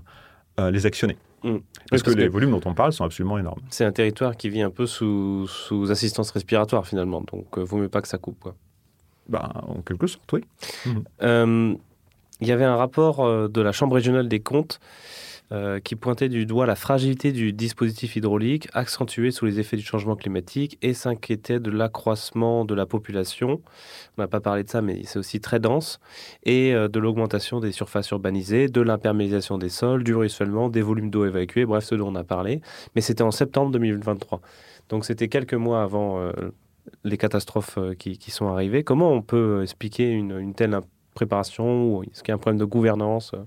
euh, 0.61 0.71
les 0.71 0.87
actionner. 0.87 1.17
Mm. 1.45 1.51
Parce, 1.53 1.63
parce 1.91 2.03
que, 2.03 2.11
que- 2.11 2.17
les 2.17 2.29
volumes 2.29 2.51
dont 2.51 2.61
on 2.65 2.75
parle 2.75 2.93
sont 2.93 3.05
absolument 3.05 3.39
énormes. 3.39 3.61
C'est 3.71 3.85
un 3.85 3.93
territoire 3.93 4.37
qui 4.37 4.51
vit 4.51 4.63
un 4.63 4.71
peu 4.71 4.87
sous, 4.87 5.47
sous 5.47 5.91
assistance 5.91 6.33
respiratoire 6.33 6.87
finalement, 6.87 7.21
donc 7.21 7.47
euh, 7.59 7.63
vaut 7.63 7.77
mieux 7.79 7.89
pas 7.89 8.03
que 8.03 8.09
ça 8.09 8.19
coupe. 8.19 8.41
Quoi. 8.41 8.57
Ben, 9.29 9.49
en 9.55 9.83
quelque 9.83 10.07
sorte, 10.07 10.33
oui. 10.33 10.45
Euh, 11.23 11.75
Il 12.41 12.47
y 12.47 12.53
avait 12.53 12.65
un 12.65 12.77
rapport 12.77 13.25
euh, 13.25 13.49
de 13.49 13.61
la 13.61 13.73
Chambre 13.73 13.97
régionale 13.97 14.29
des 14.29 14.41
comptes 14.41 14.79
euh, 15.51 15.81
qui 15.81 15.97
pointait 15.97 16.29
du 16.29 16.47
doigt 16.47 16.67
la 16.67 16.77
fragilité 16.77 17.33
du 17.33 17.53
dispositif 17.53 18.17
hydraulique, 18.17 18.69
accentuée 18.75 19.31
sous 19.31 19.47
les 19.47 19.59
effets 19.59 19.77
du 19.79 19.83
changement 19.83 20.15
climatique, 20.15 20.79
et 20.83 20.95
s'inquiétait 20.95 21.59
de 21.59 21.71
l'accroissement 21.71 22.65
de 22.65 22.75
la 22.75 22.87
population. 22.87 23.61
On 24.17 24.23
n'a 24.23 24.29
pas 24.29 24.41
parlé 24.41 24.63
de 24.63 24.69
ça, 24.69 24.83
mais 24.83 25.03
c'est 25.05 25.19
aussi 25.19 25.41
très 25.41 25.59
dense, 25.59 26.01
et 26.45 26.75
euh, 26.75 26.87
de 26.87 27.01
l'augmentation 27.01 27.61
des 27.61 27.73
surfaces 27.73 28.11
urbanisées, 28.11 28.69
de 28.69 28.81
l'imperméabilisation 28.83 29.59
des 29.59 29.71
sols, 29.71 30.05
du 30.05 30.15
ruissellement, 30.15 30.69
des 30.69 30.83
volumes 30.83 31.11
d'eau 31.11 31.25
évacués, 31.25 31.65
bref, 31.65 31.85
ce 31.85 31.95
dont 31.97 32.09
on 32.09 32.15
a 32.15 32.25
parlé. 32.25 32.61
Mais 32.95 33.01
c'était 33.01 33.23
en 33.23 33.33
septembre 33.33 33.73
2023. 33.73 34.41
Donc 34.91 35.07
c'était 35.07 35.29
quelques 35.29 35.55
mois 35.55 35.83
avant 35.83 36.31
les 37.05 37.19
catastrophes 37.19 37.79
qui, 37.99 38.17
qui 38.17 38.31
sont 38.31 38.49
arrivées. 38.49 38.85
Comment 38.85 39.13
on 39.13 39.21
peut 39.23 39.63
expliquer 39.63 40.11
une, 40.11 40.39
une 40.39 40.55
telle 40.55 40.75
préparation 41.19 41.97
ou 41.97 42.03
Est-ce 42.05 42.23
qu'il 42.23 42.29
y 42.29 42.33
a 42.33 42.37
un 42.37 42.39
problème 42.39 42.61
de 42.61 42.65
gouvernance 42.65 43.33
euh 43.35 43.43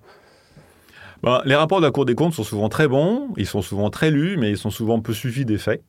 Ben, 1.24 1.42
les 1.46 1.56
rapports 1.56 1.80
de 1.80 1.86
la 1.86 1.92
Cour 1.92 2.06
des 2.06 2.16
comptes 2.16 2.34
sont 2.34 2.44
souvent 2.44 2.68
très 2.68 2.90
bons, 2.90 3.30
ils 3.38 3.46
sont 3.46 3.62
souvent 3.62 3.90
très 3.90 4.12
lus, 4.12 4.36
mais 4.38 4.50
ils 4.50 4.58
sont 4.58 4.72
souvent 4.72 5.00
peu 5.00 5.14
suivis 5.14 5.46
des 5.46 5.58
faits. 5.58 5.82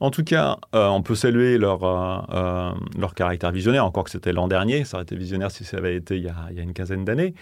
En 0.00 0.10
tout 0.10 0.24
cas, 0.24 0.58
euh, 0.74 0.88
on 0.88 1.00
peut 1.00 1.14
saluer 1.14 1.56
leur, 1.56 1.82
euh, 1.84 2.72
leur 2.98 3.14
caractère 3.14 3.52
visionnaire, 3.52 3.86
encore 3.86 4.04
que 4.04 4.10
c'était 4.10 4.32
l'an 4.32 4.48
dernier, 4.48 4.84
ça 4.84 4.96
aurait 4.96 5.04
été 5.04 5.16
visionnaire 5.16 5.50
si 5.50 5.64
ça 5.64 5.78
avait 5.78 5.96
été 5.96 6.16
il 6.16 6.24
y 6.24 6.28
a, 6.28 6.62
une 6.62 6.74
quinzaine 6.74 7.04
d'années. 7.04 7.34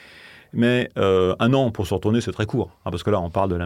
Mais 0.52 0.90
un 0.96 1.52
an 1.54 1.70
pour 1.70 1.86
se 1.86 1.94
retourner, 1.94 2.20
c'est 2.20 2.32
très 2.32 2.46
court. 2.46 2.70
hein, 2.84 2.90
parce 2.90 3.04
que 3.04 3.10
là, 3.10 3.20
on 3.20 3.30
parle 3.30 3.50
de 3.50 3.56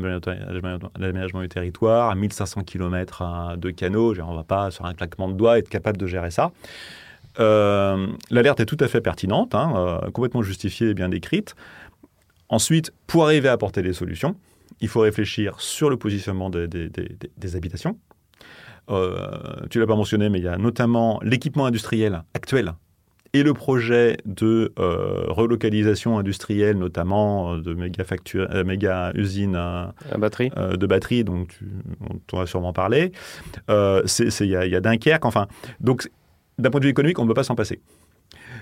l'aménagement 0.98 1.40
du 1.40 1.48
territoire, 1.48 2.10
à 2.10 2.14
1500 2.14 2.62
km 2.62 3.56
de 3.56 3.70
canaux. 3.70 4.14
On 4.20 4.32
ne 4.32 4.36
va 4.36 4.44
pas, 4.44 4.70
sur 4.70 4.84
un 4.84 4.92
claquement 4.92 5.28
de 5.28 5.32
doigts, 5.32 5.58
être 5.58 5.70
capable 5.70 5.96
de 5.96 6.06
gérer 6.06 6.30
ça. 6.30 6.52
Euh, 7.40 8.06
L'alerte 8.30 8.60
est 8.60 8.66
tout 8.66 8.76
à 8.80 8.88
fait 8.88 9.00
pertinente, 9.00 9.54
hein, 9.54 9.72
euh, 10.04 10.10
complètement 10.10 10.42
justifiée 10.42 10.90
et 10.90 10.94
bien 10.94 11.08
décrite. 11.08 11.54
Ensuite, 12.48 12.92
pour 13.06 13.24
arriver 13.24 13.48
à 13.48 13.52
apporter 13.52 13.82
des 13.82 13.92
solutions, 13.92 14.36
il 14.80 14.88
faut 14.88 15.00
réfléchir 15.00 15.60
sur 15.60 15.90
le 15.90 15.96
positionnement 15.96 16.50
des, 16.50 16.68
des- 16.68 16.88
des- 16.88 17.16
des- 17.18 17.30
des 17.36 17.56
habitations. 17.56 17.98
Euh, 18.90 19.16
tu 19.70 19.80
l'as 19.80 19.86
pas 19.86 19.96
mentionné, 19.96 20.28
mais 20.28 20.38
il 20.38 20.44
y 20.44 20.48
a 20.48 20.58
notamment 20.58 21.18
l'équipement 21.22 21.64
industriel 21.66 22.22
actuel 22.34 22.74
et 23.32 23.42
le 23.42 23.52
projet 23.54 24.18
de 24.26 24.72
euh, 24.78 25.24
relocalisation 25.28 26.18
industrielle, 26.18 26.78
notamment 26.78 27.56
de 27.56 27.72
méga, 27.74 28.04
euh, 29.08 29.12
usines 29.14 29.56
batterie 30.18 30.50
euh, 30.56 30.76
de 30.76 30.86
batterie, 30.86 31.24
donc 31.24 31.48
tu, 31.48 31.64
on 32.08 32.18
t'en 32.26 32.40
a 32.40 32.46
sûrement 32.46 32.72
parlé. 32.72 33.10
C'est- 34.06 34.30
c'est- 34.30 34.44
Il 34.46 34.50
y, 34.50 34.56
a- 34.56 34.66
il 34.66 34.72
y 34.72 34.76
a 34.76 34.80
Dunkerque, 34.80 35.24
enfin. 35.24 35.48
Donc, 35.80 36.08
d'un 36.58 36.70
point 36.70 36.80
de 36.80 36.84
vue 36.86 36.90
économique, 36.90 37.18
on 37.18 37.22
ne 37.24 37.28
peut 37.28 37.34
pas 37.34 37.44
s'en 37.44 37.54
passer. 37.54 37.80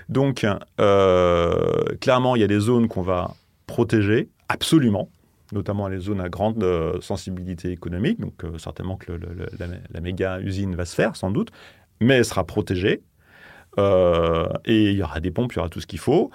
Donc, 0.09 0.45
euh, 0.79 1.83
clairement, 2.01 2.35
il 2.35 2.41
y 2.41 2.43
a 2.43 2.47
des 2.47 2.59
zones 2.59 2.87
qu'on 2.87 3.01
va 3.03 3.33
protéger, 3.67 4.29
absolument, 4.49 5.09
notamment 5.51 5.87
les 5.87 5.99
zones 5.99 6.19
à 6.21 6.29
grande 6.29 6.63
euh, 6.63 6.99
sensibilité 7.01 7.71
économique. 7.71 8.19
Donc, 8.19 8.43
euh, 8.43 8.57
certainement 8.57 8.97
que 8.97 9.11
le- 9.11 9.17
le- 9.19 9.33
le- 9.35 9.49
la, 9.59 9.67
la 9.91 10.01
méga 10.01 10.39
usine 10.39 10.75
va 10.75 10.85
se 10.85 10.95
faire, 10.95 11.15
sans 11.15 11.31
doute, 11.31 11.49
mais 12.01 12.15
elle 12.15 12.25
sera 12.25 12.43
protégée. 12.43 13.01
Et 13.77 14.91
il 14.91 14.97
y 14.97 15.01
aura 15.03 15.19
des 15.19 15.31
pompes, 15.31 15.53
il 15.53 15.55
y 15.57 15.59
aura 15.59 15.69
tout 15.69 15.79
ce 15.81 15.87
qu'il 15.87 15.99
faut, 15.99 16.29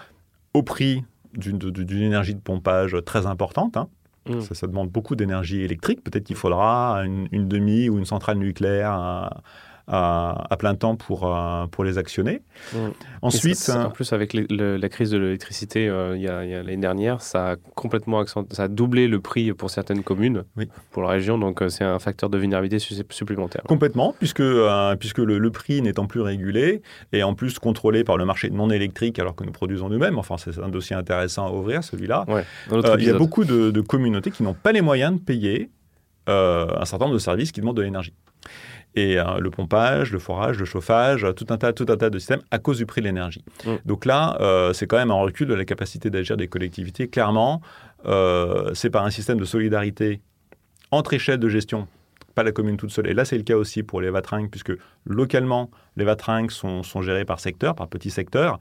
au 0.54 0.62
prix 0.62 1.04
d'une 1.34 2.02
énergie 2.02 2.34
de 2.34 2.40
pompage 2.40 2.96
très 3.04 3.26
importante. 3.26 3.76
hein. 3.76 3.88
Mm. 4.28 4.40
Ça, 4.40 4.54
ça 4.54 4.66
demande 4.66 4.90
beaucoup 4.90 5.14
d'énergie 5.14 5.60
électrique. 5.62 6.02
Peut-être 6.02 6.24
qu'il 6.24 6.36
faudra 6.36 7.02
une, 7.04 7.28
une 7.32 7.46
demi 7.48 7.88
ou 7.88 7.98
une 7.98 8.04
centrale 8.06 8.38
nucléaire 8.38 8.90
à, 8.92 9.42
à- 9.88 10.46
à 10.50 10.56
plein 10.56 10.74
temps 10.74 10.96
pour, 10.96 11.34
euh, 11.34 11.66
pour 11.66 11.82
les 11.84 11.96
actionner. 11.98 12.42
Mm. 12.74 12.76
Ensuite, 13.22 13.52
Et 13.52 13.54
ça- 13.54 13.72
ça- 13.72 13.80
euh, 13.80 13.84
en 13.86 13.90
plus, 13.90 14.12
avec 14.12 14.32
les- 14.34 14.46
le- 14.50 14.76
la 14.76 14.88
crise 14.88 15.10
de 15.10 15.18
l'électricité 15.18 15.88
euh, 15.88 16.14
il 16.16 16.22
y 16.22 16.28
a, 16.28 16.44
il 16.44 16.50
y 16.50 16.54
a 16.54 16.62
l'année 16.62 16.76
dernière, 16.76 17.22
ça 17.22 17.52
a 17.52 17.56
complètement 17.74 18.24
ça 18.26 18.62
a 18.64 18.68
doublé 18.68 19.08
le 19.08 19.20
prix 19.20 19.52
pour 19.54 19.70
certaines 19.70 20.02
communes, 20.02 20.44
Oui. 20.56 20.68
pour 20.92 21.02
la 21.02 21.08
région. 21.08 21.38
Donc, 21.38 21.62
c'est 21.68 21.84
un 21.84 21.98
facteur 21.98 22.28
de 22.30 22.36
vulnérabilité 22.38 22.78
su- 22.78 22.94
supplémentaire. 23.10 23.62
Complètement, 23.66 24.14
puisque, 24.18 24.42
puisque 24.98 25.18
le, 25.18 25.38
le 25.38 25.50
prix 25.50 25.80
n'étant 25.82 26.06
plus 26.06 26.20
régulé 26.20 26.82
et 27.12 27.22
en 27.22 27.34
plus 27.34 27.58
contrôlé 27.58 28.04
par 28.04 28.16
le 28.18 28.24
marché 28.24 28.50
non 28.50 28.70
électrique 28.70 29.18
alors 29.18 29.34
que 29.34 29.44
nous 29.44 29.52
produisons 29.52 29.88
nous-mêmes. 29.88 30.18
Enfin, 30.18 30.36
c'est 30.38 30.58
un 30.58 30.68
dossier 30.68 30.94
intéressant 30.96 31.46
à 31.46 31.50
ouvrir, 31.52 31.82
celui-là. 31.82 32.24
Ouais, 32.28 32.44
Euh, 32.72 32.96
il 32.98 33.04
y 33.06 33.10
a 33.10 33.14
beaucoup 33.14 33.44
de, 33.44 33.70
de 33.70 33.80
communautés 33.80 34.30
qui 34.30 34.42
n'ont 34.42 34.54
pas 34.54 34.72
les 34.72 34.80
moyens 34.82 35.14
de 35.14 35.20
payer 35.20 35.70
euh, 36.28 36.66
un 36.78 36.84
certain 36.84 37.06
nombre 37.06 37.14
de 37.14 37.20
services 37.20 37.52
qui 37.52 37.60
demandent 37.60 37.76
de 37.78 37.82
l'énergie. 37.82 38.12
Et 38.94 39.18
euh, 39.18 39.38
le 39.38 39.50
pompage, 39.50 40.12
le 40.12 40.18
forage, 40.18 40.58
le 40.58 40.64
chauffage, 40.64 41.26
tout 41.36 41.46
un 41.50 41.56
tas, 41.56 41.72
tout 41.72 41.86
un 41.88 41.96
tas 41.96 42.10
de 42.10 42.18
systèmes 42.18 42.42
à 42.50 42.58
cause 42.58 42.78
du 42.78 42.86
prix 42.86 43.00
de 43.00 43.06
l'énergie. 43.06 43.44
Mm. 43.64 43.74
Donc 43.84 44.04
là, 44.04 44.36
euh, 44.40 44.72
c'est 44.72 44.86
quand 44.86 44.96
même 44.96 45.10
un 45.10 45.20
recul 45.20 45.46
de 45.46 45.54
la 45.54 45.64
capacité 45.64 46.10
d'agir 46.10 46.36
des 46.36 46.48
collectivités. 46.48 47.08
Clairement, 47.08 47.60
euh, 48.06 48.72
c'est 48.74 48.90
par 48.90 49.04
un 49.04 49.10
système 49.10 49.38
de 49.38 49.44
solidarité 49.44 50.20
entre 50.90 51.12
échelles 51.12 51.38
de 51.38 51.48
gestion, 51.48 51.86
pas 52.34 52.42
la 52.42 52.52
commune 52.52 52.76
toute 52.76 52.90
seule. 52.90 53.08
Et 53.08 53.14
là, 53.14 53.24
c'est 53.24 53.36
le 53.36 53.42
cas 53.44 53.56
aussi 53.56 53.82
pour 53.82 54.00
les 54.00 54.10
vatringues, 54.10 54.50
puisque 54.50 54.72
localement, 55.04 55.70
les 55.96 56.04
vatringues 56.04 56.50
sont, 56.50 56.82
sont 56.82 57.02
gérées 57.02 57.24
par 57.24 57.40
secteur, 57.40 57.74
par 57.74 57.88
petits 57.88 58.10
secteurs. 58.10 58.58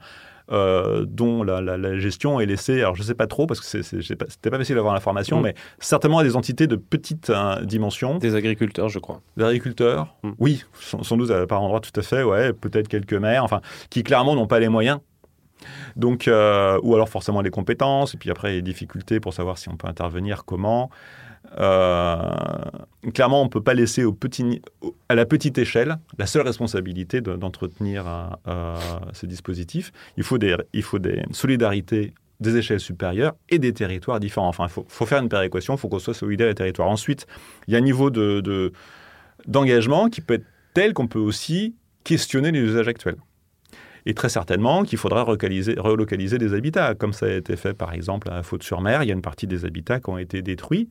Euh, 0.50 1.04
dont 1.06 1.42
la, 1.42 1.60
la- 1.60 1.76
la 1.76 1.98
gestion 1.98 2.40
est 2.40 2.46
laissée, 2.46 2.80
alors 2.80 2.94
je 2.96 3.02
ne 3.02 3.06
sais 3.06 3.14
pas 3.14 3.26
trop, 3.26 3.46
parce 3.46 3.60
que 3.60 3.82
j'ai 4.00 4.16
pas- 4.16 4.26
c'était 4.28 4.50
pas 4.50 4.58
facile 4.58 4.76
d'avoir 4.76 4.94
l'information, 4.94 5.40
Mm. 5.40 5.42
mais 5.42 5.54
certainement 5.78 6.18
à 6.18 6.24
des 6.24 6.36
entités 6.36 6.66
de 6.66 6.76
petite 6.76 7.30
euh, 7.30 7.64
dimension, 7.64 8.18
Des 8.18 8.34
agriculteurs, 8.34 8.88
je 8.88 8.98
crois. 8.98 9.20
des 9.36 9.44
agriculteurs, 9.44 10.14
Mm. 10.22 10.30
oui, 10.38 10.64
sans, 10.80 11.02
sans 11.02 11.16
doute 11.16 11.30
à- 11.30 11.46
par 11.46 11.62
endroit 11.62 11.80
tout 11.80 11.98
à 11.98 12.02
fait, 12.02 12.22
ouais, 12.22 12.52
peut-être 12.52 12.88
quelques 12.88 13.14
maires, 13.14 13.44
enfin, 13.44 13.60
qui 13.90 14.02
clairement 14.02 14.34
n'ont 14.34 14.46
pas 14.46 14.60
les 14.60 14.68
moyens. 14.68 15.00
Donc, 15.96 16.28
euh, 16.28 16.78
ou 16.82 16.94
alors 16.94 17.08
forcément 17.08 17.40
les 17.40 17.50
compétences, 17.50 18.14
et 18.14 18.16
puis 18.16 18.30
après 18.30 18.52
les 18.52 18.62
difficultés 18.62 19.18
pour 19.20 19.34
savoir 19.34 19.58
si 19.58 19.68
on 19.68 19.76
peut 19.76 19.88
intervenir, 19.88 20.44
comment. 20.44 20.90
Euh, 21.58 22.20
clairement, 23.14 23.40
on 23.42 23.44
ne 23.44 23.48
peut 23.50 23.62
pas 23.62 23.74
laisser 23.74 24.04
au 24.04 24.12
petit, 24.12 24.60
à 25.08 25.14
la 25.14 25.24
petite 25.26 25.58
échelle 25.58 25.96
la 26.18 26.26
seule 26.26 26.42
responsabilité 26.46 27.20
de- 27.20 27.36
d'entretenir 27.36 28.06
euh, 28.06 28.26
euh, 28.48 28.76
ces 29.12 29.26
dispositifs. 29.26 29.92
Il 30.16 30.22
faut 30.24 30.38
des, 30.38 30.56
il 30.72 30.82
faut 30.82 30.98
des 30.98 31.22
solidarités 31.32 32.12
des 32.40 32.56
échelles 32.56 32.78
supérieures 32.80 33.34
et 33.48 33.58
des 33.58 33.72
territoires 33.72 34.20
différents. 34.20 34.48
Enfin, 34.48 34.66
il 34.66 34.82
faut, 34.88 35.06
faire 35.06 35.20
une 35.20 35.28
péréquation, 35.28 35.74
il 35.74 35.78
faut 35.78 35.88
qu'on 35.88 35.98
soit 35.98 36.14
solidaire 36.14 36.46
des 36.48 36.54
territoires. 36.54 36.88
Ensuite, 36.88 37.26
il 37.66 37.72
y 37.72 37.74
a 37.74 37.78
un 37.78 37.82
niveau 37.82 38.10
de- 38.10 38.40
de- 38.40 38.72
d'engagement 39.46 40.08
qui 40.08 40.20
peut 40.20 40.34
être 40.34 40.46
tel 40.74 40.92
qu'on 40.94 41.08
peut 41.08 41.18
aussi 41.18 41.74
questionner 42.04 42.52
les 42.52 42.60
usages 42.60 42.86
actuels. 42.86 43.16
Et 44.08 44.14
très 44.14 44.30
certainement 44.30 44.84
qu'il 44.84 44.96
faudra 44.96 45.22
relocaliser, 45.22 46.38
des 46.38 46.54
habitats, 46.54 46.94
comme 46.94 47.12
ça 47.12 47.26
a 47.26 47.28
été 47.28 47.56
fait 47.56 47.74
par 47.74 47.92
exemple 47.92 48.30
à 48.30 48.42
Faute-sur-Mer. 48.42 49.02
Il 49.02 49.06
y 49.06 49.10
a 49.10 49.14
une 49.14 49.20
partie 49.20 49.46
des 49.46 49.66
habitats 49.66 50.00
qui 50.00 50.08
ont 50.08 50.16
été 50.16 50.40
détruits 50.40 50.88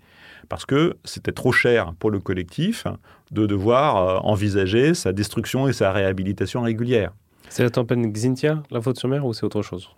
parce 0.49 0.67
que 0.67 0.95
c'était 1.03 1.31
trop 1.31 1.51
cher 1.51 1.93
pour 1.97 2.11
le 2.11 2.19
collectif 2.19 2.85
de 3.31 3.47
devoir 3.47 3.97
euh, 3.97 4.17
envisager 4.19 4.93
sa 4.93 5.13
destruction 5.13 5.67
et 5.67 5.73
sa 5.73 5.91
réhabilitation 5.91 6.61
régulière. 6.61 7.11
C'est 7.49 7.63
la 7.63 7.71
tempête 7.71 7.97
Xintia, 7.97 8.61
la 8.69 8.81
faute 8.81 8.99
sur 8.99 9.09
mer, 9.09 9.25
ou 9.25 9.33
c'est 9.33 9.45
autre 9.45 9.63
chose? 9.63 9.89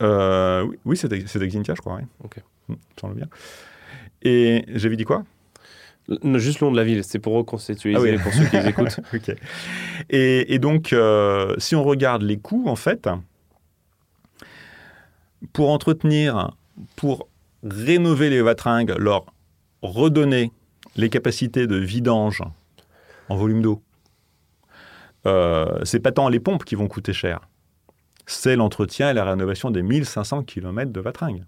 Euh, 0.00 0.62
oui, 0.62 0.78
oui, 0.86 0.96
c'était 0.96 1.18
Xintia, 1.18 1.74
je 1.74 1.80
crois. 1.82 1.96
Oui. 1.96 2.06
Ok. 2.24 2.38
Mm, 2.68 2.74
semble 2.98 3.14
bien. 3.16 3.26
Et 4.22 4.64
j'avais 4.68 4.96
dit 4.96 5.04
quoi? 5.04 5.24
Juste 6.36 6.60
le 6.60 6.66
nom 6.66 6.72
de 6.72 6.76
la 6.76 6.84
ville, 6.84 7.04
c'est 7.04 7.18
pour 7.18 7.34
reconstituer 7.34 7.94
Ah 7.94 8.00
oui. 8.00 8.16
pour 8.18 8.32
ceux 8.32 8.46
qui 8.46 8.56
les 8.56 8.68
écoutent. 8.68 9.00
Et, 10.10 10.54
et 10.54 10.58
donc, 10.58 10.92
euh, 10.94 11.54
si 11.58 11.76
on 11.76 11.84
regarde 11.84 12.22
les 12.22 12.38
coûts, 12.38 12.64
en 12.66 12.76
fait, 12.76 13.08
pour 15.52 15.70
entretenir, 15.70 16.52
pour 16.96 17.28
rénover 17.62 18.30
les 18.30 18.40
vatringues, 18.42 18.94
leur 18.98 19.26
redonner 19.82 20.52
les 20.96 21.10
capacités 21.10 21.66
de 21.66 21.76
vidange 21.76 22.42
en 23.28 23.36
volume 23.36 23.62
d'eau, 23.62 23.82
euh, 25.26 25.80
c'est 25.84 26.00
pas 26.00 26.12
tant 26.12 26.28
les 26.28 26.40
pompes 26.40 26.64
qui 26.64 26.74
vont 26.74 26.88
coûter 26.88 27.12
cher. 27.12 27.40
c'est 28.26 28.56
l'entretien 28.56 29.10
et 29.10 29.14
la 29.14 29.24
rénovation 29.24 29.70
des 29.70 29.82
1500 29.82 30.42
km 30.44 30.92
de 30.92 31.00
Vatringue. 31.00 31.44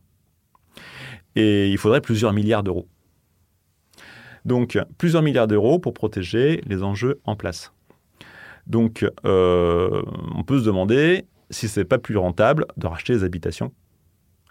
Et 1.36 1.68
il 1.70 1.78
faudrait 1.78 2.00
plusieurs 2.00 2.32
milliards 2.32 2.62
d'euros. 2.62 2.88
Donc, 4.44 4.78
plusieurs 4.98 5.22
milliards 5.22 5.48
d'euros 5.48 5.78
pour 5.78 5.94
protéger 5.94 6.60
les 6.66 6.82
enjeux 6.82 7.20
en 7.24 7.36
place. 7.36 7.72
Donc, 8.66 9.06
euh, 9.24 10.02
on 10.34 10.42
peut 10.42 10.60
se 10.60 10.64
demander 10.64 11.26
si 11.50 11.68
ce 11.68 11.80
n'est 11.80 11.84
pas 11.84 11.98
plus 11.98 12.16
rentable 12.16 12.66
de 12.76 12.86
racheter 12.86 13.12
les 13.12 13.24
habitations 13.24 13.72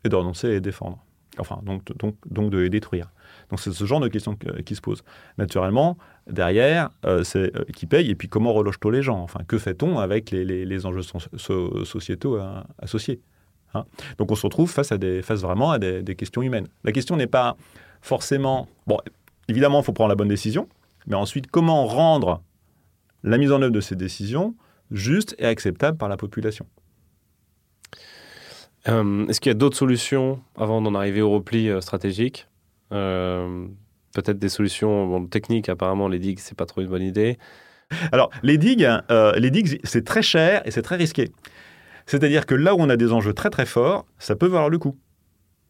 et 0.04 0.10
de 0.10 0.16
renoncer 0.16 0.48
à 0.48 0.50
les 0.52 0.62
défendre. 0.62 1.04
Enfin, 1.38 1.62
donc, 1.64 1.96
donc, 1.98 2.16
donc 2.30 2.52
de 2.52 2.58
les 2.58 2.70
détruire. 2.70 3.12
Donc, 3.50 3.60
c'est 3.60 3.72
ce 3.72 3.86
genre 3.86 4.02
de 4.02 4.10
questions 4.10 4.38
qui 4.66 4.76
se 4.76 4.82
posent. 4.82 5.04
Naturellement, 5.38 5.98
derrière, 6.30 6.90
euh, 7.06 7.24
c'est 7.24 7.56
euh, 7.56 7.64
qui 7.74 7.86
paye 7.86 8.10
et 8.10 8.16
puis 8.16 8.28
comment 8.28 8.52
reloge-t-on 8.52 8.90
les 8.90 9.02
gens? 9.02 9.20
Enfin, 9.20 9.40
que 9.48 9.58
fait-on 9.58 10.00
avec 10.00 10.32
les, 10.32 10.86
enjeux 10.86 11.04
sociétaux 11.86 12.40
associés 12.80 13.22
hein? 13.74 13.86
Donc, 14.18 14.32
on 14.32 14.36
se 14.36 14.46
retrouve 14.46 14.70
face, 14.70 14.92
à 14.92 14.98
des, 14.98 15.22
face 15.22 15.42
vraiment 15.42 15.72
à 15.72 15.80
des, 15.80 16.04
des 16.04 16.16
questions 16.16 16.42
humaines. 16.42 16.68
La 16.84 16.92
question 16.92 17.16
n'est 17.16 17.28
pas 17.28 17.56
forcément. 18.02 18.68
Bon, 18.86 18.98
évidemment, 19.50 19.82
il 19.82 19.84
faut 19.84 19.94
prendre 19.94 20.10
la 20.10 20.16
bonne 20.16 20.28
décision, 20.28 20.68
mais 21.08 21.16
ensuite, 21.16 21.48
comment 21.48 21.86
rendre 21.86 22.42
la 23.24 23.38
mise 23.38 23.52
en 23.52 23.62
œuvre 23.62 23.72
de 23.72 23.82
ces 23.82 23.96
décisions 23.96 24.56
juste 24.92 25.36
et 25.40 25.46
acceptable 25.46 25.98
par 25.98 26.10
la 26.10 26.18
population? 26.18 26.66
Euh, 28.88 29.28
est-ce 29.28 29.42
qu'il 29.42 29.50
y 29.50 29.56
a 29.56 29.56
d'autres 29.56 29.78
solutions 29.78 30.40
avant 30.56 30.82
d'en 30.82 30.96
arriver 30.96 31.22
au 31.22 31.32
repli 31.32 31.70
euh, 31.70 31.82
stratégique? 31.82 32.48
Euh, 32.92 33.68
Peut-être 34.16 34.40
des 34.40 34.50
solutions 34.50 35.28
techniques, 35.28 35.70
apparemment 35.70 36.08
les 36.08 36.18
digues, 36.18 36.40
c'est 36.40 36.58
pas 36.58 36.66
trop 36.66 36.82
une 36.82 36.88
bonne 36.88 37.04
idée. 37.04 37.38
Alors, 38.12 38.32
les 38.42 38.58
digues, 38.58 38.90
les 39.38 39.52
digues 39.52 39.80
c'est 39.84 40.04
très 40.04 40.24
cher 40.24 40.64
et 40.66 40.72
c'est 40.72 40.82
très 40.82 40.96
risqué. 40.96 41.32
C'est-à-dire 42.08 42.48
que 42.48 42.56
là 42.56 42.74
où 42.74 42.80
on 42.80 42.90
a 42.90 42.98
des 42.98 43.14
enjeux 43.14 43.34
très 43.34 43.52
très 43.52 43.68
forts, 43.68 44.08
ça 44.18 44.36
peut 44.36 44.48
valoir 44.48 44.70
le 44.70 44.80
coup. 44.80 44.98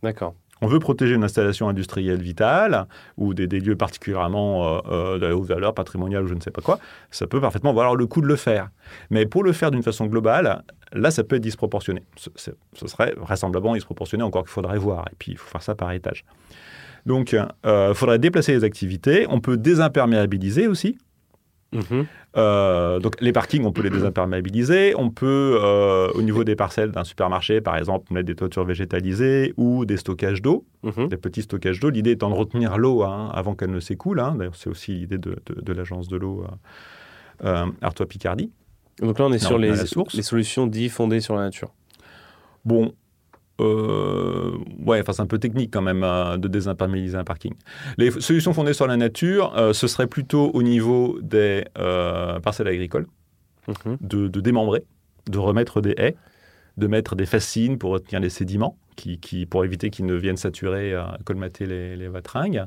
D'accord 0.03 0.35
on 0.61 0.67
veut 0.67 0.79
protéger 0.79 1.15
une 1.15 1.23
installation 1.23 1.69
industrielle 1.69 2.21
vitale 2.21 2.87
ou 3.17 3.33
des, 3.33 3.47
lieux 3.47 3.75
particulièrement 3.75 4.77
euh, 4.77 4.79
euh, 4.89 5.19
de 5.19 5.31
haute 5.31 5.47
valeur 5.47 5.73
patrimoniale 5.73 6.23
ou 6.23 6.27
je 6.27 6.33
ne 6.33 6.41
sais 6.41 6.51
pas 6.51 6.61
quoi, 6.61 6.79
ça 7.11 7.27
peut 7.27 7.41
parfaitement 7.41 7.73
valoir 7.73 7.95
le 7.95 8.05
coup 8.07 8.21
de 8.21 8.27
le 8.27 8.35
faire. 8.35 8.69
Mais 9.09 9.25
pour 9.25 9.43
le 9.43 9.53
faire 9.53 9.71
d'une 9.71 9.83
façon 9.83 10.05
globale, 10.05 10.63
là, 10.93 11.11
ça 11.11 11.23
peut 11.23 11.37
être 11.37 11.41
disproportionné. 11.41 12.03
Ce, 12.15 12.29
serait 12.87 13.13
vraisemblablement 13.17 13.73
disproportionné, 13.73 14.23
encore 14.23 14.43
qu'il 14.43 14.51
faudrait 14.51 14.77
voir. 14.77 15.05
Et 15.11 15.15
puis, 15.17 15.33
il 15.33 15.37
faut 15.37 15.49
faire 15.49 15.61
ça 15.61 15.75
par 15.75 15.91
étage. 15.91 16.25
Donc, 17.05 17.31
il 17.31 17.45
euh, 17.65 17.93
faudrait 17.93 18.19
déplacer 18.19 18.53
les 18.53 18.63
activités. 18.63 19.25
On 19.29 19.39
peut 19.39 19.57
désimperméabiliser 19.57 20.67
aussi. 20.67 20.97
Mhm. 21.71 22.05
Euh, 22.37 22.99
donc 22.99 23.19
les 23.21 23.31
parkings, 23.31 23.65
on 23.65 23.71
peut 23.71 23.81
les 23.81 23.89
désimperméabiliser. 23.97 24.93
On 24.97 25.09
peut, 25.09 25.59
euh, 25.61 26.09
au 26.13 26.21
niveau 26.21 26.43
des 26.43 26.55
parcelles 26.55 26.91
d'un 26.91 27.03
supermarché, 27.03 27.61
par 27.61 27.77
exemple, 27.77 28.13
mettre 28.13 28.27
des 28.27 28.35
toitures 28.35 28.65
végétalisées 28.65 29.53
ou 29.57 29.85
des 29.85 29.97
stockages 29.97 30.41
d'eau, 30.41 30.65
mhm. 30.83 31.07
des 31.07 31.17
petits 31.17 31.43
stockages 31.43 31.79
d'eau. 31.79 31.89
L'idée 31.89 32.11
étant 32.11 32.29
de 32.29 32.35
retenir 32.35 32.77
l'eau 32.77 33.03
hein, 33.03 33.29
avant 33.33 33.55
qu'elle 33.55 33.71
ne 33.71 33.79
s'écoule. 33.79 34.19
Hein. 34.19 34.35
D'ailleurs, 34.37 34.55
c'est 34.55 34.69
aussi 34.69 34.93
l'idée 34.93 35.17
de, 35.17 35.73
l'agence 35.73 36.07
de 36.07 36.17
l'eau 36.17 36.45
euh, 37.43 37.65
Artois 37.81 38.07
Picardie. 38.07 38.51
Donc 38.99 39.17
là, 39.19 39.25
on 39.25 39.31
est 39.31 39.39
sur 39.39 39.57
les, 39.57 39.71
les 39.71 40.21
solutions 40.23 40.67
dites 40.67 40.91
fondées 40.91 41.21
sur 41.21 41.35
la 41.35 41.43
nature. 41.43 41.71
Bon, 42.65 42.93
euh, 43.59 44.57
ouais, 44.85 45.01
enfin 45.01 45.13
c'est 45.13 45.21
un 45.21 45.27
peu 45.27 45.39
technique 45.39 45.71
quand 45.71 45.81
même 45.81 46.03
euh, 46.03 46.37
de 46.37 46.47
désimperméabiliser 46.47 47.17
un 47.17 47.23
parking. 47.23 47.53
Les 47.97 48.11
solutions 48.11 48.53
fondées 48.53 48.73
sur 48.73 48.87
la 48.87 48.97
nature, 48.97 49.53
euh, 49.57 49.73
ce 49.73 49.87
serait 49.87 50.07
plutôt 50.07 50.51
au 50.53 50.63
niveau 50.63 51.19
des 51.21 51.65
parcelles 51.73 52.67
agricoles, 52.67 53.07
mhm. 53.67 53.97
de, 54.01 54.41
démembrer, 54.41 54.83
de 55.29 55.37
remettre 55.37 55.81
des 55.81 55.95
haies, 55.97 56.15
de 56.77 56.87
mettre 56.87 57.15
des 57.15 57.25
fascines 57.25 57.77
pour 57.77 57.91
retenir 57.91 58.21
les 58.21 58.29
sédiments 58.29 58.77
qui, 58.99 59.45
pour 59.45 59.63
éviter 59.63 59.89
qu'ils 59.89 60.05
ne 60.05 60.15
viennent 60.15 60.37
saturer, 60.37 60.93
euh, 60.93 61.03
colmater 61.25 61.65
les, 61.65 61.95
les, 61.95 62.07
vatringues. 62.07 62.65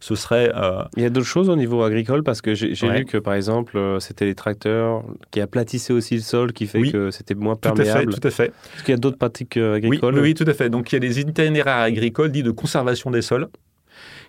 Ce 0.00 0.14
serait. 0.14 0.52
Euh, 0.54 0.82
Il 0.96 1.02
y 1.02 1.06
a 1.06 1.10
d'autres 1.10 1.26
choses 1.26 1.48
au 1.48 1.56
niveau 1.56 1.82
agricole? 1.82 2.22
Parce 2.22 2.40
que 2.40 2.54
j'ai 2.54 2.88
vu 2.90 3.04
que 3.04 3.18
par 3.18 3.34
exemple, 3.34 3.76
euh, 3.76 4.00
c'était 4.00 4.24
les 4.24 4.34
tracteurs 4.34 5.04
qui 5.30 5.40
aplatissaient 5.40 5.92
aussi 5.92 6.16
le 6.16 6.20
sol, 6.20 6.52
qui 6.52 6.66
fait 6.66 6.82
que 6.82 7.10
c'était 7.10 7.34
moins 7.34 7.56
perméable. 7.56 8.14
Tout 8.14 8.26
à 8.26 8.30
fait. 8.30 8.52
Est-ce 8.76 8.84
qu'il 8.84 8.92
y 8.92 8.96
a 8.96 9.00
d'autres 9.00 9.18
pratiques 9.18 9.56
agricoles? 9.56 10.14
oui, 10.14 10.20
oui, 10.20 10.34
tout 10.34 10.46
à 10.46 10.54
fait. 10.54 10.70
Donc 10.70 10.92
il 10.92 10.96
y 10.96 10.98
a 10.98 11.00
des 11.00 11.20
itinéraires 11.20 11.76
agricoles 11.76 12.32
dits 12.32 12.42
de 12.42 12.50
conservation 12.50 13.10
des 13.10 13.22
sols 13.22 13.48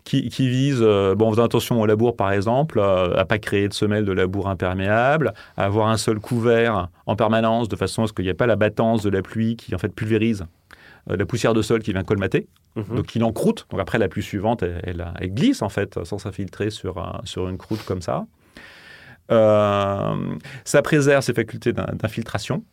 qui, 0.03 0.29
qui 0.29 0.49
vise, 0.49 0.79
euh, 0.81 1.15
bon, 1.15 1.27
en 1.27 1.31
faisant 1.31 1.45
attention 1.45 1.81
au 1.81 1.85
labour 1.85 2.15
par 2.15 2.31
exemple, 2.31 2.79
euh, 2.79 3.15
à 3.15 3.25
pas 3.25 3.37
créer 3.37 3.67
de 3.67 3.73
semelles 3.73 4.05
de 4.05 4.11
labour 4.11 4.47
imperméable, 4.47 5.33
à 5.57 5.65
avoir 5.65 5.89
un 5.89 5.97
sol 5.97 6.19
couvert 6.19 6.89
en 7.05 7.15
permanence 7.15 7.69
de 7.69 7.75
façon 7.75 8.03
à 8.03 8.07
ce 8.07 8.13
qu'il 8.13 8.25
n'y 8.25 8.31
ait 8.31 8.35
pas 8.35 8.47
la 8.47 8.55
battance 8.55 9.03
de 9.03 9.09
la 9.09 9.21
pluie 9.21 9.55
qui 9.55 9.73
en 9.75 9.77
fait 9.77 9.93
pulvérise 9.93 10.45
euh, 11.09 11.17
la 11.17 11.25
poussière 11.25 11.53
de 11.53 11.61
sol 11.61 11.81
qui 11.81 11.91
vient 11.91 12.03
colmater, 12.03 12.47
mhm. 12.75 12.95
donc 12.95 13.15
il 13.15 13.23
encroute. 13.23 13.67
Donc 13.69 13.79
après 13.79 13.97
la 13.97 14.07
pluie 14.07 14.23
suivante, 14.23 14.63
elle, 14.63 15.11
elle, 15.19 15.33
glisse 15.33 15.61
en 15.61 15.69
fait 15.69 16.03
sans 16.03 16.17
s'infiltrer 16.17 16.69
sur, 16.69 17.21
sur 17.23 17.49
une 17.49 17.57
croûte 17.57 17.83
comme 17.85 18.01
ça. 18.01 18.25
ça 19.29 20.81
préserve 20.83 21.23
ses 21.23 21.33
facultés 21.33 21.73
d'infiltration. 21.73 22.63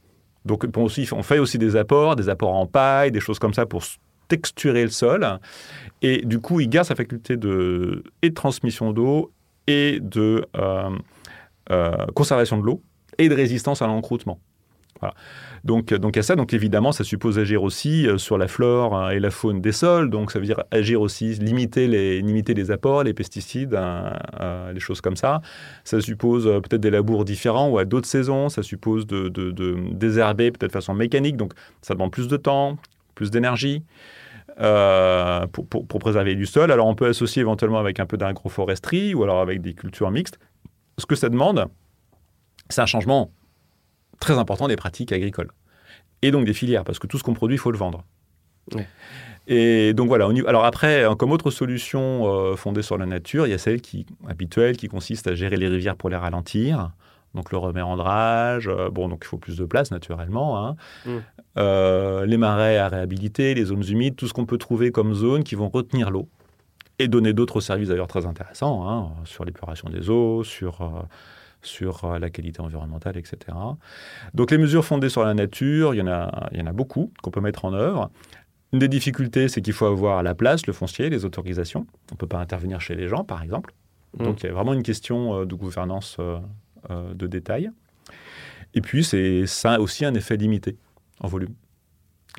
Donc 0.47 0.65
aussi, 0.77 1.09
on 1.12 1.23
fait 1.23 1.41
aussi 1.41 1.59
des 1.59 1.75
apports, 1.77 2.15
des 2.15 2.29
apports 2.29 2.55
en 2.55 2.67
paille, 2.67 3.11
des 3.11 3.21
choses 3.21 3.41
comme 3.41 3.53
ça 3.53 3.67
pour 3.67 3.83
texturer 4.29 4.83
le 4.83 4.91
sol. 4.91 5.39
Et 6.03 6.25
du 6.25 6.41
coup, 6.41 6.61
il 6.61 6.69
garde 6.69 6.87
sa 6.87 6.95
faculté 6.95 7.37
de, 7.37 8.05
et 8.23 8.31
de 8.31 8.35
transmission 8.35 8.93
d'eau 8.93 9.33
et 9.67 9.99
de 10.01 10.47
euh, 10.57 10.91
euh, 11.71 12.07
conservation 12.15 12.59
de 12.59 12.62
l'eau 12.65 12.83
et 13.19 13.29
de 13.29 13.35
résistance 13.35 13.83
à 13.83 13.87
l'encroûtement. 13.87 14.39
Donc, 15.64 15.92
donc 15.92 16.16
à 16.16 16.22
ça, 16.22 16.37
donc 16.37 16.54
évidemment, 16.54 16.92
ça 16.92 17.04
suppose 17.04 17.38
agir 17.38 17.62
aussi 17.62 18.06
euh, 18.06 18.18
sur 18.18 18.38
la 18.38 18.48
flore 18.48 18.96
hein, 18.96 19.11
et 19.11 19.18
la 19.18 19.30
faune 19.30 19.61
des 19.61 19.72
sols. 19.72 20.11
Donc 20.11 20.30
ça 20.30 20.38
veut 20.38 20.44
dire 20.46 20.62
agir 20.70 21.00
aussi, 21.00 21.35
limiter 21.35 21.87
les, 21.88 22.22
limiter 22.22 22.54
les 22.54 22.70
apports, 22.70 23.02
les 23.02 23.14
pesticides, 23.14 23.74
hein, 23.74 24.12
les 24.72 24.80
choses 24.80 25.00
comme 25.00 25.16
ça. 25.16 25.40
Ça 25.85 26.00
suppose 26.00 26.44
peut-être 26.44 26.80
des 26.80 26.90
labours 26.90 27.24
différents 27.24 27.68
ou 27.68 27.78
à 27.78 27.85
d'autres 27.85 28.09
saisons. 28.09 28.48
Ça 28.48 28.62
suppose 28.62 29.06
de, 29.06 29.28
désherber 29.92 30.50
peut-être 30.50 30.70
de 30.70 30.72
façon 30.72 30.94
mécanique. 30.94 31.37
Donc 31.37 31.52
ça 31.82 31.94
demande 31.94 32.12
plus 32.12 32.28
de 32.28 32.37
temps, 32.37 32.78
plus 33.14 33.30
d'énergie. 33.30 33.82
Euh, 34.59 35.46
pour, 35.48 35.87
préserver 36.00 36.35
du 36.35 36.46
sol. 36.46 36.72
Alors 36.72 36.87
on 36.87 36.94
peut 36.94 37.09
associer 37.09 37.42
éventuellement 37.42 37.78
avec 37.78 38.00
un 38.00 38.06
peu 38.06 38.16
d'agroforesterie 38.16 39.12
ou 39.12 39.22
alors 39.22 39.40
avec 39.40 39.61
des 39.61 39.74
cultures 39.74 40.11
mixtes. 40.11 40.38
Ce 40.96 41.04
que 41.04 41.14
ça 41.14 41.28
demande, 41.28 41.66
c'est 42.70 42.80
un 42.80 42.87
changement 42.87 43.30
très 44.20 44.38
important 44.38 44.68
des 44.68 44.76
pratiques 44.76 45.12
agricoles 45.12 45.50
et 46.22 46.31
donc 46.31 46.44
des 46.44 46.55
filières, 46.55 46.85
parce 46.85 46.98
que 46.98 47.07
tout 47.07 47.18
ce 47.18 47.22
qu'on 47.22 47.35
produit, 47.35 47.57
il 47.57 47.61
faut 47.61 47.70
le 47.70 47.79
vendre. 47.79 48.05
Et 49.46 49.94
donc 49.94 50.09
voilà. 50.09 50.29
Alors 50.46 50.64
après, 50.64 51.05
comme 51.18 51.31
autre 51.31 51.50
solution 51.50 52.26
euh, 52.26 52.57
fondée 52.57 52.83
sur 52.83 52.98
la 52.98 53.07
nature, 53.07 53.46
il 53.46 53.50
y 53.50 53.55
a 53.55 53.59
celle 53.59 53.81
qui 53.81 54.07
habituelle 54.29 54.76
qui 54.76 54.88
consiste 54.88 55.29
à 55.29 55.35
gérer 55.35 55.57
les 55.57 55.68
rivières 55.68 55.96
pour 55.96 56.11
les 56.11 56.16
ralentir 56.16 56.90
donc 57.37 57.52
le 57.52 57.59
reméandrage. 57.59 58.66
Euh, 58.66 58.90
bon, 58.90 59.09
donc 59.09 59.20
il 59.22 59.29
faut 59.29 59.38
plus 59.38 59.57
de 59.57 59.64
place 59.64 59.92
naturellement. 59.92 60.66
Hein. 60.66 60.76
Mm. 61.05 61.16
Euh, 61.59 62.26
les 62.26 62.37
marais 62.37 62.79
à 62.79 62.88
réhabiliter, 62.88 63.55
les 63.55 63.66
zones 63.66 63.85
humides, 63.88 64.16
tout 64.16 64.26
ce 64.26 64.33
qu'on 64.33 64.46
peut 64.46 64.59
trouver 64.59 64.90
comme 64.90 65.14
zones 65.14 65.44
qui 65.44 65.55
vont 65.55 65.68
retenir 65.68 66.11
l'eau 66.11 66.29
et 66.98 67.07
donner 67.07 67.33
d'autres 67.33 67.61
services 67.61 67.88
d'ailleurs 67.88 68.09
très 68.09 68.26
intéressants 68.26 68.88
hein, 68.88 69.12
sur 69.24 69.44
l'épuration 69.44 69.88
des 69.88 70.11
eaux, 70.11 70.42
sur, 70.42 70.81
euh, 70.81 71.02
sur 71.66 72.18
la 72.18 72.31
qualité 72.31 72.61
environnementale, 72.61 73.16
etc. 73.16 73.38
Donc 74.35 74.50
les 74.50 74.59
mesures 74.59 74.85
fondées 74.85 75.09
sur 75.09 75.24
la 75.24 75.35
nature, 75.35 75.94
il 75.94 75.98
y 75.98 76.02
en 76.02 76.07
a, 76.07 76.48
il 76.52 76.59
y 76.59 76.62
en 76.62 76.66
a 76.66 76.72
beaucoup 76.72 77.12
qu'on 77.22 77.31
peut 77.31 77.40
mettre 77.40 77.64
en 77.64 77.72
œuvre. 77.74 78.11
Une 78.72 78.79
des 78.79 78.88
difficultés, 78.88 79.48
c'est 79.48 79.62
qu'il 79.62 79.72
faut 79.72 79.87
avoir 79.87 80.22
la 80.22 80.35
place, 80.35 80.66
le 80.66 80.72
foncier, 80.72 81.11
les 81.11 81.24
autorisations. 81.24 81.87
On 82.11 82.14
ne 82.14 82.18
peut 82.18 82.26
pas 82.26 82.38
intervenir 82.38 82.81
chez 82.81 82.94
les 82.94 83.09
gens, 83.09 83.24
par 83.24 83.42
exemple. 83.42 83.74
Mm. 84.18 84.24
Donc 84.24 84.42
il 84.42 84.46
y 84.46 84.48
a 84.48 84.52
vraiment 84.52 84.72
une 84.72 84.83
question 84.83 85.44
de 85.44 85.55
gouvernance 85.55 86.18
euh, 86.90 87.14
de 87.14 87.26
détails. 87.26 87.70
Et 88.74 88.81
puis, 88.81 89.02
c'est 89.02 89.46
ça 89.46 89.81
aussi 89.81 90.05
un 90.05 90.14
effet 90.14 90.37
limité 90.37 90.76
en 91.20 91.26
volume. 91.26 91.55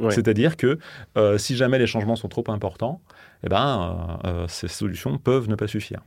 C'est-à-dire 0.09 0.55
que 0.55 0.77
euh, 1.17 1.37
si 1.37 1.55
jamais 1.55 1.79
les 1.79 1.87
changements 1.87 2.15
sont 2.15 2.29
trop 2.29 2.43
importants, 2.49 3.01
eh 3.43 3.49
ben, 3.49 4.19
euh, 4.25 4.47
ces 4.47 4.67
solutions 4.67 5.17
peuvent 5.17 5.49
ne 5.49 5.55
pas 5.55 5.67
suffire. 5.67 6.01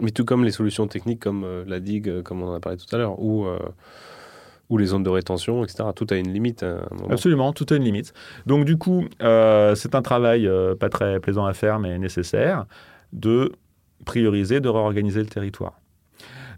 Mais 0.00 0.10
tout 0.10 0.24
comme 0.24 0.44
les 0.44 0.50
solutions 0.50 0.86
techniques 0.86 1.20
comme 1.20 1.46
la 1.66 1.80
digue, 1.80 2.22
comme 2.22 2.42
on 2.42 2.48
en 2.48 2.54
a 2.54 2.60
parlé 2.60 2.78
tout 2.78 2.94
à 2.94 2.98
l'heure, 2.98 3.20
ou, 3.20 3.46
ou 4.68 4.78
les 4.78 4.86
zones 4.86 5.02
de 5.02 5.10
rétention, 5.10 5.64
etc., 5.64 5.84
tout 5.94 6.06
a 6.10 6.16
une 6.16 6.32
limite. 6.32 6.64
Absolument, 7.10 7.52
tout 7.52 7.66
a 7.70 7.74
une 7.74 7.82
limite. 7.82 8.12
Donc 8.46 8.64
du 8.64 8.78
coup, 8.78 9.06
c'est 9.20 9.94
un 9.94 10.02
travail 10.02 10.48
pas 10.78 10.88
très 10.88 11.18
plaisant 11.18 11.46
à 11.46 11.52
faire, 11.52 11.80
mais 11.80 11.98
nécessaire, 11.98 12.66
de 13.12 13.52
prioriser, 14.04 14.60
de 14.60 14.68
réorganiser 14.68 15.20
le 15.20 15.26
territoire. 15.26 15.80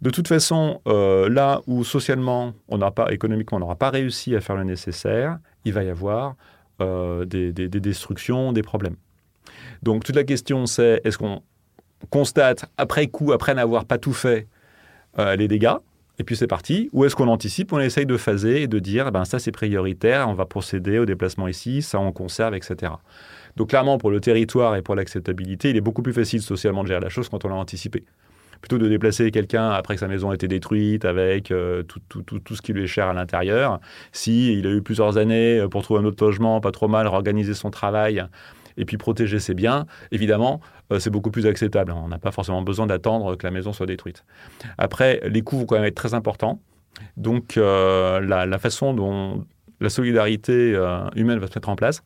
De 0.02 0.08
toute 0.08 0.28
façon, 0.28 0.80
euh, 0.86 1.28
là 1.28 1.60
où 1.66 1.84
socialement, 1.84 2.54
on 2.68 2.78
n'a 2.78 2.90
pas, 2.90 3.12
économiquement, 3.12 3.56
on 3.56 3.60
n'aura 3.60 3.76
pas 3.76 3.90
réussi 3.90 4.34
à 4.34 4.40
faire 4.40 4.56
le 4.56 4.64
nécessaire, 4.64 5.38
il 5.66 5.74
va 5.74 5.84
y 5.84 5.90
avoir 5.90 6.36
euh, 6.80 7.26
des, 7.26 7.52
destructions, 7.52 8.52
des 8.52 8.62
problèmes. 8.62 8.96
Donc 9.82 10.04
toute 10.04 10.16
la 10.16 10.24
question, 10.24 10.64
c'est 10.64 11.02
est-ce 11.04 11.18
qu'on 11.18 11.42
constate 12.08 12.64
après 12.76 13.06
coup, 13.08 13.32
après 13.32 13.54
n'avoir 13.54 13.84
pas 13.84 13.98
tout 13.98 14.12
fait, 14.12 14.46
euh, 15.18 15.36
les 15.36 15.48
dégâts 15.48 15.74
Et 16.18 16.24
puis 16.24 16.36
c'est 16.36 16.46
parti. 16.46 16.88
Ou 16.92 17.04
est-ce 17.04 17.16
qu'on 17.16 17.28
anticipe 17.28 17.72
On 17.72 17.80
essaye 17.80 18.06
de 18.06 18.16
phaser 18.16 18.62
et 18.62 18.68
de 18.68 18.78
dire, 18.78 19.10
ben 19.10 19.24
ça 19.24 19.38
c'est 19.38 19.52
prioritaire, 19.52 20.28
on 20.28 20.34
va 20.34 20.46
procéder 20.46 20.98
au 20.98 21.04
déplacement 21.04 21.48
ici, 21.48 21.82
ça 21.82 21.98
on 21.98 22.12
conserve, 22.12 22.54
etc. 22.54 22.92
Donc 23.56 23.70
clairement, 23.70 23.98
pour 23.98 24.10
le 24.10 24.20
territoire 24.20 24.76
et 24.76 24.82
pour 24.82 24.94
l'acceptabilité, 24.94 25.70
il 25.70 25.76
est 25.76 25.80
beaucoup 25.80 26.02
plus 26.02 26.12
facile 26.12 26.42
socialement 26.42 26.82
de 26.82 26.88
gérer 26.88 27.00
la 27.00 27.08
chose 27.08 27.28
quand 27.28 27.44
on 27.44 27.48
l'a 27.48 27.56
anticipé. 27.56 28.04
Plutôt 28.60 28.76
de 28.76 28.88
déplacer 28.88 29.30
quelqu'un 29.30 29.70
après 29.70 29.94
que 29.94 30.00
sa 30.00 30.08
maison 30.08 30.30
a 30.30 30.34
été 30.34 30.46
détruite 30.46 31.06
avec 31.06 31.50
euh, 31.50 31.82
tout, 31.82 31.98
tout, 32.10 32.22
tout, 32.22 32.38
tout, 32.38 32.54
ce 32.54 32.60
qui 32.60 32.74
lui 32.74 32.84
est 32.84 32.86
cher 32.86 33.08
à 33.08 33.14
l'intérieur, 33.14 33.80
si 34.12 34.52
il 34.52 34.66
a 34.66 34.70
eu 34.70 34.82
plusieurs 34.82 35.16
années 35.16 35.64
pour 35.70 35.82
trouver 35.82 36.00
un 36.00 36.04
autre 36.04 36.22
logement, 36.22 36.60
pas 36.60 36.70
trop 36.70 36.86
mal, 36.86 37.06
organiser 37.06 37.54
son 37.54 37.70
travail 37.70 38.22
et 38.76 38.84
puis 38.84 38.96
protéger 38.96 39.38
ses 39.38 39.54
biens, 39.54 39.86
évidemment, 40.10 40.60
euh, 40.92 40.98
c'est 40.98 41.10
beaucoup 41.10 41.30
plus 41.30 41.46
acceptable. 41.46 41.92
On 41.92 42.08
n'a 42.08 42.18
pas 42.18 42.32
forcément 42.32 42.62
besoin 42.62 42.86
d'attendre 42.86 43.36
que 43.36 43.46
la 43.46 43.50
maison 43.50 43.72
soit 43.72 43.86
détruite. 43.86 44.24
Après, 44.78 45.20
les 45.24 45.42
coûts 45.42 45.58
vont 45.58 45.66
quand 45.66 45.76
même 45.76 45.84
être 45.84 45.94
très 45.94 46.14
importants. 46.14 46.60
Donc, 47.16 47.56
euh, 47.56 48.20
la, 48.20 48.58
façon 48.58 48.94
dont 48.94 49.44
la 49.80 49.88
solidarité 49.88 50.72
humaine 51.16 51.38
va 51.38 51.46
se 51.46 51.52
mettre 51.54 51.68
en 51.68 51.76
place 51.76 52.02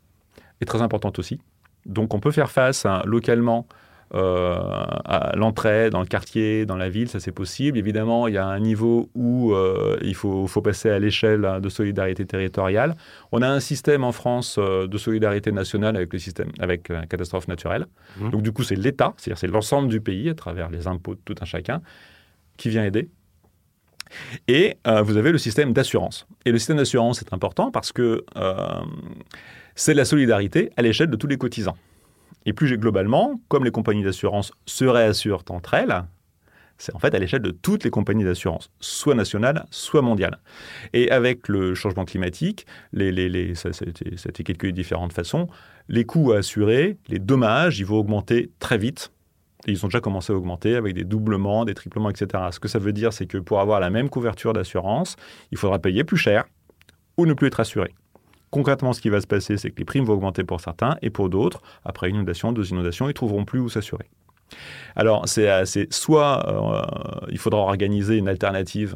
est 0.60 0.66
très 0.66 0.82
importante 0.82 1.18
aussi. 1.18 1.40
Donc 1.86 2.14
on 2.14 2.20
peut 2.20 2.30
faire 2.30 2.50
face 2.50 2.86
hein, 2.86 3.02
localement 3.04 3.66
euh, 4.14 4.56
à 5.04 5.32
l'entrée, 5.34 5.90
dans 5.90 5.98
le 5.98 6.06
quartier, 6.06 6.66
dans 6.66 6.76
la 6.76 6.88
ville, 6.88 7.08
ça 7.08 7.18
c'est 7.18 7.32
possible. 7.32 7.76
Évidemment, 7.78 8.28
il 8.28 8.34
y 8.34 8.38
a 8.38 8.46
un 8.46 8.60
niveau 8.60 9.10
où 9.14 9.52
euh, 9.52 9.98
il 10.02 10.14
faut, 10.14 10.46
faut, 10.46 10.62
passer 10.62 10.88
à 10.88 11.00
l'échelle 11.00 11.44
hein, 11.44 11.60
de 11.60 11.68
solidarité 11.68 12.24
territoriale. 12.24 12.94
On 13.32 13.42
a 13.42 13.48
un 13.48 13.58
système 13.58 14.04
en 14.04 14.12
France 14.12 14.56
euh, 14.58 14.86
de 14.86 14.98
solidarité 14.98 15.50
nationale 15.50 15.96
avec 15.96 16.12
le 16.12 16.20
système 16.20 16.48
avec 16.60 16.90
la 16.90 17.06
catastrophe 17.06 17.48
naturelle. 17.48 17.86
Mmh. 18.18 18.30
Donc 18.30 18.42
du 18.42 18.52
coup, 18.52 18.62
c'est 18.62 18.76
l'État, 18.76 19.14
c'est-à-dire 19.16 19.38
c'est 19.38 19.48
l'ensemble 19.48 19.88
du 19.88 20.00
pays 20.00 20.30
à 20.30 20.34
travers 20.34 20.70
les 20.70 20.86
impôts 20.86 21.14
de 21.14 21.20
tout 21.24 21.34
un 21.40 21.44
chacun 21.44 21.82
qui 22.56 22.68
vient 22.68 22.84
aider. 22.84 23.08
Et 24.46 24.76
vous 24.84 25.16
avez 25.16 25.32
le 25.32 25.38
système 25.38 25.72
d'assurance. 25.72 26.28
Et 26.44 26.52
le 26.52 26.58
système 26.58 26.76
d'assurance 26.76 27.20
est 27.20 27.32
important 27.32 27.72
parce 27.72 27.90
que 27.90 28.24
c'est 29.74 29.94
la 29.94 30.04
solidarité 30.04 30.70
à 30.76 30.82
l'échelle 30.82 31.10
de 31.10 31.16
tous 31.16 31.26
les 31.26 31.38
cotisants. 31.38 31.76
Et 32.46 32.52
plus 32.52 32.76
globalement, 32.76 33.40
comme 33.48 33.64
les 33.64 33.70
compagnies 33.70 34.02
d'assurance 34.02 34.52
se 34.66 34.84
réassurent 34.84 35.44
entre 35.48 35.74
elles, 35.74 36.04
c'est 36.78 36.94
en 36.94 36.98
fait 36.98 37.14
à 37.14 37.18
l'échelle 37.18 37.42
de 37.42 37.50
toutes 37.50 37.84
les 37.84 37.90
compagnies 37.90 38.24
d'assurance, 38.24 38.70
soit 38.80 39.14
nationales, 39.14 39.64
soit 39.70 40.02
mondiales. 40.02 40.38
Et 40.92 41.10
avec 41.10 41.48
le 41.48 41.74
changement 41.74 42.04
climatique, 42.04 42.66
les, 42.92 43.12
les, 43.12 43.28
les, 43.28 43.54
ça, 43.54 43.72
ça, 43.72 43.84
a 43.86 44.28
été 44.28 44.42
calculé 44.42 44.72
de 44.72 44.76
différentes 44.76 45.12
façons, 45.12 45.48
les 45.88 46.04
coûts 46.04 46.32
à 46.32 46.38
assurer, 46.38 46.96
les 47.08 47.18
dommages, 47.18 47.78
ils 47.78 47.86
vont 47.86 47.98
augmenter 47.98 48.50
très 48.58 48.78
vite. 48.78 49.12
Et 49.66 49.72
ils 49.72 49.84
ont 49.84 49.88
déjà 49.88 50.00
commencé 50.00 50.32
à 50.32 50.36
augmenter 50.36 50.74
avec 50.76 50.94
des 50.94 51.04
doublements, 51.04 51.64
des 51.64 51.72
triplements, 51.72 52.10
etc. 52.10 52.44
Ce 52.50 52.60
que 52.60 52.68
ça 52.68 52.78
veut 52.78 52.92
dire, 52.92 53.14
c'est 53.14 53.26
que 53.26 53.38
pour 53.38 53.60
avoir 53.60 53.80
la 53.80 53.88
même 53.88 54.10
couverture 54.10 54.52
d'assurance, 54.52 55.16
il 55.52 55.58
faudra 55.58 55.78
payer 55.78 56.04
plus 56.04 56.18
cher 56.18 56.44
ou 57.16 57.24
ne 57.24 57.32
plus 57.32 57.46
être 57.46 57.60
assuré. 57.60 57.94
Concrètement, 58.54 58.92
ce 58.92 59.00
qui 59.00 59.08
va 59.08 59.20
se 59.20 59.26
passer, 59.26 59.56
c'est 59.56 59.70
que 59.70 59.78
les 59.78 59.84
primes 59.84 60.04
vont 60.04 60.12
augmenter 60.12 60.44
pour 60.44 60.60
certains 60.60 60.96
et 61.02 61.10
pour 61.10 61.28
d'autres, 61.28 61.60
après 61.84 62.08
une 62.08 62.14
inondation, 62.14 62.52
deux 62.52 62.70
inondations, 62.70 63.08
ils 63.08 63.12
trouveront 63.12 63.44
plus 63.44 63.58
où 63.58 63.68
s'assurer. 63.68 64.08
Alors, 64.94 65.26
c'est 65.26 65.92
soit 65.92 66.48
euh, 66.48 67.26
il 67.30 67.38
faudra 67.38 67.58
organiser 67.58 68.16
une 68.16 68.28
alternative 68.28 68.94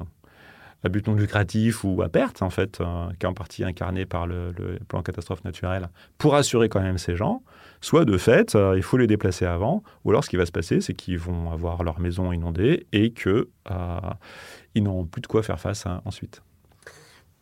à 0.85 0.89
but 0.89 1.09
non 1.09 1.15
lucratif 1.15 1.83
ou 1.83 2.03
à 2.03 2.09
perte, 2.09 2.41
en 2.41 2.51
fait, 2.51 2.81
euh, 2.81 3.09
qui 3.19 3.27
est 3.27 3.29
en 3.29 3.35
partie 3.35 3.65
incarné 3.65 4.07
par 4.07 4.29
le, 4.29 4.53
plan 4.87 5.03
catastrophe 5.03 5.43
naturelle, 5.43 5.89
pour 6.19 6.37
assurer 6.37 6.69
quand 6.69 6.81
même 6.81 6.99
ces 6.99 7.17
gens, 7.17 7.43
soit 7.81 8.05
de 8.05 8.17
fait, 8.17 8.55
euh, 8.55 8.75
il 8.77 8.85
faut 8.85 8.97
les 8.97 9.09
déplacer 9.09 9.45
avant, 9.45 9.83
ou 10.05 10.11
alors 10.11 10.23
ce 10.23 10.31
qui 10.31 10.37
va 10.37 10.47
se 10.47 10.53
passer, 10.53 10.81
c'est 10.81 10.95
qu'ils 10.95 11.19
vont 11.19 11.51
avoir 11.51 11.83
leur 11.83 11.99
maison 11.99 12.31
inondée 12.31 12.87
et 12.93 13.13
qu'ils 13.13 13.49
n'auront 14.77 15.05
plus 15.07 15.21
de 15.21 15.27
quoi 15.27 15.43
faire 15.43 15.59
face 15.59 15.85
ensuite. 16.05 16.43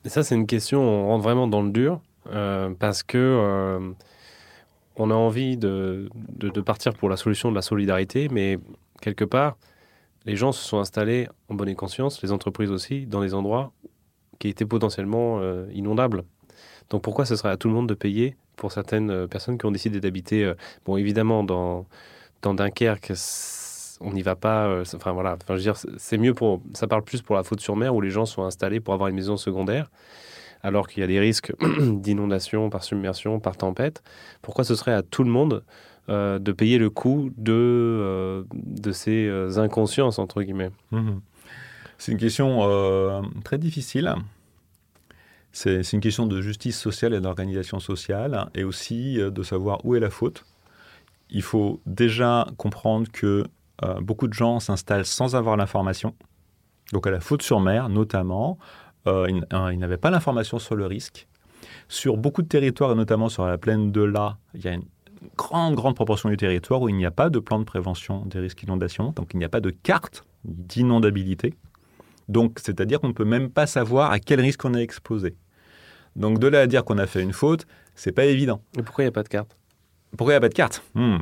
Ça, 0.07 0.23
c'est 0.23 0.37
une 0.37 0.47
question, 0.47 0.81
on 0.81 1.07
rentre 1.09 1.25
vraiment 1.25 1.49
dans 1.49 1.63
le 1.63 1.71
dur, 1.71 2.01
euh, 2.31 2.73
parce 2.79 3.03
que 3.03 3.19
euh, 3.19 3.93
on 4.97 5.11
a 5.11 5.15
envie 5.15 5.57
de, 5.57 6.09
de, 6.37 6.61
partir 6.61 6.95
pour 6.95 7.09
la 7.09 7.17
solution 7.17 7.51
de 7.51 7.57
la 7.57 7.63
solidarité, 7.63 8.29
mais 8.31 8.59
quelque 9.01 9.25
part, 9.25 9.57
les 10.25 10.37
gens 10.37 10.53
se 10.53 10.63
sont 10.63 10.79
installés 10.79 11.29
en 11.49 11.55
bonne 11.55 11.69
et 11.69 11.75
conscience, 11.75 12.23
les 12.23 12.31
entreprises 12.31 12.71
aussi, 12.71 13.07
dans 13.07 13.21
des 13.21 13.35
endroits 13.35 13.73
qui 14.39 14.49
étaient 14.49 14.65
potentiellement 14.65 15.41
euh, 15.41 15.67
inondables. 15.73 16.25
Donc 16.91 17.03
pourquoi 17.03 17.25
ce 17.27 17.35
serait 17.35 17.51
à 17.51 17.57
tout 17.57 17.69
le 17.69 17.75
monde 17.75 17.89
de 17.89 17.95
payer 17.95 18.37
pour 18.55 18.73
certaines 18.73 19.27
personnes 19.27 19.59
qui 19.59 19.67
ont 19.67 19.73
décidé 19.73 20.01
d'habiter, 20.01 20.51
bon 20.87 20.97
évidemment 20.97 21.43
dans, 21.43 21.85
dans 22.43 22.55
Dunkerque, 22.55 23.13
on 24.01 24.13
n'y 24.13 24.23
va 24.23 24.37
pas. 24.37 24.67
Euh, 24.67 24.85
enfin 24.95 25.13
voilà, 25.13 25.33
enfin, 25.35 25.55
je 25.57 25.69
veux 25.69 25.73
dire, 25.73 25.77
c'est 25.97 26.19
mieux 26.19 26.35
pour. 26.35 26.63
Ça 26.75 26.87
parle 26.87 27.03
plus 27.03 27.23
pour 27.23 27.37
la 27.37 27.43
faute 27.43 27.61
sur 27.61 27.77
mer 27.77 27.95
où 27.95 28.01
les 28.01 28.11
gens 28.11 28.27
sont 28.27 28.45
installés 28.45 28.81
pour 28.81 28.95
avoir 28.95 29.09
une 29.09 29.17
maison 29.17 29.37
secondaire, 29.37 29.91
alors 30.63 30.89
qu'il 30.89 31.01
y 31.01 31.05
a 31.05 31.07
des 31.07 31.21
risques 31.21 31.53
d'inondation, 31.81 32.71
par 32.71 32.85
submersion, 32.85 33.41
par 33.41 33.57
tempête. 33.57 34.03
Pourquoi 34.43 34.65
ce 34.65 34.75
serait 34.75 34.93
à 34.93 35.03
tout 35.03 35.25
le 35.25 35.31
monde 35.31 35.65
euh, 36.09 36.39
de 36.39 36.53
payer 36.53 36.79
le 36.79 36.91
coût 36.91 37.31
de, 37.37 37.53
euh, 37.53 38.45
de 38.53 38.93
ces 38.93 39.59
inconsciences, 39.59 40.19
entre 40.19 40.43
guillemets? 40.43 40.71
Mmh 40.91 41.19
C'est 41.99 42.13
une 42.13 42.19
question 42.19 43.23
très 43.45 43.59
difficile. 43.59 44.15
C'est 45.53 45.91
une 45.95 46.01
question 46.01 46.27
de 46.27 46.43
justice 46.43 46.79
sociale 46.79 47.15
et 47.15 47.21
d'organisation 47.21 47.81
sociale, 47.81 48.51
et 48.55 48.63
aussi 48.63 49.17
de 49.17 49.43
savoir 49.43 49.83
où 49.87 49.95
est 49.95 50.01
la 50.01 50.11
faute. 50.11 50.45
Il 51.31 51.43
faut 51.43 51.81
déjà 51.87 52.47
comprendre 52.59 53.11
que 53.11 53.47
euh, 53.85 54.01
beaucoup 54.01 54.29
de 54.29 54.33
gens 54.33 54.61
s'installent 54.61 55.05
sans 55.05 55.37
avoir 55.37 55.57
l'information. 55.57 56.15
Donc 56.93 57.07
à 57.07 57.11
la 57.11 57.21
faute 57.21 57.43
sur 57.43 57.61
mer, 57.61 57.89
notamment, 57.89 58.59
euh, 59.07 59.29
ils, 59.29 59.79
n'avaient 59.79 59.97
pas 59.97 60.11
l'information 60.11 60.59
sur 60.59 60.77
le 60.77 60.87
risque. 60.87 61.27
Sur 61.89 62.17
beaucoup 62.17 62.43
de 62.43 62.49
territoires, 62.49 62.93
et 62.93 62.95
notamment 62.95 63.29
sur 63.29 63.47
la 63.47 63.59
plaine 63.59 63.93
de 63.93 64.03
La, 64.03 64.39
il 64.55 64.65
y 64.65 64.69
a 64.69 64.73
une 64.73 64.85
grande, 65.37 65.75
grande 65.75 65.95
proportion 65.95 66.29
du 66.29 66.37
territoire 66.37 66.81
où 66.81 66.89
il 66.89 66.97
n'y 66.97 67.07
a 67.07 67.11
pas 67.11 67.31
de 67.31 67.39
plan 67.39 67.59
de 67.59 67.65
prévention 67.65 68.25
des 68.27 68.39
risques 68.39 68.61
d'inondation, 68.61 69.13
donc 69.13 69.31
il 69.35 69.39
n'y 69.39 69.45
a 69.45 69.49
pas 69.49 69.61
de 69.61 69.71
carte 69.71 70.25
d'inondabilité. 70.45 71.55
Donc, 72.29 72.59
c'est-à-dire 72.61 73.01
qu'on 73.01 73.09
ne 73.09 73.13
peut 73.13 73.25
même 73.25 73.51
pas 73.51 73.67
savoir 73.67 74.11
à 74.11 74.19
quel 74.19 74.41
risque 74.41 74.65
on 74.65 74.75
est 74.75 74.83
exposé. 74.83 75.37
Donc, 76.17 76.39
de 76.39 76.49
là 76.49 76.61
à 76.61 76.67
dire 76.67 76.85
qu'on 76.85 76.99
a 76.99 77.07
fait 77.07 77.23
une 77.23 77.33
faute, 77.33 77.67
c'est 77.95 78.13
pas 78.13 78.25
évident. 78.25 78.61
Et 78.77 78.83
pourquoi 78.83 79.05
il 79.05 79.07
n'y 79.07 79.11
a 79.11 79.13
pas 79.13 79.23
de 79.23 79.29
carte? 79.29 79.57
Pourquoi 80.17 80.33
il 80.33 80.35
n'y 80.35 80.39
a 80.39 80.41
pas 80.41 80.49
de 80.49 80.55
carte 80.55 80.83
hmm. 80.95 81.19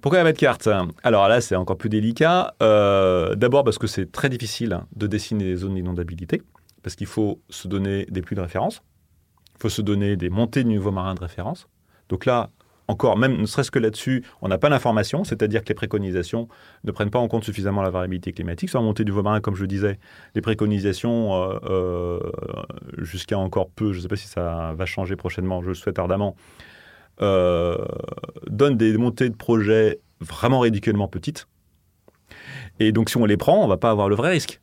Pourquoi 0.00 0.18
il 0.18 0.22
n'y 0.22 0.28
a 0.28 0.30
pas 0.30 0.32
de 0.32 0.38
carte 0.38 0.68
Alors 1.02 1.28
là, 1.28 1.40
c'est 1.40 1.56
encore 1.56 1.76
plus 1.76 1.88
délicat. 1.88 2.54
Euh, 2.62 3.34
d'abord 3.34 3.64
parce 3.64 3.78
que 3.78 3.86
c'est 3.86 4.10
très 4.10 4.28
difficile 4.28 4.80
de 4.96 5.06
dessiner 5.06 5.44
des 5.44 5.56
zones 5.56 5.74
d'inondabilité, 5.74 6.42
parce 6.82 6.96
qu'il 6.96 7.06
faut 7.06 7.40
se 7.48 7.68
donner 7.68 8.06
des 8.06 8.22
pluies 8.22 8.36
de 8.36 8.40
référence, 8.40 8.82
il 9.56 9.62
faut 9.62 9.68
se 9.68 9.82
donner 9.82 10.16
des 10.16 10.30
montées 10.30 10.64
de 10.64 10.68
niveau 10.68 10.90
marin 10.90 11.14
de 11.14 11.20
référence. 11.20 11.68
Donc 12.08 12.26
là, 12.26 12.50
encore, 12.88 13.16
même 13.16 13.40
ne 13.40 13.46
serait-ce 13.46 13.70
que 13.70 13.78
là-dessus, 13.78 14.24
on 14.42 14.48
n'a 14.48 14.58
pas 14.58 14.68
l'information, 14.68 15.24
c'est-à-dire 15.24 15.62
que 15.62 15.68
les 15.68 15.74
préconisations 15.74 16.48
ne 16.84 16.90
prennent 16.90 17.10
pas 17.10 17.18
en 17.18 17.28
compte 17.28 17.44
suffisamment 17.44 17.80
la 17.80 17.90
variabilité 17.90 18.32
climatique. 18.32 18.68
Sur 18.68 18.80
la 18.80 18.84
montée 18.84 19.04
du 19.04 19.12
niveau 19.12 19.22
marin, 19.22 19.40
comme 19.40 19.54
je 19.54 19.62
le 19.62 19.68
disais, 19.68 19.98
les 20.34 20.40
préconisations, 20.40 21.34
euh, 21.34 21.58
euh, 21.64 22.20
jusqu'à 22.98 23.38
encore 23.38 23.70
peu, 23.70 23.92
je 23.92 23.98
ne 23.98 24.02
sais 24.02 24.08
pas 24.08 24.16
si 24.16 24.26
ça 24.26 24.74
va 24.76 24.86
changer 24.86 25.16
prochainement, 25.16 25.62
je 25.62 25.68
le 25.68 25.74
souhaite 25.74 25.98
ardemment, 25.98 26.34
euh, 27.22 27.78
donne 28.48 28.76
des 28.76 28.96
montées 28.96 29.30
de 29.30 29.36
projets 29.36 30.00
vraiment 30.20 30.60
ridiculement 30.60 31.08
petites. 31.08 31.46
Et 32.80 32.92
donc, 32.92 33.10
si 33.10 33.16
on 33.16 33.24
les 33.24 33.36
prend, 33.36 33.64
on 33.64 33.68
va 33.68 33.76
pas 33.76 33.90
avoir 33.90 34.08
le 34.08 34.14
vrai 34.14 34.30
risque. 34.30 34.60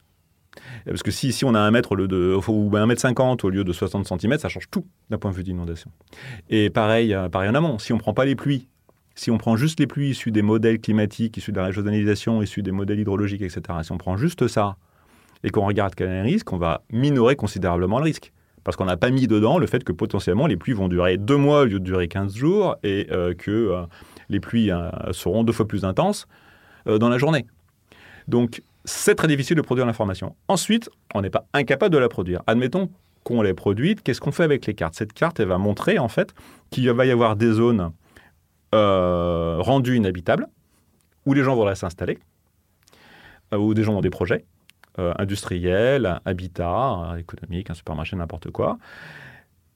Parce 0.85 1.03
que 1.03 1.11
si, 1.11 1.31
si 1.31 1.45
on 1.45 1.53
a 1.53 1.59
un 1.59 1.71
mètre 1.71 1.95
de, 1.95 2.37
ou 2.47 2.75
un 2.75 2.85
mètre 2.85 3.01
50 3.01 3.43
au 3.43 3.49
lieu 3.49 3.63
de 3.63 3.71
60 3.71 4.07
cm, 4.07 4.39
ça 4.39 4.49
change 4.49 4.69
tout 4.69 4.85
d'un 5.09 5.17
point 5.17 5.31
de 5.31 5.35
vue 5.35 5.43
d'inondation. 5.43 5.91
Et 6.49 6.69
pareil, 6.69 7.13
euh, 7.13 7.29
pareil 7.29 7.49
en 7.49 7.55
amont, 7.55 7.79
si 7.79 7.93
on 7.93 7.95
ne 7.95 8.01
prend 8.01 8.13
pas 8.13 8.25
les 8.25 8.35
pluies, 8.35 8.67
si 9.15 9.31
on 9.31 9.37
prend 9.37 9.55
juste 9.57 9.79
les 9.79 9.87
pluies 9.87 10.09
issues 10.09 10.31
des 10.31 10.41
modèles 10.41 10.79
climatiques, 10.79 11.37
issues 11.37 11.51
de 11.51 11.57
la 11.57 11.65
régionalisation, 11.65 12.41
issues 12.41 12.63
des 12.63 12.71
modèles 12.71 12.99
hydrologiques, 12.99 13.41
etc., 13.41 13.61
si 13.83 13.91
on 13.91 13.97
prend 13.97 14.17
juste 14.17 14.47
ça 14.47 14.77
et 15.43 15.49
qu'on 15.49 15.65
regarde 15.65 15.95
quel 15.95 16.09
est 16.09 16.23
le 16.23 16.29
risque, 16.29 16.51
on 16.51 16.57
va 16.57 16.83
minorer 16.91 17.35
considérablement 17.35 17.99
le 17.99 18.05
risque 18.05 18.33
parce 18.63 18.77
qu'on 18.77 18.85
n'a 18.85 18.97
pas 18.97 19.09
mis 19.09 19.27
dedans 19.27 19.57
le 19.57 19.67
fait 19.67 19.83
que 19.83 19.91
potentiellement 19.91 20.47
les 20.47 20.57
pluies 20.57 20.73
vont 20.73 20.87
durer 20.87 21.17
deux 21.17 21.37
mois 21.37 21.61
au 21.61 21.65
lieu 21.65 21.79
de 21.79 21.85
durer 21.85 22.07
15 22.07 22.35
jours 22.35 22.75
et 22.83 23.07
euh, 23.11 23.33
que 23.33 23.51
euh, 23.51 23.81
les 24.29 24.39
pluies 24.39 24.71
euh, 24.71 24.89
seront 25.11 25.43
deux 25.43 25.53
fois 25.53 25.67
plus 25.67 25.85
intenses 25.85 26.27
dans 26.85 27.09
la 27.09 27.17
journée. 27.17 27.45
Donc 28.27 28.63
c'est 28.85 29.15
très 29.15 29.27
difficile 29.27 29.57
de 29.57 29.61
produire 29.61 29.85
l'information. 29.85 30.35
Ensuite, 30.47 30.89
on 31.13 31.21
n'est 31.21 31.29
pas 31.29 31.45
incapable 31.53 31.93
de 31.93 31.99
la 31.99 32.07
produire. 32.07 32.41
Admettons 32.47 32.89
qu'on 33.23 33.41
l'ait 33.41 33.53
produite, 33.53 34.01
qu'est-ce 34.01 34.21
qu'on 34.21 34.31
fait 34.31 34.43
avec 34.43 34.65
les 34.65 34.73
cartes? 34.73 34.95
Cette 34.95 35.13
carte, 35.13 35.41
va 35.41 35.57
montrer 35.57 35.99
en 35.99 36.07
fait 36.07 36.33
qu'il 36.71 36.89
va 36.89 37.05
y 37.05 37.11
avoir 37.11 37.35
des 37.35 37.51
zones 37.51 37.91
rendues 38.71 39.97
inhabitables 39.97 40.47
où 41.25 41.33
les 41.33 41.43
gens 41.43 41.55
vont 41.55 41.75
s'installer, 41.75 42.17
où 43.51 43.73
des 43.73 43.83
gens 43.83 43.95
ont 43.95 44.01
des 44.01 44.09
projets, 44.09 44.45
euh, 44.97 45.13
habitat, 46.25 47.15
économique, 47.17 47.69
un 47.69 47.73
supermarché, 47.73 48.15
n'importe 48.15 48.51
quoi, 48.51 48.77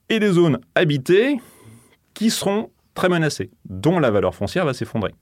et 0.10 0.20
des 0.20 0.32
zones 0.32 0.60
habitées 0.76 1.40
qui 2.14 2.30
seront 2.30 2.70
très 2.94 3.10
menacées, 3.10 3.52
dont 3.66 4.00
la 4.00 4.12
valeur 4.12 4.36
foncière 4.36 4.66
va 4.66 4.74
s'effondrer. 4.74 5.14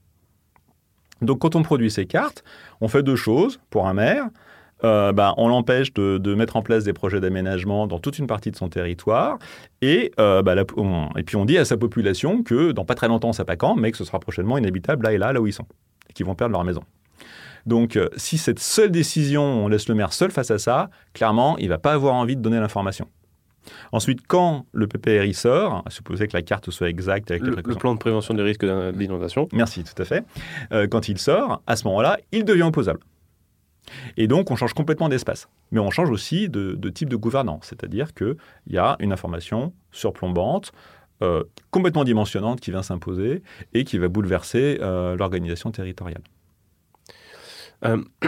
Donc 1.20 1.40
quand 1.40 1.54
on 1.56 1.62
produit 1.62 1.90
ces 1.90 2.06
cartes, 2.06 2.44
on 2.80 2.88
fait 2.88 3.02
deux 3.02 3.16
choses 3.16 3.60
pour 3.70 3.86
un 3.86 3.94
maire. 3.94 4.26
euh, 4.84 5.12
bah, 5.12 5.34
on 5.36 5.46
l'empêche 5.46 5.92
de, 5.94 6.34
mettre 6.34 6.56
en 6.56 6.62
place 6.62 6.82
des 6.82 6.92
projets 6.92 7.20
d'aménagement 7.20 7.86
dans 7.86 8.00
toute 8.00 8.18
une 8.18 8.26
partie 8.26 8.50
de 8.50 8.56
son 8.56 8.68
territoire. 8.68 9.38
Et, 9.80 10.10
euh, 10.18 10.42
bah, 10.42 10.56
puis 11.24 11.36
on 11.36 11.44
dit 11.44 11.56
à 11.56 11.64
sa 11.64 11.76
population 11.76 12.42
que 12.42 12.72
dans 12.72 12.84
pas 12.84 12.96
très 12.96 13.06
longtemps, 13.06 13.32
ça 13.32 13.44
pas 13.44 13.54
quand, 13.54 13.76
mais 13.76 13.92
que 13.92 13.96
ce 13.96 14.04
sera 14.04 14.18
prochainement 14.18 14.58
inhabitable 14.58 15.04
là 15.04 15.12
et 15.12 15.18
là, 15.18 15.32
là 15.32 15.40
où 15.40 15.46
ils 15.46 15.52
sont, 15.52 15.66
et 16.10 16.12
qu'ils 16.12 16.26
vont 16.26 16.34
perdre 16.34 16.52
leur 16.52 16.64
maison. 16.64 16.82
Donc, 17.66 17.96
euh, 17.96 18.08
si 18.16 18.38
cette 18.38 18.58
seule 18.58 18.90
décision, 18.90 19.42
on 19.42 19.68
laisse 19.68 19.88
le 19.88 19.94
maire 19.94 20.12
seul 20.12 20.30
face 20.30 20.50
à 20.50 20.58
ça, 20.58 20.90
clairement, 21.14 21.56
il 21.58 21.68
va 21.68 21.78
pas 21.78 21.92
avoir 21.92 22.14
envie 22.14 22.36
de 22.36 22.42
donner 22.42 22.60
l'information. 22.60 23.08
Ensuite, 23.92 24.26
quand 24.26 24.66
le 24.72 24.88
PPRI 24.88 25.34
sort, 25.34 25.82
à 25.86 25.90
supposer 25.90 26.26
que 26.26 26.36
la 26.36 26.42
carte 26.42 26.70
soit 26.70 26.88
exacte 26.88 27.30
avec 27.30 27.42
le, 27.42 27.54
le 27.54 27.74
plan 27.76 27.94
de 27.94 27.98
prévention 27.98 28.34
des 28.34 28.42
risques 28.42 28.64
d'inondation. 28.64 29.48
Merci, 29.52 29.84
tout 29.84 30.02
à 30.02 30.04
fait. 30.04 30.24
quand 30.90 31.08
il 31.08 31.18
sort, 31.18 31.62
à 31.68 31.76
ce 31.76 31.84
moment-là, 31.84 32.18
il 32.32 32.44
devient 32.44 32.64
opposable. 32.64 32.98
Et 34.16 34.26
donc, 34.26 34.50
on 34.50 34.56
change 34.56 34.74
complètement 34.74 35.08
d'espace. 35.08 35.48
Mais 35.70 35.80
on 35.80 35.90
change 35.90 36.10
aussi 36.10 36.48
de, 36.48 36.88
type 36.90 37.08
de 37.08 37.16
gouvernance, 37.16 37.66
c'est-à-dire 37.68 38.14
qu'il 38.14 38.36
y 38.68 38.78
a 38.78 38.96
une 39.00 39.12
information 39.12 39.72
surplombante, 39.90 40.72
euh, 41.22 41.44
complètement 41.70 42.04
dimensionnante 42.04 42.60
qui 42.60 42.70
vient 42.70 42.82
s'imposer 42.82 43.42
et 43.74 43.84
qui 43.84 43.98
va 43.98 44.08
bouleverser 44.08 44.78
euh, 44.80 45.16
l'organisation 45.16 45.70
territoriale. 45.70 46.22
Euh, 47.84 48.02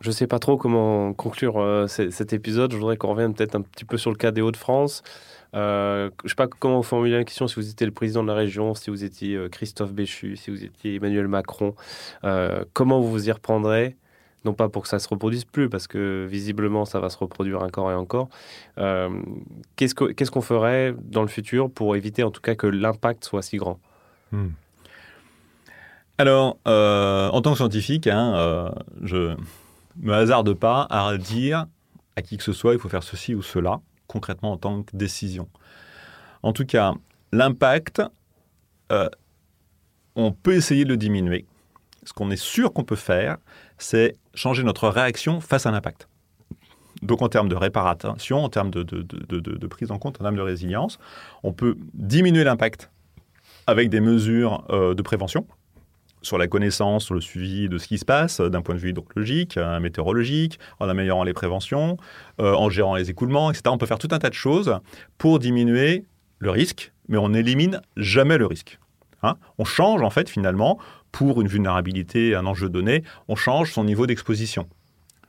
je 0.00 0.08
ne 0.08 0.12
sais 0.12 0.26
pas 0.26 0.38
trop 0.38 0.56
comment 0.56 1.12
conclure 1.12 1.86
cet 1.88 2.32
épisode. 2.32 2.72
Je 2.72 2.76
voudrais 2.76 2.96
qu'on 2.96 3.08
revienne 3.08 3.34
peut-être 3.34 3.54
un 3.54 3.62
petit 3.62 3.84
peu 3.84 3.96
sur 3.96 4.10
le 4.10 4.16
cas 4.16 4.30
des 4.30 4.40
Hauts-de-France. 4.40 5.02
Euh, 5.56 6.10
je 6.20 6.26
ne 6.26 6.28
sais 6.28 6.34
pas 6.34 6.46
comment 6.46 6.76
vous 6.76 6.82
formulez 6.82 7.16
la 7.16 7.24
question, 7.24 7.48
si 7.48 7.54
vous 7.56 7.70
étiez 7.70 7.86
le 7.86 7.92
président 7.92 8.22
de 8.22 8.28
la 8.28 8.34
région, 8.34 8.74
si 8.74 8.90
vous 8.90 9.04
étiez 9.04 9.36
euh, 9.36 9.48
Christophe 9.48 9.92
Béchu, 9.92 10.36
si 10.36 10.50
vous 10.50 10.64
étiez 10.64 10.96
Emmanuel 10.96 11.28
Macron, 11.28 11.74
euh, 12.24 12.64
comment 12.74 13.00
vous 13.00 13.10
vous 13.10 13.28
y 13.28 13.32
reprendrez? 13.32 13.96
Non 14.44 14.52
pas 14.52 14.68
pour 14.68 14.82
que 14.82 14.88
ça 14.88 14.98
se 14.98 15.08
reproduise 15.08 15.44
plus, 15.44 15.68
parce 15.68 15.86
que 15.88 16.26
visiblement 16.28 16.84
ça 16.84 17.00
va 17.00 17.08
se 17.08 17.18
reproduire 17.18 17.62
encore 17.62 17.90
et 17.90 17.94
encore. 17.94 18.28
Qu'est-ce 19.76 20.30
qu'on 20.30 20.40
ferait 20.40 20.94
dans 21.02 21.22
le 21.22 21.28
futur 21.28 21.70
pour 21.70 21.96
éviter 21.96 22.22
en 22.22 22.30
tout 22.30 22.42
cas 22.42 22.54
que 22.54 22.66
l'impact 22.66 23.24
soit 23.24 23.42
si 23.42 23.56
grand? 23.56 23.80
Hmm. 24.30 24.48
Alors, 26.18 26.58
en 26.64 27.40
tant 27.42 27.52
que 27.52 27.56
scientifique, 27.56 28.06
hein, 28.06 28.72
je 29.02 29.36
me 30.00 30.12
hasarde 30.12 30.52
pas 30.54 30.86
à 30.90 31.16
dire 31.16 31.66
à 32.16 32.22
qui 32.22 32.36
que 32.36 32.42
ce 32.42 32.52
soit 32.52 32.72
il 32.72 32.78
faut 32.78 32.88
faire 32.88 33.02
ceci 33.02 33.34
ou 33.34 33.42
cela 33.42 33.80
concrètement 34.06 34.52
en 34.52 34.56
tant 34.56 34.82
que 34.82 34.96
décision. 34.96 35.48
En 36.42 36.52
tout 36.52 36.64
cas, 36.64 36.94
l'impact, 37.32 38.02
euh, 38.92 39.08
on 40.14 40.32
peut 40.32 40.54
essayer 40.54 40.84
de 40.84 40.90
le 40.90 40.96
diminuer. 40.96 41.44
Ce 42.04 42.12
qu'on 42.12 42.30
est 42.30 42.36
sûr 42.36 42.72
qu'on 42.72 42.84
peut 42.84 42.96
faire, 42.96 43.36
c'est 43.78 44.16
changer 44.34 44.62
notre 44.62 44.88
réaction 44.88 45.40
face 45.40 45.66
à 45.66 45.70
l'impact. 45.70 46.08
Donc 47.02 47.20
en 47.20 47.28
termes 47.28 47.48
de 47.48 47.56
réparation, 47.56 48.42
en 48.42 48.48
termes 48.48 48.70
de, 48.70 48.82
de, 48.82 49.66
prise 49.66 49.90
en 49.90 49.98
compte, 49.98 50.20
en 50.20 50.24
termes 50.24 50.36
de 50.36 50.40
résilience, 50.40 50.98
on 51.42 51.52
peut 51.52 51.76
diminuer 51.92 52.44
l'impact 52.44 52.90
avec 53.66 53.90
des 53.90 54.00
mesures 54.00 54.64
euh, 54.70 54.94
de 54.94 55.02
prévention 55.02 55.46
sur 56.26 56.38
la 56.38 56.48
connaissance, 56.48 57.04
sur 57.04 57.14
le 57.14 57.20
suivi 57.20 57.68
de 57.68 57.78
ce 57.78 57.86
qui 57.86 57.98
se 57.98 58.04
passe 58.04 58.40
d'un 58.40 58.60
point 58.60 58.74
de 58.74 58.80
vue 58.80 58.90
hydrologique, 58.90 59.56
euh, 59.56 59.80
météorologique, 59.80 60.58
en 60.80 60.88
améliorant 60.88 61.24
les 61.24 61.32
préventions, 61.32 61.96
euh, 62.40 62.52
en 62.52 62.68
gérant 62.68 62.96
les 62.96 63.08
écoulements, 63.08 63.50
etc. 63.50 63.62
On 63.68 63.78
peut 63.78 63.86
faire 63.86 63.98
tout 63.98 64.08
un 64.10 64.18
tas 64.18 64.28
de 64.28 64.34
choses 64.34 64.78
pour 65.18 65.38
diminuer 65.38 66.04
le 66.38 66.50
risque, 66.50 66.92
mais 67.08 67.16
on 67.16 67.30
n'élimine 67.30 67.80
jamais 67.96 68.38
le 68.38 68.46
risque. 68.46 68.78
Hein. 69.22 69.38
on 69.56 69.64
change 69.64 70.02
en 70.02 70.10
fait 70.10 70.28
finalement, 70.28 70.78
pour 71.10 71.40
une 71.40 71.48
vulnérabilité, 71.48 72.34
un 72.34 72.44
enjeu 72.44 72.68
donné, 72.68 73.02
on 73.28 73.34
change 73.34 73.72
son 73.72 73.82
niveau 73.82 74.06
d'exposition 74.06 74.68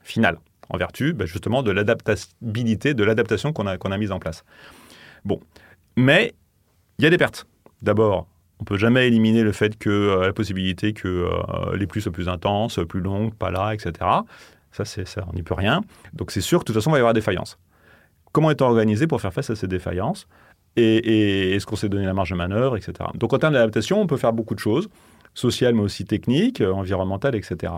final, 0.02 0.38
en 0.68 0.76
vertu 0.76 1.14
ben, 1.14 1.26
justement 1.26 1.62
de 1.62 1.70
l'adaptabilité, 1.70 2.92
de 2.92 3.02
l'adaptation 3.02 3.54
qu'on 3.54 3.66
a, 3.66 3.78
qu'on 3.78 3.90
a 3.90 3.96
mise 3.96 4.12
en 4.12 4.18
place. 4.18 4.44
Bon, 5.24 5.40
mais 5.96 6.34
il 6.98 7.04
y 7.04 7.06
a 7.06 7.10
des 7.10 7.16
pertes. 7.16 7.46
D'abord, 7.80 8.26
on 8.60 8.64
peut 8.64 8.76
jamais 8.76 9.06
éliminer 9.06 9.42
le 9.42 9.52
fait 9.52 9.78
que 9.78 9.90
euh, 9.90 10.26
la 10.26 10.32
possibilité 10.32 10.92
que 10.92 11.08
euh, 11.08 11.76
les 11.76 11.86
pluies 11.86 12.02
soient 12.02 12.12
plus 12.12 12.28
intenses, 12.28 12.80
plus 12.88 13.00
longues, 13.00 13.34
pas 13.34 13.50
là, 13.50 13.72
etc. 13.72 13.92
Ça, 14.72 14.84
c'est 14.84 15.06
ça, 15.06 15.24
on 15.30 15.34
n'y 15.34 15.42
peut 15.42 15.54
rien. 15.54 15.82
Donc 16.12 16.30
c'est 16.30 16.40
sûr 16.40 16.58
que 16.58 16.64
de 16.64 16.66
toute 16.66 16.74
façon, 16.76 16.90
il 16.90 16.92
va 16.92 16.98
y 16.98 17.00
avoir 17.00 17.14
des 17.14 17.20
défaillances. 17.20 17.58
Comment 18.32 18.50
est-on 18.50 18.66
organisé 18.66 19.06
pour 19.06 19.20
faire 19.20 19.32
face 19.32 19.50
à 19.50 19.56
ces 19.56 19.66
défaillances 19.66 20.28
Et, 20.76 21.54
est-ce 21.54 21.66
qu'on 21.66 21.76
s'est 21.76 21.88
donné 21.88 22.04
la 22.04 22.14
marge 22.14 22.30
de 22.30 22.36
manœuvre, 22.36 22.76
etc. 22.76 22.92
Donc 23.14 23.32
en 23.32 23.38
termes 23.38 23.54
d'adaptation, 23.54 24.00
on 24.00 24.06
peut 24.06 24.16
faire 24.16 24.32
beaucoup 24.32 24.54
de 24.54 24.60
choses, 24.60 24.88
sociales 25.34 25.74
mais 25.74 25.82
aussi 25.82 26.04
techniques, 26.04 26.60
euh, 26.60 26.72
environnementales, 26.72 27.34
etc. 27.34 27.72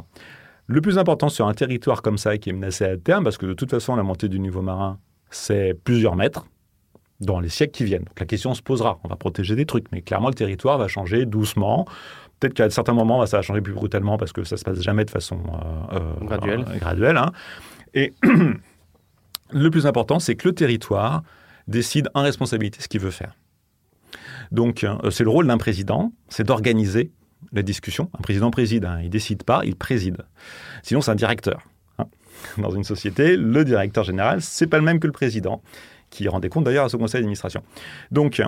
Le 0.67 0.81
plus 0.81 0.99
important 0.99 1.29
sur 1.29 1.47
un 1.47 1.55
territoire 1.55 2.03
comme 2.03 2.19
ça 2.19 2.37
qui 2.39 2.51
est 2.51 2.53
menacé 2.53 2.85
à 2.85 2.97
terme, 2.97 3.25
parce 3.25 3.39
que 3.39 3.47
de 3.47 3.55
toute 3.55 3.71
façon, 3.71 3.97
la 3.97 4.03
montée 4.03 4.29
du 4.29 4.39
niveau 4.39 4.63
marin, 4.63 4.99
c'est 5.31 5.75
plusieurs 5.85 6.17
mètres, 6.17 6.47
dans 7.21 7.41
les 7.41 7.49
siècles 7.49 7.73
qui 7.73 7.85
viennent. 7.85 8.05
Donc 8.05 8.19
la 8.19 8.27
question 8.27 8.55
se 8.55 8.63
posera. 8.63 8.99
On 9.05 9.09
va 9.09 9.17
protéger 9.17 9.55
des 9.57 9.67
trucs, 9.67 9.87
mais 9.93 10.03
clairement 10.03 10.29
le 10.29 10.35
territoire 10.35 10.79
va 10.79 10.89
changer 10.89 11.27
doucement. 11.27 11.87
Peut-être 12.39 12.55
qu'à 12.55 12.71
certains 12.71 12.95
moments, 12.95 13.25
ça 13.27 13.37
va 13.37 13.43
changer 13.43 13.61
plus 13.61 13.75
brutalement 13.75 14.17
parce 14.17 14.33
que 14.33 14.45
ça 14.45 14.57
se 14.57 14.65
passe 14.65 14.81
jamais 14.81 15.05
de 15.05 15.11
façon 15.11 15.39
euh, 15.93 15.99
euh, 15.99 16.25
graduelle. 16.25 16.65
graduelle 16.81 17.17
hein. 17.19 17.33
Et 17.93 18.15
le 19.53 19.71
plus 19.71 19.87
important, 19.87 20.19
c'est 20.19 20.37
que 20.37 20.49
le 20.49 20.55
territoire 20.55 21.23
décide 21.69 22.09
en 22.15 22.23
responsabilité 22.23 22.81
ce 22.81 22.89
qu'il 22.89 23.01
veut 23.01 23.11
faire. 23.11 23.35
Donc 24.51 24.85
euh, 24.85 25.11
c'est 25.11 25.25
le 25.25 25.31
rôle 25.31 25.47
d'un 25.47 25.59
président, 25.59 26.13
c'est 26.29 26.45
d'organiser 26.45 27.13
la 27.53 27.63
discussion. 27.63 28.11
Un 28.19 28.23
président 28.23 28.51
préside, 28.51 28.85
hein. 28.85 29.01
il 29.03 29.11
décide 29.11 29.43
pas, 29.43 29.63
il 29.65 29.77
préside. 29.77 30.19
Sinon, 30.83 31.01
c'est 31.01 31.11
un 31.11 31.17
directeur. 31.17 31.63
Hein. 31.99 32.07
Dans 32.59 32.71
une 32.71 32.85
société, 32.85 33.37
le 33.37 33.65
directeur 33.65 34.05
général, 34.05 34.41
c'est 34.41 34.67
pas 34.67 34.79
le 34.79 34.85
même 34.85 34.99
que 34.99 35.07
le 35.07 35.13
président 35.13 35.63
qui 36.11 36.29
rendait 36.29 36.49
compte 36.49 36.65
d'ailleurs 36.65 36.85
à 36.85 36.89
ce 36.89 36.97
conseil 36.97 37.21
d'administration. 37.21 37.63
Donc, 38.11 38.43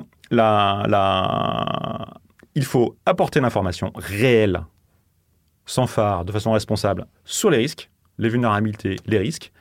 il 2.54 2.64
faut 2.64 2.96
apporter 3.06 3.40
l'information 3.40 3.92
réelle, 3.94 4.62
sans 5.64 5.86
phare, 5.86 6.24
de 6.24 6.32
façon 6.32 6.52
responsable, 6.52 7.06
sur 7.24 7.48
les 7.50 7.58
risques, 7.58 7.88
les 8.18 8.28
vulnérabilités, 8.28 8.96
les 9.06 9.18
risques, 9.18 9.52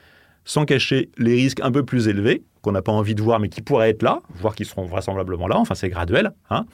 sans 0.44 0.66
cacher 0.66 1.10
les 1.18 1.36
risques 1.36 1.62
un 1.62 1.72
peu 1.72 1.86
plus 1.86 2.08
élevés, 2.08 2.44
qu'on 2.62 2.72
n'a 2.72 2.82
pas 2.82 2.92
envie 2.92 3.16
de 3.16 3.22
voir, 3.22 3.40
mais 3.40 3.50
qui 3.50 3.62
pourraient 3.62 3.92
être 3.92 4.02
là, 4.04 4.22
voire 4.36 4.56
qui 4.56 4.66
seront 4.66 4.86
vraisemblablement 4.86 5.48
là, 5.48 5.58
enfin 5.58 5.76
c'est 5.76 5.90
graduel, 5.90 6.32
hein, 6.50 6.66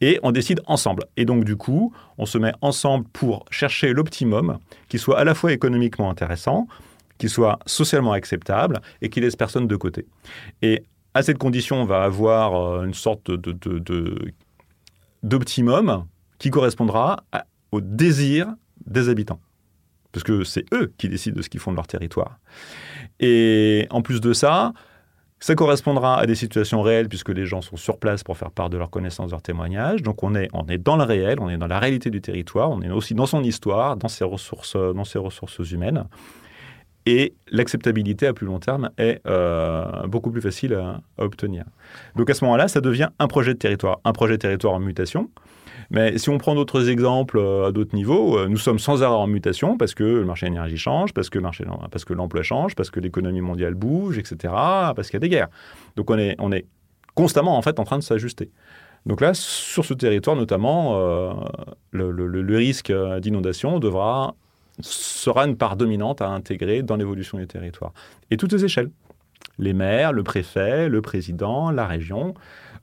et 0.00 0.20
on 0.22 0.30
décide 0.30 0.60
ensemble. 0.66 1.04
Et 1.16 1.24
donc 1.24 1.44
du 1.44 1.56
coup, 1.56 1.92
on 2.18 2.26
se 2.26 2.38
met 2.38 2.52
ensemble 2.60 3.06
pour 3.12 3.44
chercher 3.50 3.92
l'optimum 3.92 4.58
qui 4.88 4.98
soit 4.98 5.18
à 5.18 5.24
la 5.24 5.34
fois 5.34 5.52
économiquement 5.52 6.10
intéressant, 6.10 6.66
qui 7.18 7.28
soit 7.28 7.58
socialement 7.66 8.12
acceptable 8.12 8.80
et 9.02 9.10
qui 9.10 9.20
laisse 9.20 9.36
personne 9.36 9.66
de 9.66 9.76
côté. 9.76 10.06
Et 10.62 10.84
à 11.14 11.22
cette 11.22 11.38
condition, 11.38 11.82
on 11.82 11.84
va 11.84 12.04
avoir 12.04 12.54
euh, 12.54 12.84
une 12.84 12.94
sorte 12.94 13.30
de, 13.30 14.32
d'optimum 15.22 16.06
qui 16.38 16.50
correspondra 16.50 17.24
au 17.72 17.80
désir 17.80 18.48
des 18.86 19.08
habitants. 19.08 19.40
Parce 20.12 20.22
que 20.22 20.44
c'est 20.44 20.64
eux 20.72 20.92
qui 20.96 21.08
décident 21.08 21.36
de 21.36 21.42
ce 21.42 21.48
qu'ils 21.48 21.60
font 21.60 21.72
de 21.72 21.76
leur 21.76 21.86
territoire. 21.86 22.38
Et 23.20 23.86
en 23.90 24.00
plus 24.00 24.20
de 24.20 24.32
ça, 24.32 24.72
ça 25.40 25.54
correspondra 25.54 26.18
à 26.18 26.26
des 26.26 26.34
situations 26.34 26.82
réelles 26.82 27.08
puisque 27.08 27.28
les 27.28 27.46
gens 27.46 27.60
sont 27.60 27.76
sur 27.76 27.98
place 27.98 28.24
pour 28.24 28.36
faire 28.36 28.50
part 28.50 28.70
de 28.70 28.76
leurs 28.76 28.90
connaissances, 28.90 29.26
de 29.26 29.32
leurs 29.32 29.42
témoignages. 29.42 30.02
Donc 30.02 30.22
on 30.22 30.34
est, 30.34 30.48
on 30.52 30.66
est 30.66 30.78
dans 30.78 30.96
le 30.96 31.04
réel, 31.04 31.38
on 31.40 31.48
est 31.48 31.56
dans 31.56 31.66
la 31.66 31.78
réalité 31.78 32.10
du 32.10 32.20
territoire, 32.20 32.70
on 32.70 32.80
est 32.80 32.90
aussi 32.90 33.14
dans 33.14 33.26
son 33.26 33.42
histoire, 33.42 33.96
dans 33.96 34.08
ses 34.08 34.24
ressources, 34.24 34.76
dans 34.76 35.04
ses 35.04 35.18
ressources 35.18 35.58
humaines 35.70 36.04
et 37.08 37.32
l'acceptabilité 37.50 38.26
à 38.26 38.34
plus 38.34 38.46
long 38.46 38.58
terme 38.58 38.90
est 38.98 39.22
euh, 39.26 40.06
beaucoup 40.06 40.30
plus 40.30 40.42
facile 40.42 40.74
à, 40.74 41.00
obtenir. 41.16 41.64
Donc 42.16 42.28
à 42.28 42.34
ce 42.34 42.44
moment-là, 42.44 42.68
ça 42.68 42.82
devient 42.82 43.08
un 43.18 43.28
projet 43.28 43.54
de 43.54 43.58
territoire, 43.58 43.98
un 44.04 44.12
projet 44.12 44.34
de 44.34 44.42
territoire 44.42 44.74
en 44.74 44.78
mutation. 44.78 45.30
Mais 45.90 46.18
si 46.18 46.28
on 46.28 46.36
prend 46.36 46.54
d'autres 46.54 46.90
exemples 46.90 47.38
euh, 47.38 47.68
à 47.68 47.72
d'autres 47.72 47.96
niveaux, 47.96 48.36
euh, 48.36 48.46
nous 48.46 48.58
sommes 48.58 48.78
sans 48.78 49.02
arrêt 49.02 49.14
en 49.14 49.26
mutation 49.26 49.78
parce 49.78 49.94
que 49.94 50.04
le 50.04 50.26
marché 50.26 50.44
de 50.44 50.50
l'énergie 50.50 50.76
change, 50.76 51.14
parce 51.14 51.30
que, 51.30 51.38
marché, 51.38 51.64
parce 51.90 52.04
que 52.04 52.12
l'emploi 52.12 52.42
change, 52.42 52.74
parce 52.74 52.90
que 52.90 53.00
l'économie 53.00 53.40
mondiale 53.40 53.72
bouge, 53.72 54.18
etc., 54.18 54.52
parce 54.94 55.06
qu'il 55.06 55.14
y 55.14 55.16
a 55.16 55.20
des 55.20 55.30
guerres. 55.30 55.48
Donc 55.96 56.10
on 56.10 56.18
est, 56.18 56.36
on 56.40 56.52
est 56.52 56.66
constamment 57.14 57.56
en 57.56 57.62
fait 57.62 57.80
en 57.80 57.84
train 57.84 57.96
de 57.96 58.02
s'ajuster. 58.02 58.50
Donc 59.06 59.22
là, 59.22 59.32
sur 59.32 59.86
ce 59.86 59.94
territoire 59.94 60.36
notamment, 60.36 60.98
le, 61.92 62.10
le 62.10 62.56
risque 62.56 62.92
d'inondation 63.20 63.78
devra 63.78 64.34
sera 64.80 65.46
une 65.46 65.56
part 65.56 65.76
dominante 65.76 66.22
à 66.22 66.28
intégrer 66.28 66.82
dans 66.82 66.96
l'évolution 66.96 67.38
du 67.38 67.46
territoire. 67.46 67.92
Et 68.30 68.36
toutes 68.36 68.52
les 68.52 68.64
échelles. 68.64 68.90
Les 69.58 69.72
maires, 69.72 70.12
le 70.12 70.22
préfet, 70.22 70.88
le 70.88 71.02
président, 71.02 71.70
la 71.70 71.86
région, 71.86 72.34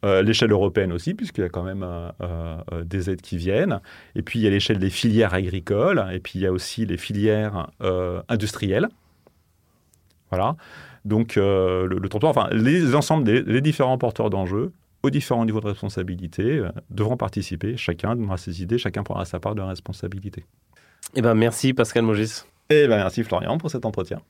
euh, 0.03 0.21
l'échelle 0.21 0.51
européenne 0.51 0.91
aussi, 0.91 1.13
puisqu'il 1.13 1.41
y 1.41 1.45
a 1.45 1.49
quand 1.49 1.63
même 1.63 1.83
euh, 1.83 2.11
euh, 2.21 2.83
des 2.83 3.09
aides 3.09 3.21
qui 3.21 3.37
viennent. 3.37 3.79
Et 4.15 4.21
puis 4.21 4.39
il 4.39 4.41
y 4.43 4.47
a 4.47 4.49
l'échelle 4.49 4.77
des 4.77 4.89
filières 4.89 5.33
agricoles, 5.33 6.05
et 6.11 6.19
puis 6.19 6.33
il 6.35 6.41
y 6.41 6.45
a 6.45 6.51
aussi 6.51 6.85
les 6.85 6.97
filières 6.97 7.67
industrielles. 8.27 8.87
Voilà. 10.29 10.55
Donc 11.05 11.35
le, 11.35 11.87
le 11.87 12.09
enfin 12.23 12.49
les 12.51 12.95
ensembles 12.95 13.23
des 13.23 13.41
les 13.41 13.61
différents 13.61 13.97
porteurs 13.97 14.29
d'enjeux 14.29 14.71
aux 15.03 15.11
différents 15.11 15.45
niveaux 15.45 15.61
de 15.61 15.67
responsabilité 15.67 16.63
devront 16.89 17.15
participer. 17.15 17.77
Chacun 17.77 18.15
donnera 18.15 18.37
ses 18.37 18.61
idées, 18.63 18.79
chacun 18.79 19.03
prendra 19.03 19.25
sa 19.25 19.39
part 19.39 19.55
de 19.55 19.61
responsabilité. 19.61 20.45
Eh 21.15 21.21
ben, 21.21 21.33
merci 21.33 21.73
Pascal 21.73 22.03
Mogis. 22.03 22.43
Et 22.69 22.87
ben 22.87 22.97
merci 22.97 23.23
Florian 23.23 23.57
pour 23.57 23.71
cet 23.71 23.85
entretien. 23.85 24.21